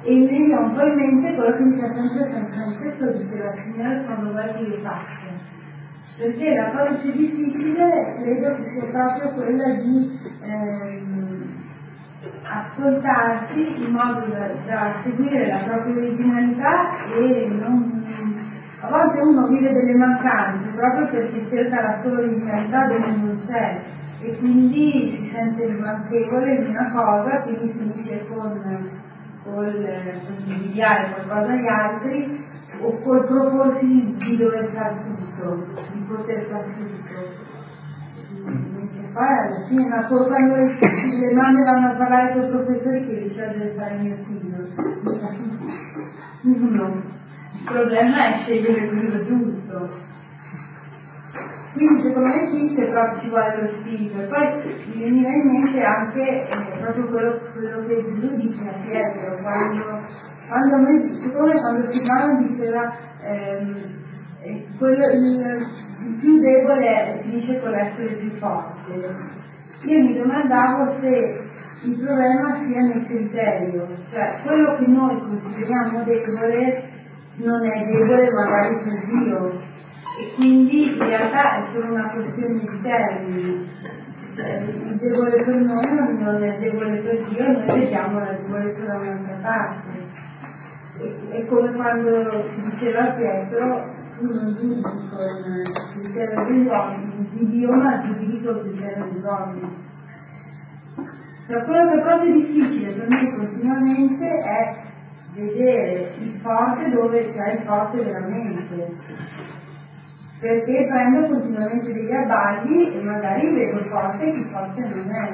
E 0.04 0.14
mi 0.14 0.26
viene 0.26 0.56
un 0.56 0.74
po' 0.74 0.82
in 0.82 0.94
mente 0.94 1.34
quello 1.36 1.56
che 1.56 1.62
diceva 1.62 1.94
sempre 1.94 2.30
San 2.32 2.46
Francesco, 2.48 3.12
diceva 3.12 3.52
Signore 3.52 4.04
quando 4.04 4.32
vuoi 4.32 4.52
che 4.54 4.62
io 4.62 4.82
perché 6.22 6.54
la 6.54 6.70
cosa 6.70 6.92
più 7.00 7.10
difficile 7.10 8.14
credo 8.22 8.54
che 8.54 8.70
sia 8.70 8.90
proprio 8.92 9.30
quella 9.30 9.70
di 9.74 10.20
ehm, 10.40 11.42
ascoltarsi 12.44 13.82
in 13.82 13.90
modo 13.90 14.26
da, 14.26 14.46
da, 14.66 14.92
seguire 15.02 15.48
la 15.48 15.64
propria 15.64 15.96
originalità 15.96 17.06
e 17.08 17.48
non, 17.50 18.04
a 18.82 18.88
volte 18.88 19.20
uno 19.20 19.48
vive 19.48 19.72
delle 19.72 19.94
mancanze 19.94 20.68
proprio 20.68 21.08
perché 21.10 21.44
cerca 21.48 21.80
la 21.80 22.00
sua 22.02 22.12
originalità 22.12 22.86
dove 22.86 23.06
non 23.16 23.38
c'è 23.44 23.80
e 24.20 24.38
quindi 24.38 25.18
si 25.18 25.30
sente 25.34 25.66
manchevole 25.72 26.62
di 26.62 26.70
una 26.70 26.92
cosa, 26.92 27.40
quindi 27.40 27.72
finisce 27.72 28.24
con, 28.28 28.90
col 29.42 29.88
invidiare 30.46 31.14
qualcosa 31.14 31.52
agli 31.52 31.66
altri 31.66 32.50
o 32.80 32.98
col 33.02 33.26
proporsi 33.26 34.16
di 34.18 34.36
dover 34.36 34.70
fare 34.72 34.94
tutto, 35.02 35.81
poter 36.16 36.44
fare 36.46 36.66
tutto. 36.74 37.50
Mentre 38.44 39.10
poi 39.12 39.26
alla 39.26 39.66
fine, 39.66 39.88
ma 39.88 40.02
poi 40.04 40.26
quando 40.26 40.54
le 40.56 41.32
mamme 41.34 41.64
vanno 41.64 41.86
a 41.88 41.96
parlare 41.96 42.32
con 42.32 42.44
i 42.44 42.48
professori 42.48 43.06
che 43.06 43.20
liceo 43.20 43.52
deve 43.52 43.74
fare 43.74 43.96
mio 43.98 44.16
figlio, 44.26 44.68
uno, 46.42 47.02
il 47.54 47.64
problema 47.64 48.26
è 48.26 48.38
scegliere 48.40 48.88
quello 48.88 49.24
giusto. 49.24 50.00
Quindi 51.72 52.02
secondo 52.02 52.28
me 52.28 52.50
qui 52.50 52.74
c'è 52.74 52.90
proprio 52.90 53.20
ci 53.20 53.28
vuole 53.30 53.62
lo 53.62 53.78
spirito 53.78 54.20
e 54.20 54.24
poi 54.24 54.92
mi 54.92 55.02
veniva 55.04 55.28
in 55.30 55.46
mente 55.46 55.82
anche 55.82 56.46
eh, 56.46 56.78
proprio 56.78 57.06
quello, 57.06 57.40
quello, 57.54 57.86
che 57.86 58.04
Gesù 58.04 58.36
dice 58.36 58.68
a 58.68 58.74
Pietro 58.84 59.38
quando 59.40 60.20
quando 60.48 60.76
noi, 60.76 61.18
siccome 61.22 61.58
quando 61.60 61.90
Silvano 61.90 62.42
diceva 62.42 62.94
ehm, 63.22 63.84
eh, 64.42 64.66
quello, 64.76 65.06
il, 65.06 65.66
più 66.22 66.38
debole 66.38 67.20
finisce 67.22 67.60
con 67.60 67.70
l'essere 67.70 68.14
più 68.14 68.30
forte, 68.38 68.92
io 69.82 69.98
mi 69.98 70.16
domandavo 70.16 71.00
se 71.00 71.40
il 71.82 71.96
problema 71.96 72.58
sia 72.58 72.80
nel 72.80 73.04
criterio, 73.06 73.88
cioè 74.12 74.38
quello 74.44 74.76
che 74.76 74.86
noi 74.86 75.18
consideriamo 75.18 76.04
debole 76.04 76.90
non 77.34 77.64
è 77.64 77.86
debole 77.86 78.30
magari 78.30 78.76
per 78.84 79.04
Dio 79.06 79.60
e 80.20 80.34
quindi 80.36 80.92
in 80.92 80.98
realtà 80.98 81.56
è 81.56 81.64
solo 81.72 81.92
una 81.92 82.08
questione 82.10 82.58
di 82.60 82.80
termini. 82.82 83.68
Cioè, 84.36 84.62
il 84.64 84.96
debole 84.96 85.42
per 85.42 85.56
noi 85.56 86.18
non 86.20 86.42
è 86.42 86.58
debole 86.58 87.00
per 87.00 87.22
Dio, 87.28 87.44
noi 87.50 87.80
vediamo 87.80 88.18
la 88.20 88.32
debolezza 88.32 88.84
da 88.84 88.98
un'altra 88.98 89.36
parte. 89.42 90.20
È 91.30 91.46
come 91.46 91.72
quando 91.72 92.44
diceva 92.70 93.06
Pietro, 93.08 94.00
il 94.22 94.82
criterio 95.92 96.44
degli 96.44 96.66
uomini, 96.66 97.28
di 97.30 97.46
Dio, 97.50 97.70
ma 97.72 98.00
giudichi 98.00 98.44
con 98.44 98.56
il 98.56 98.62
criterio 98.62 99.04
degli 99.04 99.22
uomini. 99.22 99.90
Cioè 101.46 101.64
quello 101.64 101.90
che 101.90 101.98
è 101.98 102.02
proprio 102.02 102.32
difficile 102.32 102.92
per 102.92 103.08
me 103.08 103.34
continuamente 103.36 104.26
è 104.26 104.76
vedere 105.34 106.14
il 106.18 106.38
forte 106.40 106.90
dove 106.90 107.32
c'è 107.32 107.54
il 107.54 107.62
forte 107.64 108.02
veramente. 108.02 108.94
Perché 110.38 110.86
prendo 110.88 111.26
continuamente 111.26 111.92
degli 111.92 112.12
abbagli 112.12 112.92
e 112.94 113.02
magari 113.02 113.54
vedo 113.54 113.78
forte 113.84 114.30
chi 114.30 114.44
forte 114.50 114.80
non 114.80 115.10
è. 115.10 115.32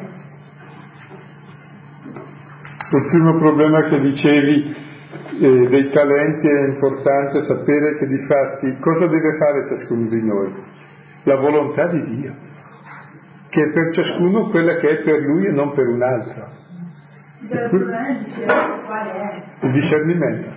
Il 2.90 3.06
primo 3.10 3.36
problema 3.36 3.82
che 3.82 4.00
dicevi 4.00 4.87
eh, 5.40 5.68
dei 5.68 5.90
talenti 5.90 6.46
è 6.46 6.68
importante 6.68 7.42
sapere 7.42 7.98
che 7.98 8.06
di 8.06 8.18
fatti 8.26 8.78
cosa 8.78 9.06
deve 9.06 9.36
fare 9.36 9.66
ciascuno 9.68 10.08
di 10.08 10.24
noi? 10.24 10.54
La 11.24 11.36
volontà 11.36 11.88
di 11.88 12.04
Dio, 12.04 12.34
che 13.48 13.62
è 13.62 13.72
per 13.72 13.92
ciascuno 13.94 14.48
quella 14.50 14.76
che 14.76 14.88
è 14.88 15.02
per 15.02 15.20
lui 15.20 15.46
e 15.46 15.50
non 15.50 15.72
per 15.74 15.86
un 15.86 16.02
altro. 16.02 16.56
Il 19.60 19.72
discernimento. 19.72 20.50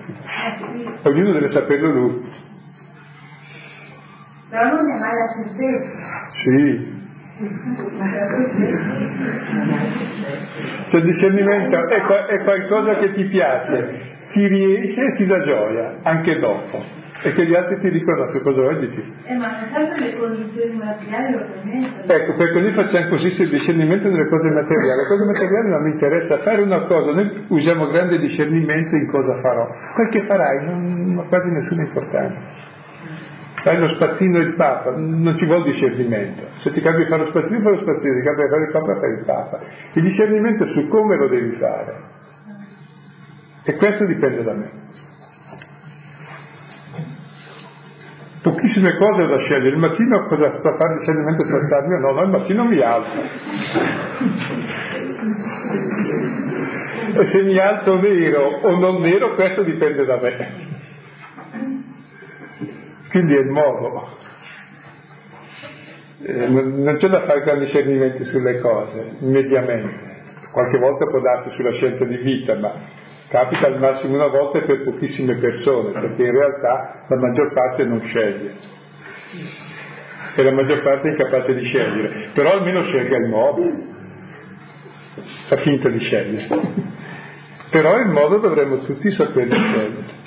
Ognuno 1.03 1.32
deve 1.34 1.51
saperlo 1.51 1.91
lui. 1.91 2.29
Però 4.49 4.63
non 4.63 4.89
è 4.89 4.99
mai 4.99 5.15
la 5.15 5.27
certezza. 5.34 6.32
Sì, 6.43 6.99
cioè 10.89 10.99
il 10.99 11.05
discernimento 11.05 11.88
è, 11.88 12.01
è, 12.27 12.43
qualcosa 12.43 12.97
che 12.97 13.13
ti 13.13 13.23
piace, 13.25 14.19
ti 14.32 14.47
riesce 14.47 15.01
e 15.01 15.15
ti 15.15 15.25
dà 15.25 15.41
gioia, 15.41 15.95
anche 16.03 16.39
dopo. 16.39 16.99
E 17.23 17.34
che 17.34 17.45
gli 17.45 17.53
altri 17.53 17.79
ti 17.79 17.91
dicono 17.91 18.25
se 18.27 18.41
cosa 18.41 18.73
di 18.73 18.88
più. 18.88 19.03
Eh, 19.25 19.36
ma 19.36 19.67
sempre 19.71 19.99
le 19.99 20.17
condizioni 20.17 20.75
materiali 20.75 21.34
lo 21.34 21.45
permettono. 21.53 22.13
Ecco, 22.13 22.34
per 22.34 22.51
così 22.51 22.71
facciamo 22.71 23.07
così 23.09 23.41
il 23.43 23.49
discernimento 23.49 24.09
delle 24.09 24.27
cose 24.27 24.49
materiali. 24.49 25.01
Le 25.01 25.07
cose 25.07 25.25
materiali 25.25 25.69
non 25.69 25.84
mi 25.84 25.91
interessa 25.91 26.39
fare 26.39 26.61
una 26.61 26.86
cosa, 26.86 27.11
noi 27.11 27.45
usiamo 27.49 27.88
grande 27.89 28.17
discernimento 28.17 28.95
in 28.95 29.07
cosa 29.07 29.39
farò. 29.39 29.69
Quel 29.93 30.09
che 30.09 30.21
farai 30.23 30.65
non 30.65 31.19
ha 31.19 31.27
quasi 31.27 31.51
nessuna 31.51 31.84
importanza. 31.84 32.59
Fai 33.61 33.77
lo 33.77 33.93
spazzino 33.93 34.39
il 34.39 34.55
Papa, 34.55 34.89
non 34.95 35.38
ci 35.38 35.45
vuole 35.45 35.71
discernimento. 35.71 36.41
Se 36.63 36.71
ti 36.71 36.82
capi 36.82 37.05
fare 37.05 37.25
lo 37.25 37.29
spazzino, 37.29 37.59
fai 37.59 37.71
lo 37.73 37.82
spazzino, 37.82 38.13
se 38.13 38.19
ti 38.19 38.25
capi 38.25 38.49
fare 38.49 38.63
il 38.63 38.71
Papa, 38.71 38.95
fai 38.95 39.11
il 39.11 39.23
Papa. 39.23 39.59
Il 39.93 40.01
discernimento 40.01 40.63
è 40.63 40.67
su 40.69 40.88
come 40.88 41.17
lo 41.17 41.27
devi 41.27 41.51
fare 41.51 42.19
E 43.64 43.76
questo 43.76 44.05
dipende 44.05 44.43
da 44.43 44.53
me. 44.53 44.72
Pochissime 48.41 48.97
cose 48.97 49.28
da 49.28 49.38
scegliere. 49.38 49.70
Il 49.70 49.78
mattino 49.78 50.24
cosa 50.24 50.51
sto 50.57 50.70
a 50.70 50.76
fare 50.76 50.97
se 50.99 51.12
alzarmi 51.12 51.93
o 51.93 51.99
no? 51.99 52.12
No, 52.12 52.20
al 52.20 52.30
mattino 52.30 52.66
mi 52.66 52.80
alzo. 52.80 53.20
E 57.14 57.26
se 57.26 57.43
mi 57.43 57.59
alzo 57.59 57.99
nero 57.99 58.62
o 58.64 58.80
non 58.80 59.01
nero, 59.01 59.36
questo 59.36 59.62
dipende 59.62 60.05
da 60.05 60.20
me. 60.20 60.70
Quindi 63.09 63.36
è 63.36 63.39
il 63.41 63.49
modo. 63.49 64.18
Eh, 66.24 66.47
non 66.47 66.95
c'è 66.97 67.09
da 67.09 67.22
fare 67.22 67.41
grandi 67.41 67.66
discernimenti 67.66 68.24
sulle 68.24 68.59
cose, 68.59 69.18
mediamente. 69.20 70.09
Qualche 70.51 70.80
volta 70.80 71.05
può 71.05 71.20
darsi 71.20 71.49
sulla 71.51 71.72
scelta 71.74 72.05
di 72.05 72.18
vita, 72.18 72.55
ma 72.55 72.74
capita 73.32 73.67
al 73.67 73.79
massimo 73.79 74.15
una 74.15 74.27
volta 74.27 74.59
e 74.59 74.63
per 74.63 74.84
pochissime 74.84 75.36
persone, 75.36 75.93
perché 75.93 76.21
in 76.21 76.32
realtà 76.32 77.05
la 77.07 77.15
maggior 77.15 77.53
parte 77.53 77.86
non 77.86 78.01
sceglie. 78.01 78.55
E 80.36 80.43
la 80.43 80.51
maggior 80.51 80.82
parte 80.82 81.07
è 81.07 81.11
incapace 81.11 81.53
di 81.55 81.65
scegliere, 81.65 82.29
però 82.34 82.51
almeno 82.51 82.84
scelga 82.84 83.17
il 83.17 83.29
modo, 83.29 83.61
fa 85.47 85.57
finta 85.57 85.88
di 85.88 85.99
scegliere. 85.99 86.47
però 87.71 87.97
il 87.99 88.09
modo 88.09 88.38
dovremmo 88.39 88.79
tutti 88.79 89.09
sapere 89.11 89.49
scegliere. 89.49 90.19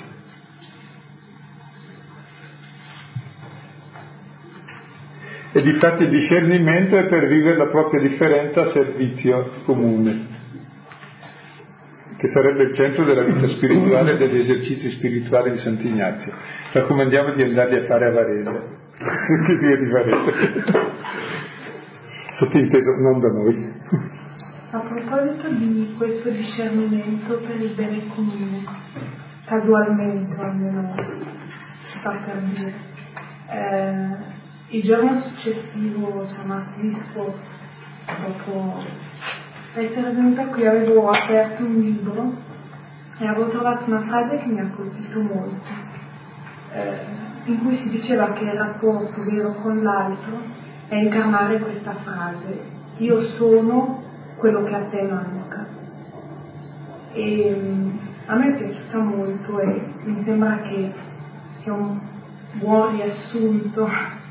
E 5.51 5.61
difatti 5.61 6.03
il 6.03 6.09
discernimento 6.09 6.97
è 6.97 7.05
per 7.05 7.27
vivere 7.27 7.55
la 7.55 7.67
propria 7.67 8.01
differenza 8.01 8.63
a 8.63 8.71
servizio 8.73 9.51
comune, 9.63 10.34
che 12.17 12.27
sarebbe 12.27 12.63
il 12.63 12.73
centro 12.73 13.03
della 13.03 13.23
vita 13.23 13.47
spirituale 13.55 14.13
e 14.13 14.17
degli 14.17 14.37
esercizi 14.39 14.89
spirituali 14.91 15.51
di 15.51 15.57
Sant'Ignazio. 15.57 16.31
Raccomandiamo 16.71 17.33
di 17.33 17.43
andarli 17.43 17.75
a 17.77 17.83
fare 17.83 18.05
a 18.07 18.11
Varese, 18.11 18.63
che 19.59 19.77
di 19.77 19.89
Varese. 19.89 20.93
Sottinteso, 22.37 22.91
non 22.99 23.19
da 23.19 23.27
noi. 23.29 23.73
A 24.71 24.79
proposito 24.79 25.49
di 25.49 25.93
questo 25.97 26.29
discernimento 26.29 27.37
per 27.37 27.61
il 27.61 27.73
bene 27.75 28.07
comune, 28.13 28.63
casualmente 29.45 30.35
almeno 30.41 30.95
sta 31.97 32.19
per 32.25 32.41
dire, 32.41 32.73
eh, 33.49 34.77
il 34.77 34.83
giorno 34.83 35.21
successivo, 35.21 36.27
cioè 36.27 36.45
martedì 36.45 36.93
scorso, 37.09 37.39
dopo 38.25 38.83
essere 39.81 40.11
venuta 40.11 40.45
qui, 40.45 40.65
avevo 40.65 41.09
aperto 41.09 41.63
un 41.63 41.79
libro 41.79 42.33
e 43.17 43.27
avevo 43.27 43.49
trovato 43.49 43.85
una 43.87 44.01
frase 44.01 44.37
che 44.37 44.45
mi 44.45 44.59
ha 44.59 44.69
colpito 44.75 45.21
molto, 45.21 45.69
eh, 46.71 47.05
in 47.45 47.59
cui 47.59 47.77
si 47.77 47.89
diceva 47.89 48.31
che 48.31 48.43
il 48.43 48.53
rapporto 48.57 49.23
vero 49.23 49.53
con 49.61 49.83
l'altro 49.83 50.39
è 50.87 50.95
incarnare 50.95 51.59
questa 51.59 51.93
frase, 52.03 52.59
io 52.97 53.21
sono 53.37 54.03
quello 54.37 54.63
che 54.63 54.75
a 54.75 54.83
te 54.85 55.01
manca. 55.01 55.65
E 57.13 57.55
mm, 57.57 57.97
a 58.27 58.35
me 58.35 58.53
è 58.53 58.57
piaciuta 58.57 58.99
molto 58.99 59.59
e 59.59 59.81
mi 60.03 60.23
sembra 60.23 60.59
che 60.61 60.91
sia 61.61 61.73
un 61.73 61.99
buon 62.53 62.95
riassunto 62.95 63.89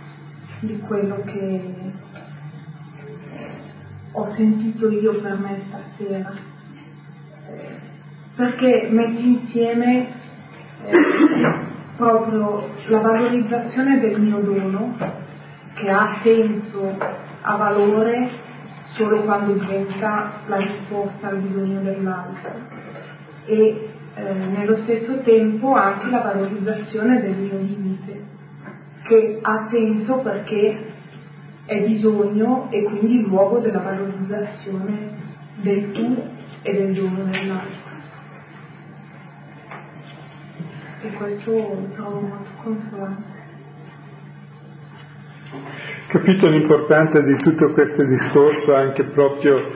di 0.61 0.79
quello 0.81 1.23
che 1.25 1.93
ho 4.17 4.33
sentito 4.37 4.89
io 4.91 5.21
per 5.21 5.37
me 5.39 5.63
stasera, 5.69 6.33
eh, 7.49 7.75
perché 8.37 8.89
mette 8.91 9.21
insieme 9.21 10.07
eh, 10.85 10.93
proprio 11.97 12.69
la 12.87 13.01
valorizzazione 13.01 13.99
del 13.99 14.21
mio 14.21 14.39
dono, 14.39 14.97
che 15.75 15.91
ha 15.91 16.19
senso, 16.23 16.97
ha 17.41 17.57
valore 17.57 18.31
solo 18.93 19.23
quando 19.23 19.55
diventa 19.55 20.41
la 20.47 20.57
risposta 20.59 21.29
al 21.29 21.39
bisogno 21.39 21.81
dell'altro. 21.81 22.51
E 23.47 23.89
eh, 24.15 24.33
nello 24.33 24.77
stesso 24.83 25.21
tempo 25.23 25.75
anche 25.75 26.09
la 26.09 26.21
valorizzazione 26.21 27.21
del 27.21 27.35
mio 27.35 27.59
limite 27.59 28.23
che 29.03 29.39
ha 29.43 29.67
senso 29.71 30.19
perché 30.19 30.94
è 31.67 31.81
bisogno 31.81 32.69
e 32.71 32.83
quindi 32.85 33.23
luogo 33.27 33.59
della 33.59 33.81
valorizzazione 33.81 35.11
del 35.63 35.93
tu 35.93 36.23
e 36.63 36.73
del 36.73 36.93
dono 36.95 37.25
dell'altro. 37.25 37.93
E 41.03 41.11
questo 41.13 41.51
lo 41.51 41.89
trovo 41.95 42.21
molto 42.21 42.51
consolante. 42.63 43.33
Capito 46.09 46.49
l'importanza 46.49 47.21
di 47.21 47.37
tutto 47.37 47.73
questo 47.73 48.05
discorso 48.05 48.75
anche 48.75 49.05
proprio 49.05 49.71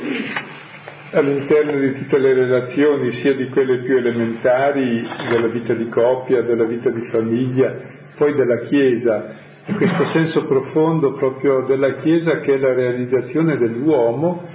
all'interno 1.13 1.79
di 1.79 1.95
tutte 1.95 2.19
le 2.19 2.35
relazioni, 2.35 3.13
sia 3.13 3.35
di 3.35 3.49
quelle 3.49 3.83
più 3.83 3.97
elementari 3.97 5.07
della 5.31 5.49
vita 5.49 5.73
di 5.75 5.89
coppia, 5.89 6.43
della 6.43 6.65
vita 6.65 6.91
di 6.91 7.03
famiglia, 7.11 7.75
poi 8.17 8.35
della 8.35 8.59
Chiesa, 8.67 9.47
questo 9.75 10.11
senso 10.13 10.45
profondo 10.47 11.13
proprio 11.13 11.63
della 11.67 11.97
Chiesa 11.97 12.41
che 12.41 12.55
è 12.55 12.59
la 12.59 12.73
realizzazione 12.73 13.59
dell'uomo. 13.59 14.47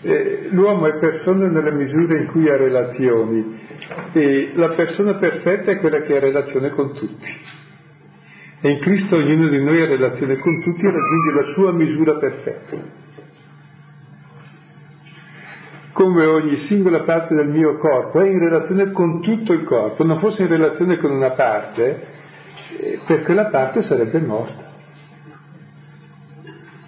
Eh, 0.00 0.48
l'uomo 0.50 0.86
è 0.86 0.98
persona 0.98 1.48
nella 1.48 1.72
misura 1.72 2.16
in 2.16 2.28
cui 2.28 2.48
ha 2.48 2.56
relazioni 2.56 3.58
e 4.12 4.52
la 4.54 4.68
persona 4.70 5.14
perfetta 5.14 5.72
è 5.72 5.78
quella 5.78 6.00
che 6.00 6.16
ha 6.16 6.20
relazione 6.20 6.70
con 6.70 6.94
tutti. 6.94 7.56
E 8.60 8.70
in 8.70 8.78
Cristo 8.80 9.16
ognuno 9.16 9.48
di 9.48 9.62
noi 9.62 9.82
ha 9.82 9.86
relazione 9.86 10.38
con 10.38 10.62
tutti 10.62 10.80
e 10.80 10.90
raggiunge 10.90 11.32
la 11.34 11.52
sua 11.52 11.72
misura 11.72 12.16
perfetta. 12.16 12.76
Come 15.92 16.24
ogni 16.26 16.56
singola 16.68 17.00
parte 17.00 17.34
del 17.34 17.48
mio 17.48 17.76
corpo 17.76 18.20
è 18.20 18.28
in 18.28 18.38
relazione 18.38 18.92
con 18.92 19.20
tutto 19.20 19.52
il 19.52 19.64
corpo, 19.64 20.04
non 20.04 20.18
fosse 20.20 20.42
in 20.42 20.48
relazione 20.48 20.96
con 20.98 21.10
una 21.10 21.32
parte, 21.32 22.16
per 23.04 23.22
quella 23.22 23.46
parte 23.46 23.82
sarebbe 23.82 24.20
morta. 24.20 24.66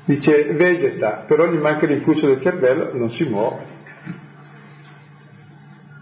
Dice 0.04 0.52
vegeta, 0.54 1.24
però 1.26 1.46
gli 1.46 1.58
manca 1.58 1.86
l'impulso 1.86 2.26
del 2.26 2.40
cervello, 2.40 2.94
non 2.94 3.10
si 3.10 3.24
muove. 3.24 3.78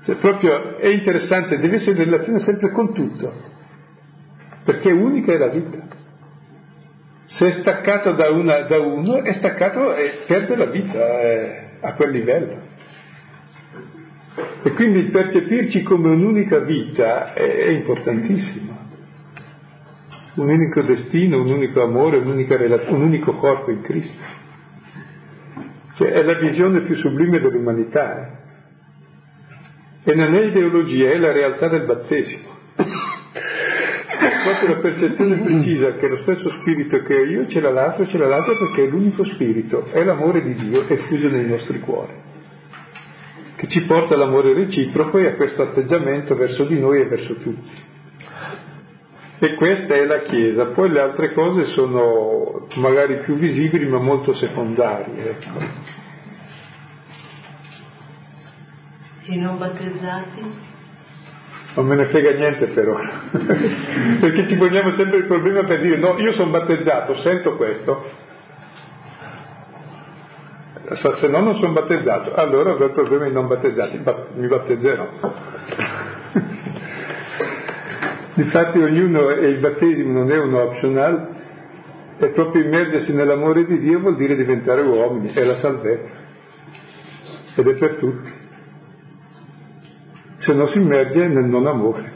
Cioè, 0.04 0.16
proprio 0.16 0.76
è 0.78 0.88
interessante, 0.88 1.58
deve 1.58 1.76
essere 1.76 1.90
in 1.92 2.04
relazione 2.04 2.40
sempre 2.40 2.70
con 2.70 2.94
tutto, 2.94 3.32
perché 4.64 4.90
unica 4.90 5.32
è 5.32 5.38
la 5.38 5.48
vita. 5.48 5.96
Se 7.26 7.46
è 7.46 7.52
staccato 7.60 8.12
da, 8.12 8.30
una, 8.30 8.62
da 8.62 8.80
uno, 8.80 9.22
è 9.22 9.34
staccato 9.34 9.94
e 9.94 10.22
perde 10.26 10.56
la 10.56 10.66
vita 10.66 10.98
è, 10.98 11.68
a 11.80 11.92
quel 11.92 12.10
livello. 12.10 12.66
E 14.62 14.70
quindi 14.72 15.02
percepirci 15.04 15.82
come 15.82 16.08
un'unica 16.08 16.60
vita 16.60 17.34
è, 17.34 17.42
è 17.42 17.68
importantissimo 17.68 18.77
un 20.38 20.48
unico 20.48 20.82
destino, 20.82 21.40
un 21.40 21.50
unico 21.50 21.82
amore, 21.82 22.22
relaz- 22.22 22.88
un 22.90 23.02
unico 23.02 23.32
corpo 23.32 23.70
in 23.70 23.82
Cristo. 23.82 24.16
Cioè, 25.96 26.10
è 26.10 26.22
la 26.22 26.38
visione 26.38 26.82
più 26.82 26.94
sublime 26.96 27.40
dell'umanità. 27.40 28.16
Eh? 30.04 30.10
E 30.10 30.14
non 30.14 30.34
è 30.34 30.44
ideologia, 30.44 31.10
è 31.10 31.18
la 31.18 31.32
realtà 31.32 31.68
del 31.68 31.84
battesimo. 31.84 32.56
È 32.76 34.42
proprio 34.44 34.68
la 34.68 34.80
percezione 34.80 35.36
precisa 35.38 35.94
che 35.94 36.08
lo 36.08 36.16
stesso 36.18 36.50
spirito 36.60 37.02
che 37.02 37.14
ho 37.14 37.24
io 37.24 37.48
ce 37.48 37.60
l'ha 37.60 37.70
l'altro, 37.70 38.06
ce 38.06 38.16
l'ha 38.16 38.28
l'altro 38.28 38.56
perché 38.58 38.84
è 38.84 38.88
l'unico 38.88 39.24
spirito, 39.24 39.86
è 39.90 40.04
l'amore 40.04 40.42
di 40.42 40.54
Dio 40.54 40.86
effuso 40.88 41.28
nei 41.28 41.46
nostri 41.46 41.80
cuori, 41.80 42.12
che 43.56 43.68
ci 43.68 43.82
porta 43.82 44.14
all'amore 44.14 44.54
reciproco 44.54 45.18
e 45.18 45.26
a 45.26 45.34
questo 45.34 45.62
atteggiamento 45.62 46.34
verso 46.36 46.64
di 46.64 46.78
noi 46.80 47.00
e 47.00 47.06
verso 47.06 47.34
tutti. 47.34 47.96
E 49.40 49.54
questa 49.54 49.94
è 49.94 50.04
la 50.04 50.22
Chiesa, 50.22 50.66
poi 50.66 50.90
le 50.90 51.00
altre 51.00 51.32
cose 51.32 51.66
sono 51.74 52.66
magari 52.74 53.20
più 53.20 53.36
visibili 53.36 53.86
ma 53.86 53.98
molto 53.98 54.34
secondarie. 54.34 55.30
Ecco. 55.30 55.86
I 59.26 59.38
non 59.38 59.58
battezzati? 59.58 60.66
Non 61.74 61.86
me 61.86 61.94
ne 61.94 62.06
frega 62.06 62.32
niente 62.32 62.66
per 62.68 62.88
ora, 62.88 63.22
perché 64.18 64.48
ci 64.48 64.56
poniamo 64.56 64.96
sempre 64.96 65.18
il 65.18 65.26
problema 65.26 65.62
per 65.62 65.80
dire 65.80 65.96
no, 65.98 66.18
io 66.18 66.32
sono 66.32 66.50
battezzato, 66.50 67.18
sento 67.18 67.54
questo, 67.54 68.10
se 71.20 71.28
no 71.28 71.40
non 71.40 71.56
sono 71.58 71.74
battezzato, 71.74 72.34
allora 72.34 72.72
avrò 72.72 72.86
il 72.86 72.92
problema 72.92 73.26
di 73.26 73.32
non 73.32 73.46
battezzati, 73.46 74.02
mi 74.34 74.48
battezzerò. 74.48 75.08
Difatti 78.38 78.78
ognuno, 78.78 79.30
e 79.30 79.48
il 79.48 79.58
battesimo 79.58 80.12
non 80.12 80.30
è 80.30 80.38
un 80.38 80.54
optional, 80.54 81.28
è 82.18 82.28
proprio 82.28 82.62
immergersi 82.62 83.12
nell'amore 83.12 83.66
di 83.66 83.80
Dio 83.80 83.98
vuol 83.98 84.14
dire 84.14 84.36
diventare 84.36 84.80
uomini, 84.82 85.32
è 85.32 85.42
la 85.42 85.56
salvezza. 85.56 86.14
Ed 87.56 87.66
è 87.66 87.74
per 87.74 87.96
tutti. 87.96 88.30
se 90.38 90.52
non 90.52 90.68
si 90.68 90.78
immerge 90.78 91.26
nel 91.26 91.46
non 91.46 91.66
amore, 91.66 92.12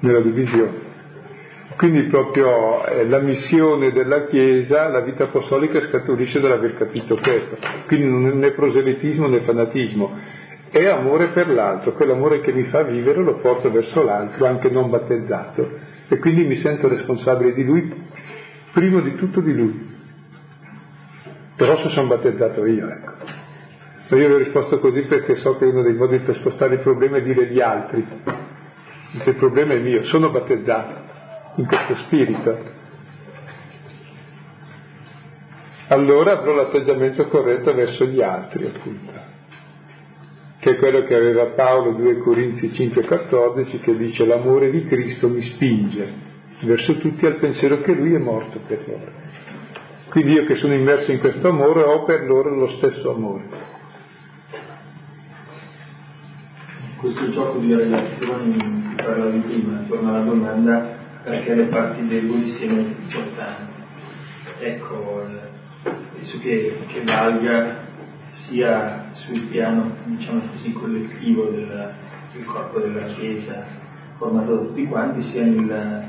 nella 0.00 0.20
divisione. 0.22 0.82
Quindi 1.76 2.02
proprio 2.08 2.84
eh, 2.86 3.06
la 3.06 3.20
missione 3.20 3.92
della 3.92 4.24
Chiesa, 4.24 4.88
la 4.88 5.02
vita 5.02 5.24
apostolica 5.24 5.80
scaturisce 5.82 6.40
dall'aver 6.40 6.74
capito 6.74 7.16
questo. 7.16 7.56
Quindi 7.86 8.08
non 8.08 8.42
è 8.42 8.50
proselitismo 8.50 9.28
né 9.28 9.42
fanatismo, 9.42 10.18
è 10.74 10.88
amore 10.88 11.28
per 11.28 11.48
l'altro, 11.48 11.92
quell'amore 11.92 12.40
che 12.40 12.52
mi 12.52 12.64
fa 12.64 12.82
vivere 12.82 13.22
lo 13.22 13.36
porto 13.36 13.70
verso 13.70 14.02
l'altro, 14.02 14.46
anche 14.46 14.68
non 14.68 14.90
battezzato, 14.90 15.70
e 16.08 16.18
quindi 16.18 16.42
mi 16.46 16.56
sento 16.56 16.88
responsabile 16.88 17.52
di 17.54 17.62
lui, 17.62 17.94
prima 18.72 19.00
di 19.00 19.14
tutto 19.14 19.40
di 19.40 19.54
lui. 19.54 19.92
Però 21.54 21.76
se 21.78 21.90
sono 21.90 22.08
battezzato 22.08 22.66
io, 22.66 22.88
ecco. 22.88 23.12
Ma 24.08 24.16
io 24.16 24.26
vi 24.26 24.34
ho 24.34 24.38
risposto 24.38 24.80
così 24.80 25.02
perché 25.02 25.36
so 25.36 25.56
che 25.58 25.64
uno 25.64 25.82
dei 25.82 25.94
modi 25.94 26.18
per 26.18 26.34
spostare 26.38 26.74
il 26.74 26.80
problema 26.80 27.18
è 27.18 27.22
dire 27.22 27.46
gli 27.46 27.60
altri. 27.60 28.04
Il 29.26 29.34
problema 29.36 29.74
è 29.74 29.78
mio, 29.78 30.02
sono 30.06 30.30
battezzato 30.30 30.94
in 31.54 31.66
questo 31.66 31.94
spirito. 32.06 32.58
Allora 35.86 36.32
avrò 36.32 36.52
l'atteggiamento 36.52 37.28
corretto 37.28 37.72
verso 37.72 38.06
gli 38.06 38.20
altri, 38.20 38.66
appunto 38.66 39.33
che 40.64 40.70
è 40.70 40.76
quello 40.76 41.04
che 41.04 41.14
aveva 41.14 41.44
Paolo 41.48 41.92
2 41.92 42.20
Corinzi 42.20 42.68
5,14 42.68 43.80
che 43.80 43.94
dice 43.98 44.24
l'amore 44.24 44.70
di 44.70 44.86
Cristo 44.86 45.28
mi 45.28 45.42
spinge 45.42 46.10
verso 46.62 46.96
tutti 46.96 47.26
al 47.26 47.36
pensiero 47.36 47.82
che 47.82 47.92
lui 47.92 48.14
è 48.14 48.18
morto 48.18 48.60
per 48.66 48.82
loro. 48.88 49.12
Quindi 50.08 50.32
io 50.32 50.46
che 50.46 50.54
sono 50.54 50.72
immerso 50.72 51.12
in 51.12 51.18
questo 51.18 51.48
amore 51.48 51.82
ho 51.82 52.04
per 52.04 52.22
loro 52.22 52.54
lo 52.54 52.68
stesso 52.78 53.14
amore. 53.14 53.44
Questo 56.96 57.30
gioco 57.30 57.58
di 57.58 57.74
relazioni 57.74 58.52
di 58.52 58.58
cui 58.58 58.94
parlavi 58.96 59.38
prima, 59.40 59.84
torna 59.86 60.14
alla 60.14 60.24
domanda 60.24 60.96
perché 61.24 61.54
le 61.56 61.64
parti 61.64 62.06
deboli 62.06 62.54
siano 62.54 62.78
importanti. 62.78 63.72
Ecco, 64.60 65.26
penso 65.82 66.38
che, 66.38 66.78
che 66.86 67.02
valga 67.04 67.82
sia 68.48 69.03
sul 69.26 69.40
piano, 69.48 69.96
diciamo 70.04 70.40
così, 70.52 70.72
collettivo 70.72 71.44
del, 71.46 71.92
del 72.32 72.44
corpo 72.44 72.78
della 72.80 73.06
Chiesa, 73.14 73.64
formato 74.18 74.54
da 74.54 74.62
tutti 74.62 74.84
quanti, 74.86 75.28
sia 75.30 75.44
nel, 75.44 76.04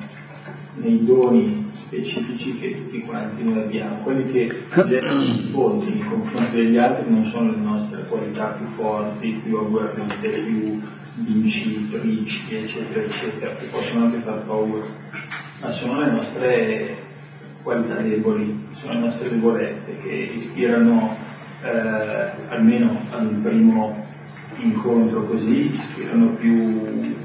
nei 0.76 1.06
doni 1.06 1.72
specifici 1.86 2.58
che 2.58 2.76
tutti 2.76 3.02
quanti 3.02 3.44
noi 3.44 3.60
abbiamo. 3.60 3.98
Quelli 4.04 4.32
che 4.32 4.64
gettano 4.88 5.24
i 5.24 5.50
ponti 5.52 5.90
nei 5.92 6.04
confronti 6.08 6.56
degli 6.56 6.78
altri 6.78 7.10
non 7.10 7.26
sono 7.32 7.52
le 7.52 7.58
nostre 7.58 8.06
qualità 8.08 8.58
più 8.58 8.68
forti, 8.76 9.42
più 9.44 9.58
agguerrite, 9.58 10.30
più 10.30 10.82
vincitrici, 11.16 12.44
eccetera, 12.50 13.06
eccetera, 13.06 13.56
che 13.56 13.68
possono 13.68 14.06
anche 14.06 14.20
far 14.20 14.44
paura, 14.46 14.86
ma 15.62 15.72
sono 15.72 16.02
le 16.02 16.12
nostre 16.12 16.98
qualità 17.64 18.02
deboli, 18.02 18.64
sono 18.82 18.94
le 18.94 19.00
nostre 19.00 19.30
debolezze 19.30 19.98
che 20.04 20.32
ispirano 20.36 21.15
eh, 21.66 22.32
almeno 22.50 23.02
un 23.12 23.42
primo 23.42 24.06
incontro 24.58 25.24
così, 25.26 25.74
ispirano 25.74 26.36
più 26.36 27.16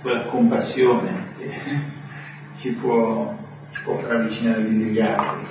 quella 0.00 0.22
compassione 0.22 1.26
che 1.38 1.50
ci 2.60 2.70
può, 2.72 3.36
ci 3.72 3.80
può 3.82 3.98
far 3.98 4.12
avvicinare 4.12 4.62
gli 4.62 5.00
altri. 5.00 5.46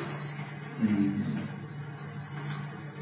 Mm. 0.83 1.21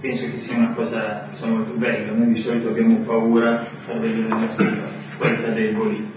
Penso 0.02 0.24
che 0.32 0.40
sia 0.42 0.58
una 0.58 0.74
cosa, 0.74 1.30
cosa 1.32 1.46
molto 1.48 1.74
bella, 1.74 2.14
noi 2.14 2.34
di 2.34 2.42
solito 2.42 2.70
abbiamo 2.70 2.98
paura 3.00 3.68
di 3.70 3.78
far 3.86 4.00
vedere 4.00 4.28
le 4.28 4.28
nostre 4.28 4.82
qualità 5.18 5.50
deboli 5.50 6.08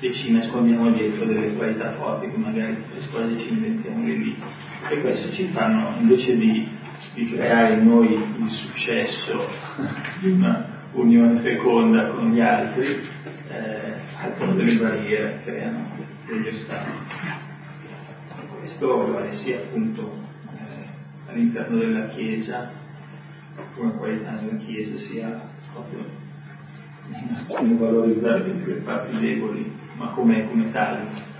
e 0.00 0.12
ci 0.14 0.32
nascondiamo 0.32 0.90
dietro 0.90 1.24
delle 1.26 1.54
qualità 1.54 1.92
forti 1.92 2.28
che 2.28 2.36
magari 2.36 2.76
le 2.92 3.02
squadre 3.02 3.38
ci 3.38 3.48
inventiamo 3.48 4.04
lì. 4.04 4.36
E 4.90 5.00
questo 5.00 5.32
ci 5.32 5.48
fanno, 5.52 5.96
invece 6.00 6.36
di 6.36 6.68
di 7.14 7.28
creare 7.34 7.74
in 7.74 7.86
noi 7.86 8.12
il 8.14 8.50
successo 8.50 9.48
di 10.20 10.30
una 10.30 10.80
unione 10.92 11.40
feconda 11.40 12.06
con 12.06 12.30
gli 12.30 12.40
altri, 12.40 13.06
eh, 13.48 13.94
alzano 14.18 14.54
delle 14.54 14.76
barriere, 14.76 15.40
creano 15.44 15.88
degli 16.26 16.48
ostacoli. 16.48 16.98
Questo 18.60 19.12
vale 19.12 19.32
sia 19.38 19.58
appunto 19.58 20.16
eh, 20.54 21.30
all'interno 21.30 21.78
della 21.78 22.08
Chiesa, 22.08 22.70
come 23.74 23.92
qualità 23.94 24.32
della 24.32 24.58
Chiesa, 24.58 24.96
sia 24.98 25.40
proprio 25.72 26.04
nel 27.08 27.76
valorizzare 27.76 28.44
le 28.44 28.74
parti 28.84 29.18
deboli, 29.18 29.70
ma 29.96 30.08
come, 30.10 30.48
come 30.48 30.70
tali. 30.70 31.30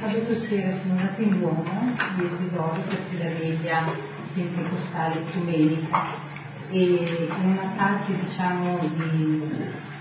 Sabato 0.00 0.34
sera 0.46 0.70
sono 0.78 0.92
andata 0.92 1.20
in 1.20 1.40
Duomo 1.40 1.96
di 2.16 2.26
Esidorio 2.26 2.82
perché 2.82 3.18
la 3.18 3.30
veglia 3.36 3.92
pentecostale 4.32 5.26
ecumenica 5.26 6.04
e 6.70 6.82
in 6.82 7.50
una 7.50 7.72
parte 7.76 8.14
diciamo 8.14 8.78
di 8.78 9.42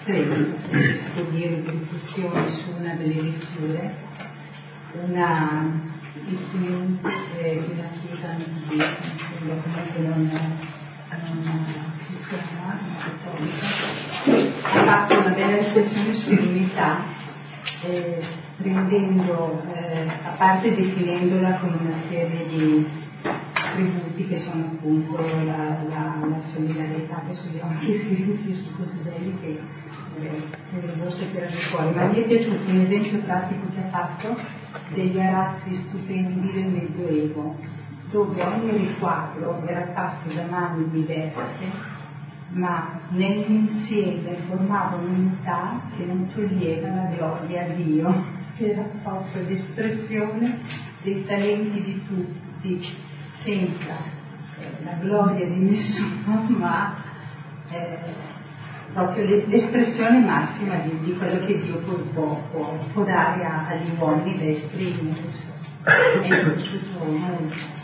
se 0.05 0.53
si 1.01 1.09
può 1.13 1.23
dire, 1.31 1.61
di 1.63 1.69
riflessione 1.71 2.47
su 2.47 2.75
una 2.77 2.93
delle 2.93 3.21
letture, 3.23 3.95
una 5.03 5.81
istruente 6.27 7.09
eh, 7.39 7.63
di 7.65 7.71
una 7.71 7.89
chiesa 7.99 8.35
mi 8.37 8.45
comunque 9.63 10.01
non, 10.01 10.29
non 11.43 11.93
cristiana, 12.05 12.79
ma 12.85 12.97
cattolica, 13.03 13.65
ha 14.61 14.85
fatto 14.85 15.19
una 15.21 15.29
bella 15.31 15.57
riflessione 15.57 16.13
sull'unità 16.13 17.03
eh, 17.81 18.45
prendendo, 18.57 19.61
eh, 19.71 20.07
a 20.07 20.31
parte 20.37 20.73
definendola 20.73 21.59
con 21.59 21.77
una 21.79 21.97
serie 22.09 22.47
di 22.47 22.87
attributi 23.53 24.27
che 24.27 24.41
sono 24.41 24.65
appunto 24.65 25.21
la, 25.21 25.77
la, 25.87 26.17
la 26.27 26.39
solidarietà, 26.53 27.21
che 27.27 27.35
sono 27.35 27.69
anche 27.69 27.99
scritti 27.99 28.55
su 28.55 28.75
Cosiselli 28.75 29.37
che 29.39 29.59
eh, 30.19 30.41
devo 30.71 31.13
tirare 31.13 31.55
fuori, 31.69 31.93
ma 31.93 32.05
mi 32.05 32.23
è 32.23 32.25
piaciuto 32.25 32.69
un 32.69 32.79
esempio 32.79 33.19
pratico 33.19 33.67
che 33.73 33.79
ha 33.79 33.89
fatto 33.89 34.37
degli 34.93 35.19
arazzi 35.19 35.75
stupendi 35.75 36.51
del 36.51 36.71
Medioevo, 36.71 37.55
dove 38.09 38.41
ogni 38.41 38.71
riquadro 38.71 39.63
era 39.67 39.91
fatto 39.93 40.33
da 40.33 40.45
mani 40.49 40.89
diverse 40.89 41.95
ma 42.49 43.01
nell'insieme 43.09 44.37
formava 44.47 44.95
un'unità 44.95 45.81
che 45.97 46.05
non 46.05 46.31
toglieva 46.33 46.87
la 46.87 47.11
gloria 47.13 47.65
a 47.65 47.67
Dio 47.73 48.36
era 48.59 48.81
proprio 49.03 49.43
l'espressione 49.43 50.59
dei 51.03 51.25
talenti 51.25 51.81
di 51.83 52.01
tutti, 52.07 52.95
senza 53.43 53.97
eh, 54.59 54.83
la 54.83 54.93
gloria 54.99 55.45
di 55.45 55.59
nessuno, 55.59 56.45
ma 56.57 56.95
eh, 57.69 57.97
proprio 58.93 59.45
l'espressione 59.45 60.19
massima 60.19 60.75
di, 60.77 60.99
di, 61.03 61.13
quello 61.15 61.45
che 61.45 61.61
Dio 61.61 61.77
può, 61.77 61.93
può, 62.51 62.77
può 62.93 63.03
dare 63.03 63.45
agli 63.45 63.91
uomini 63.97 64.37
da. 64.37 65.55
E 66.23 66.43
molto. 67.13 67.75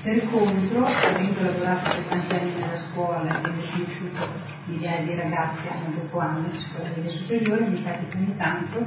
Per 0.00 0.30
contro, 0.30 0.86
avendo 0.86 1.42
lavorato 1.42 1.90
per 1.90 2.04
tanti 2.08 2.34
anni 2.34 2.52
nella 2.52 2.78
scuola, 2.90 3.18
avendo 3.18 3.60
conosciuto 3.72 4.28
migliaia 4.66 5.02
di 5.02 5.14
ragazzi 5.14 5.68
anno 5.68 5.94
dopo 5.96 6.18
anno, 6.20 6.48
scuola 6.52 6.90
media 6.94 7.10
superiore, 7.10 7.66
mi 7.66 7.82
capita 7.82 8.16
ogni 8.16 8.36
tanto 8.36 8.86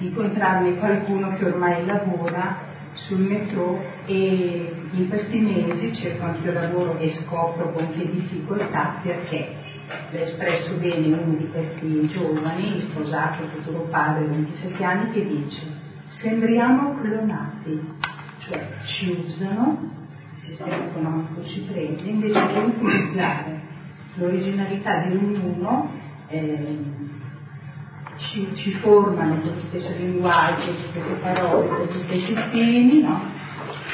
incontrarmi 0.00 0.78
qualcuno 0.78 1.36
che 1.36 1.44
ormai 1.44 1.84
lavora 1.84 2.68
sul 2.94 3.20
metro 3.20 3.82
e 4.06 4.72
in 4.92 5.08
questi 5.08 5.38
mesi 5.38 5.94
cerco 5.94 6.24
anche 6.24 6.46
io 6.46 6.52
lavoro 6.52 6.98
e 6.98 7.14
scopro 7.22 7.72
con 7.72 7.92
che 7.92 8.10
difficoltà 8.10 8.96
perché 9.02 9.54
l'ha 10.10 10.20
espresso 10.20 10.74
bene 10.74 11.06
uno 11.06 11.36
di 11.36 11.48
questi 11.50 12.08
giovani, 12.08 12.80
sposato, 12.90 13.44
futuro 13.54 13.86
padre, 13.90 14.26
27 14.26 14.84
anni, 14.84 15.10
che 15.12 15.26
dice 15.26 15.78
sembriamo 16.20 16.94
clonati, 17.00 17.80
cioè 18.40 18.66
ci 18.84 19.16
usano, 19.26 19.78
il 20.34 20.40
sistema 20.42 20.76
economico 20.76 21.44
ci 21.44 21.60
prende, 21.60 22.02
invece 22.02 22.46
di 22.46 22.58
utilizzare 22.58 23.60
l'originalità 24.14 25.06
di 25.06 25.16
ognuno 25.16 25.90
eh, 26.28 26.78
ci, 28.20 28.48
ci 28.56 28.72
formano 28.74 29.40
con 29.40 29.54
lo 29.54 29.60
stesso 29.68 29.90
linguaggio, 29.96 30.72
con 30.92 31.02
le 31.02 31.14
parole, 31.20 31.68
con 31.68 31.86
gli 31.86 32.02
stessi 32.04 32.34
temi, 32.50 33.02
no? 33.02 33.38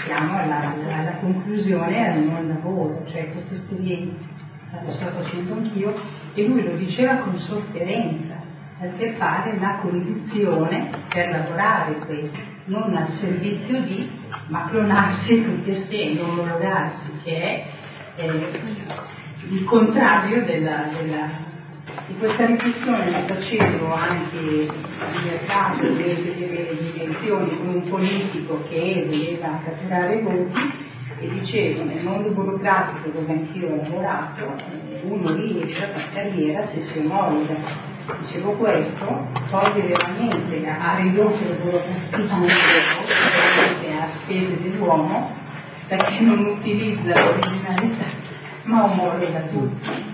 siamo 0.05 0.39
alla, 0.39 0.73
alla, 0.73 0.97
alla 0.97 1.17
conclusione 1.17 2.13
al 2.13 2.23
non 2.23 2.49
lavoro, 2.49 3.05
cioè 3.07 3.31
questa 3.33 3.55
esperienza 3.55 4.35
la 4.71 4.93
sto 4.93 5.07
facendo 5.07 5.55
anch'io 5.55 5.95
e 6.35 6.47
lui 6.47 6.63
lo 6.63 6.77
diceva 6.77 7.17
con 7.17 7.39
sofferenza, 7.39 8.35
perché 8.79 9.15
fare 9.17 9.59
la 9.59 9.79
condizione 9.81 10.91
per 11.09 11.31
lavorare 11.31 11.99
questo, 12.01 12.39
non 12.67 12.95
al 12.95 13.09
servizio 13.13 13.81
di, 13.83 14.11
ma 14.49 14.69
clonarsi 14.69 15.43
tutti 15.43 15.71
assieme, 15.71 16.21
omologarsi, 16.21 17.11
che 17.23 17.41
è 17.41 17.67
eh, 18.17 18.51
il 19.49 19.65
contrario 19.65 20.45
della, 20.45 20.89
della, 20.93 21.29
di 22.07 22.17
questa 22.19 22.47
riflessione 22.47 23.25
che 23.27 23.35
facevo 23.35 23.93
anche 23.93 24.37
in 24.37 24.71
mercato, 25.25 25.87
invece 25.87 26.35
delle 26.37 26.77
dimensioni 26.77 27.57
con 27.57 27.69
un 27.69 27.89
politico 27.89 28.63
che 28.69 29.05
voleva 29.09 29.61
catturare 29.65 30.21
voti 30.21 30.85
e 31.19 31.29
dicevo 31.29 31.85
nel 31.85 32.03
mondo 32.05 32.31
burocratico 32.31 33.09
dove 33.09 33.33
anch'io 33.33 33.71
ho 33.71 33.77
lavorato 33.77 34.45
eh, 34.45 35.01
uno 35.05 35.35
riesce 35.35 35.83
a 35.83 35.89
fare 35.89 36.09
carriera 36.13 36.69
se 36.69 36.83
si 36.83 36.99
omologa 36.99 37.55
dicevo 38.21 38.53
questo 38.53 39.27
toglie 39.49 39.87
veramente 39.87 40.69
a 40.69 40.97
ridotto 40.97 41.39
la 41.49 41.55
burocrazia 41.55 42.37
a 44.03 44.09
spese 44.21 44.61
dell'uomo 44.61 45.35
perché 45.89 46.21
non 46.21 46.45
utilizza 46.45 47.25
l'originalità 47.25 48.25
ma 48.65 48.85
omologa 48.85 49.41
tutti. 49.43 50.06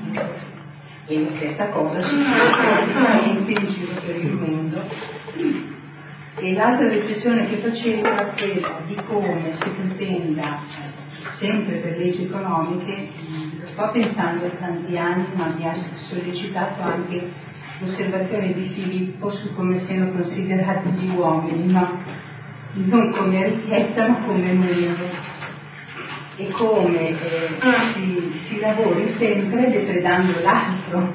E 1.13 1.21
la 1.21 1.37
stessa 1.37 1.67
cosa 1.67 2.01
succede 2.01 2.87
praticamente 2.89 3.51
in 3.53 3.67
giro 3.67 4.01
per 4.01 4.17
il 4.17 4.33
mondo. 4.33 4.83
E 6.37 6.55
l'altra 6.55 6.89
riflessione 6.89 7.51
che 7.51 7.57
facevo 7.57 8.07
era 8.07 8.33
quella 8.33 8.81
di 8.87 8.95
come 9.07 9.53
si 9.53 9.69
pretenda, 9.69 10.61
sempre 11.39 11.77
per 11.77 11.99
leggi 11.99 12.23
economiche, 12.25 13.09
sto 13.73 13.91
pensando 13.93 14.47
da 14.47 14.55
tanti 14.55 14.97
anni, 14.97 15.27
ma 15.35 15.53
mi 15.55 15.69
ha 15.69 15.75
sollecitato 16.09 16.81
anche 16.81 17.29
l'osservazione 17.81 18.55
di 18.55 18.71
Filippo 18.71 19.31
su 19.33 19.55
come 19.55 19.81
siano 19.81 20.13
considerati 20.13 20.89
gli 20.93 21.15
uomini, 21.15 21.71
no? 21.71 22.01
non 22.73 23.11
come 23.11 23.49
ricchezza 23.49 24.09
ma 24.09 24.15
come 24.25 24.51
numero 24.51 25.32
e 26.37 26.51
come 26.51 27.09
eh, 27.11 27.49
si, 27.93 28.41
si, 28.49 28.61
lavori 28.61 29.15
sempre 29.19 29.71
depredando 29.71 30.41
l'altro, 30.41 31.15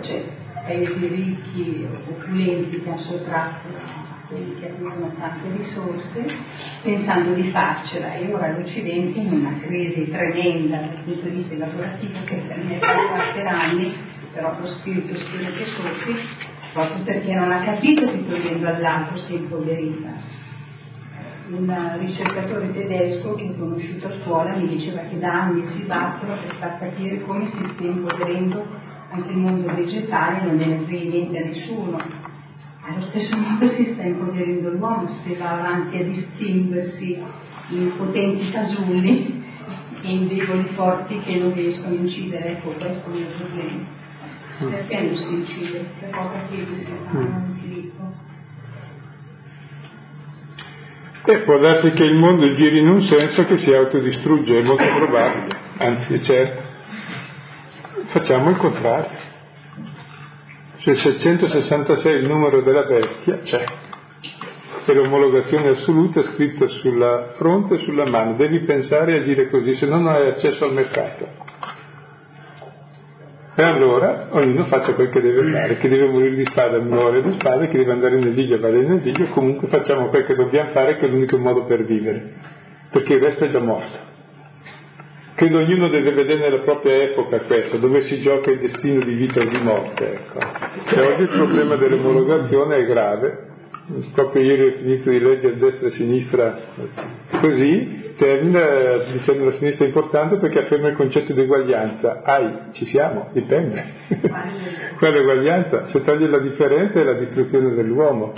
cioè 0.00 0.24
paesi 0.64 1.06
ricchi, 1.06 1.86
opulenti 2.08 2.80
che 2.80 2.88
hanno 2.88 2.98
sottratto 2.98 3.68
a 3.68 4.26
quelli 4.26 4.58
che 4.58 4.70
avevano 4.70 5.12
tante 5.18 5.56
risorse, 5.56 6.26
pensando 6.82 7.32
di 7.34 7.50
farcela. 7.50 8.14
E 8.14 8.32
ora 8.32 8.52
l'Occidente 8.52 9.18
in 9.18 9.32
una 9.32 9.58
crisi 9.60 10.10
tremenda 10.10 10.78
dal 10.78 11.02
punto 11.04 11.28
di 11.28 11.36
vista 11.36 11.56
lavorativo 11.56 12.18
che 12.24 12.36
per 12.48 12.64
me 12.64 12.78
per 12.78 13.46
anni, 13.46 13.94
però 14.32 14.58
lo 14.58 14.66
spirito 14.68 15.16
spero 15.16 15.52
che 15.54 15.66
soffi, 15.66 16.16
proprio 16.72 17.04
perché 17.04 17.34
non 17.34 17.52
ha 17.52 17.60
capito 17.60 18.06
che 18.06 18.26
togliendo 18.26 18.66
all'altro 18.66 19.18
si 19.18 19.34
impoveriva 19.34 20.44
un 21.48 21.96
ricercatore 21.98 22.72
tedesco 22.72 23.34
che 23.34 23.48
ho 23.48 23.58
conosciuto 23.58 24.08
a 24.08 24.12
scuola 24.22 24.56
mi 24.56 24.68
diceva 24.68 25.02
che 25.02 25.18
da 25.18 25.42
anni 25.42 25.64
si 25.66 25.82
battono 25.84 26.34
per 26.34 26.54
far 26.56 26.78
capire 26.78 27.22
come 27.22 27.46
si 27.46 27.56
sta 27.72 27.82
impoverendo 27.82 28.64
anche 29.10 29.30
il 29.30 29.36
mondo 29.36 29.72
vegetale 29.72 30.42
non 30.42 30.56
ne 30.56 30.84
frega 30.84 31.10
niente 31.10 31.38
a 31.38 31.44
nessuno. 31.46 32.02
Allo 32.82 33.00
stesso 33.08 33.36
modo 33.36 33.68
si 33.68 33.92
sta 33.92 34.02
impoverendo 34.02 34.70
l'uomo 34.70 35.08
se 35.24 35.36
va 35.36 35.58
avanti 35.58 35.98
a 35.98 36.04
distinguersi 36.04 37.18
in 37.70 37.96
potenti 37.96 38.50
fasulli 38.50 39.44
e 40.02 40.10
in 40.10 40.28
deboli 40.28 40.68
forti 40.74 41.18
che 41.20 41.36
non 41.36 41.52
riescono 41.52 41.94
a 41.94 41.98
incidere. 41.98 42.52
Ecco, 42.52 42.70
questo 42.70 43.08
è 43.08 43.14
il 43.14 43.20
mio 43.20 43.26
problema. 43.36 43.84
Perché 44.58 45.00
non 45.00 45.16
si 45.16 45.34
incide? 45.34 45.86
Per 46.00 46.10
poca 46.10 46.40
fede 46.48 46.78
si 46.78 46.84
fa, 46.84 47.55
E 51.28 51.38
può 51.40 51.58
darsi 51.58 51.90
che 51.90 52.04
il 52.04 52.14
mondo 52.14 52.54
giri 52.54 52.78
in 52.78 52.88
un 52.88 53.02
senso 53.02 53.44
che 53.46 53.58
si 53.58 53.72
autodistrugge, 53.72 54.60
è 54.60 54.62
molto 54.62 54.84
probabile, 54.94 55.56
anzi 55.78 56.14
è 56.14 56.20
certo. 56.20 56.62
Facciamo 58.06 58.50
il 58.50 58.56
contrario. 58.56 59.24
Se 60.78 60.94
666 60.94 62.12
è 62.12 62.16
il 62.16 62.28
numero 62.28 62.62
della 62.62 62.84
bestia, 62.84 63.38
c'è. 63.38 63.64
E 64.84 64.94
l'omologazione 64.94 65.70
assoluta 65.70 66.20
è 66.20 66.24
scritta 66.32 66.68
sulla 66.68 67.32
fronte 67.36 67.74
e 67.74 67.78
sulla 67.78 68.06
mano. 68.06 68.34
Devi 68.34 68.60
pensare 68.60 69.16
e 69.16 69.18
agire 69.18 69.50
così, 69.50 69.74
se 69.74 69.86
no 69.86 69.96
non 69.96 70.14
hai 70.14 70.28
accesso 70.28 70.64
al 70.64 70.74
mercato. 70.74 71.45
E 73.58 73.62
allora 73.62 74.26
ognuno 74.32 74.64
faccia 74.64 74.92
quel 74.92 75.08
che 75.08 75.22
deve 75.22 75.50
fare, 75.50 75.78
chi 75.78 75.88
deve 75.88 76.08
morire 76.08 76.34
di 76.34 76.44
spada 76.44 76.78
muore 76.78 77.22
di 77.22 77.32
spada, 77.32 77.64
chi 77.68 77.78
deve 77.78 77.92
andare 77.92 78.18
in 78.18 78.26
esilio 78.26 78.60
vada 78.60 78.76
in 78.76 78.92
esilio, 78.92 79.28
comunque 79.28 79.66
facciamo 79.68 80.08
quel 80.08 80.26
che 80.26 80.34
dobbiamo 80.34 80.68
fare 80.72 80.98
che 80.98 81.06
è 81.06 81.08
l'unico 81.08 81.38
modo 81.38 81.64
per 81.64 81.86
vivere, 81.86 82.34
perché 82.90 83.14
il 83.14 83.22
resto 83.22 83.46
è 83.46 83.48
già 83.48 83.60
morto. 83.60 83.96
Credo 85.36 85.58
ognuno 85.60 85.88
deve 85.88 86.12
vedere 86.12 86.38
nella 86.38 86.62
propria 86.64 87.02
epoca 87.02 87.40
questo, 87.40 87.78
dove 87.78 88.02
si 88.02 88.20
gioca 88.20 88.50
il 88.50 88.58
destino 88.58 89.02
di 89.02 89.14
vita 89.14 89.40
o 89.40 89.44
di 89.44 89.58
morte. 89.58 90.12
Ecco. 90.12 90.38
E 90.94 91.00
oggi 91.00 91.22
il 91.22 91.28
problema 91.28 91.76
dell'omologazione 91.76 92.76
è 92.76 92.84
grave, 92.84 93.46
proprio 94.12 94.42
ieri 94.42 94.66
ho 94.66 94.72
finito 94.72 95.08
di 95.08 95.18
leggere 95.18 95.56
destra 95.56 95.86
e 95.86 95.90
sinistra 95.92 96.58
così, 97.40 98.05
termina 98.16 98.98
dicendo 99.12 99.44
la 99.44 99.52
sinistra 99.52 99.84
è 99.84 99.88
importante 99.88 100.36
perché 100.36 100.60
afferma 100.60 100.88
il 100.88 100.96
concetto 100.96 101.32
di 101.32 101.40
eguaglianza. 101.40 102.22
Ai, 102.22 102.72
ci 102.72 102.84
siamo, 102.86 103.28
dipende. 103.32 103.84
Quella 104.98 105.18
eguaglianza, 105.18 105.86
se 105.86 106.02
toglie 106.02 106.28
la 106.28 106.38
differenza 106.38 107.00
è 107.00 107.04
la 107.04 107.18
distruzione 107.18 107.74
dell'uomo. 107.74 108.32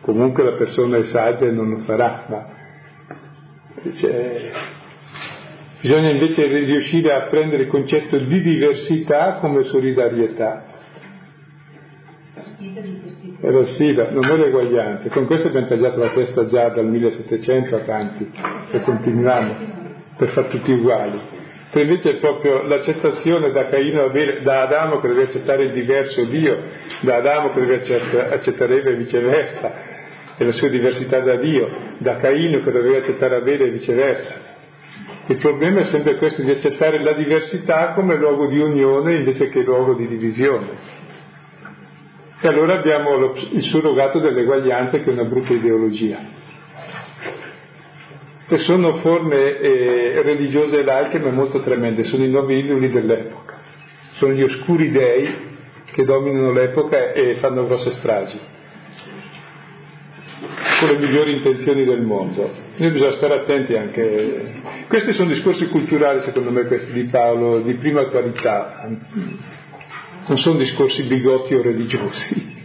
Comunque 0.00 0.42
la 0.42 0.56
persona 0.56 0.96
è 0.96 1.04
saggia 1.04 1.44
e 1.44 1.50
non 1.50 1.68
lo 1.70 1.78
farà, 1.78 2.24
ma 2.28 2.56
cioè, 3.96 4.50
bisogna 5.80 6.10
invece 6.10 6.46
riuscire 6.46 7.12
a 7.12 7.28
prendere 7.28 7.64
il 7.64 7.68
concetto 7.68 8.18
di 8.18 8.40
diversità 8.40 9.34
come 9.34 9.62
solidarietà. 9.64 10.64
È 13.40 13.48
la 13.50 13.66
sfida, 13.66 14.10
non 14.10 14.24
è 14.24 14.36
l'eguaglianza. 14.36 15.08
Con 15.10 15.26
questo 15.26 15.46
abbiamo 15.46 15.68
tagliato 15.68 16.00
la 16.00 16.08
testa 16.08 16.46
già 16.46 16.70
dal 16.70 16.86
1700 16.86 17.76
a 17.76 17.78
tanti 17.80 18.32
e 18.72 18.80
continuiamo 18.82 19.54
per 20.16 20.28
far 20.30 20.46
tutti 20.46 20.72
uguali. 20.72 21.20
Se 21.70 21.80
invece 21.80 22.10
è 22.10 22.16
proprio 22.16 22.62
l'accettazione 22.62 23.52
da 23.52 23.68
Caino 23.68 24.10
da 24.42 24.62
Adamo 24.62 24.98
che 24.98 25.08
deve 25.08 25.22
accettare 25.24 25.64
il 25.64 25.72
diverso 25.72 26.24
Dio, 26.24 26.56
da 27.02 27.16
Adamo 27.16 27.50
che 27.50 27.60
deve 27.60 27.74
accettare 28.32 28.82
e 28.82 28.94
viceversa, 28.96 29.72
e 30.36 30.44
la 30.44 30.52
sua 30.52 30.68
diversità 30.68 31.20
da 31.20 31.36
Dio, 31.36 31.68
da 31.98 32.16
Caino 32.16 32.60
che 32.62 32.72
deve 32.72 32.96
accettare 32.96 33.36
Abele 33.36 33.66
e 33.66 33.70
viceversa. 33.70 34.34
Il 35.26 35.36
problema 35.36 35.80
è 35.80 35.84
sempre 35.86 36.16
questo 36.16 36.42
di 36.42 36.50
accettare 36.50 37.02
la 37.02 37.12
diversità 37.12 37.92
come 37.92 38.16
luogo 38.16 38.46
di 38.46 38.58
unione 38.58 39.16
invece 39.16 39.48
che 39.50 39.62
luogo 39.62 39.94
di 39.94 40.08
divisione. 40.08 40.97
E 42.40 42.46
allora 42.46 42.74
abbiamo 42.74 43.16
lo, 43.16 43.34
il 43.50 43.64
surrogato 43.64 44.20
dell'eguaglianza 44.20 44.98
che 44.98 45.10
è 45.10 45.12
una 45.12 45.24
brutta 45.24 45.52
ideologia. 45.52 46.18
E 48.46 48.56
sono 48.58 48.96
forme 48.98 49.58
eh, 49.58 50.22
religiose 50.22 50.82
laiche 50.84 51.18
ma 51.18 51.30
molto 51.30 51.60
tremende, 51.60 52.04
sono 52.04 52.24
i 52.24 52.30
nuovi 52.30 52.58
idoli 52.58 52.90
dell'epoca, 52.90 53.56
sono 54.14 54.32
gli 54.32 54.42
oscuri 54.42 54.90
dei 54.90 55.46
che 55.90 56.04
dominano 56.04 56.52
l'epoca 56.52 57.12
e 57.12 57.36
fanno 57.40 57.66
grosse 57.66 57.90
stragi, 57.90 58.38
con 60.78 60.88
le 60.90 60.98
migliori 60.98 61.36
intenzioni 61.38 61.84
del 61.84 62.02
mondo. 62.02 62.50
Noi 62.76 62.90
bisogna 62.92 63.16
stare 63.16 63.34
attenti 63.34 63.74
anche. 63.74 64.62
Questi 64.86 65.12
sono 65.14 65.28
discorsi 65.28 65.66
culturali, 65.66 66.22
secondo 66.22 66.52
me, 66.52 66.66
questi 66.66 66.92
di 66.92 67.04
Paolo, 67.04 67.60
di 67.60 67.74
prima 67.74 68.06
qualità 68.06 68.88
non 70.28 70.38
sono 70.38 70.58
discorsi 70.58 71.02
bigotti 71.04 71.54
o 71.54 71.62
religiosi, 71.62 72.56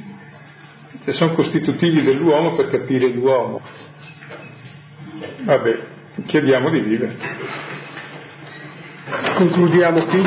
sono 1.11 1.33
costitutivi 1.33 2.03
dell'uomo 2.03 2.55
per 2.55 2.69
capire 2.69 3.07
l'uomo. 3.07 3.61
Vabbè, 5.43 5.79
chiediamo 6.25 6.69
di 6.69 6.79
vivere. 6.81 7.17
Concludiamo 9.35 10.03
qui, 10.05 10.25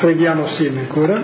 preghiamo 0.00 0.44
assieme 0.44 0.80
ancora. 0.80 1.22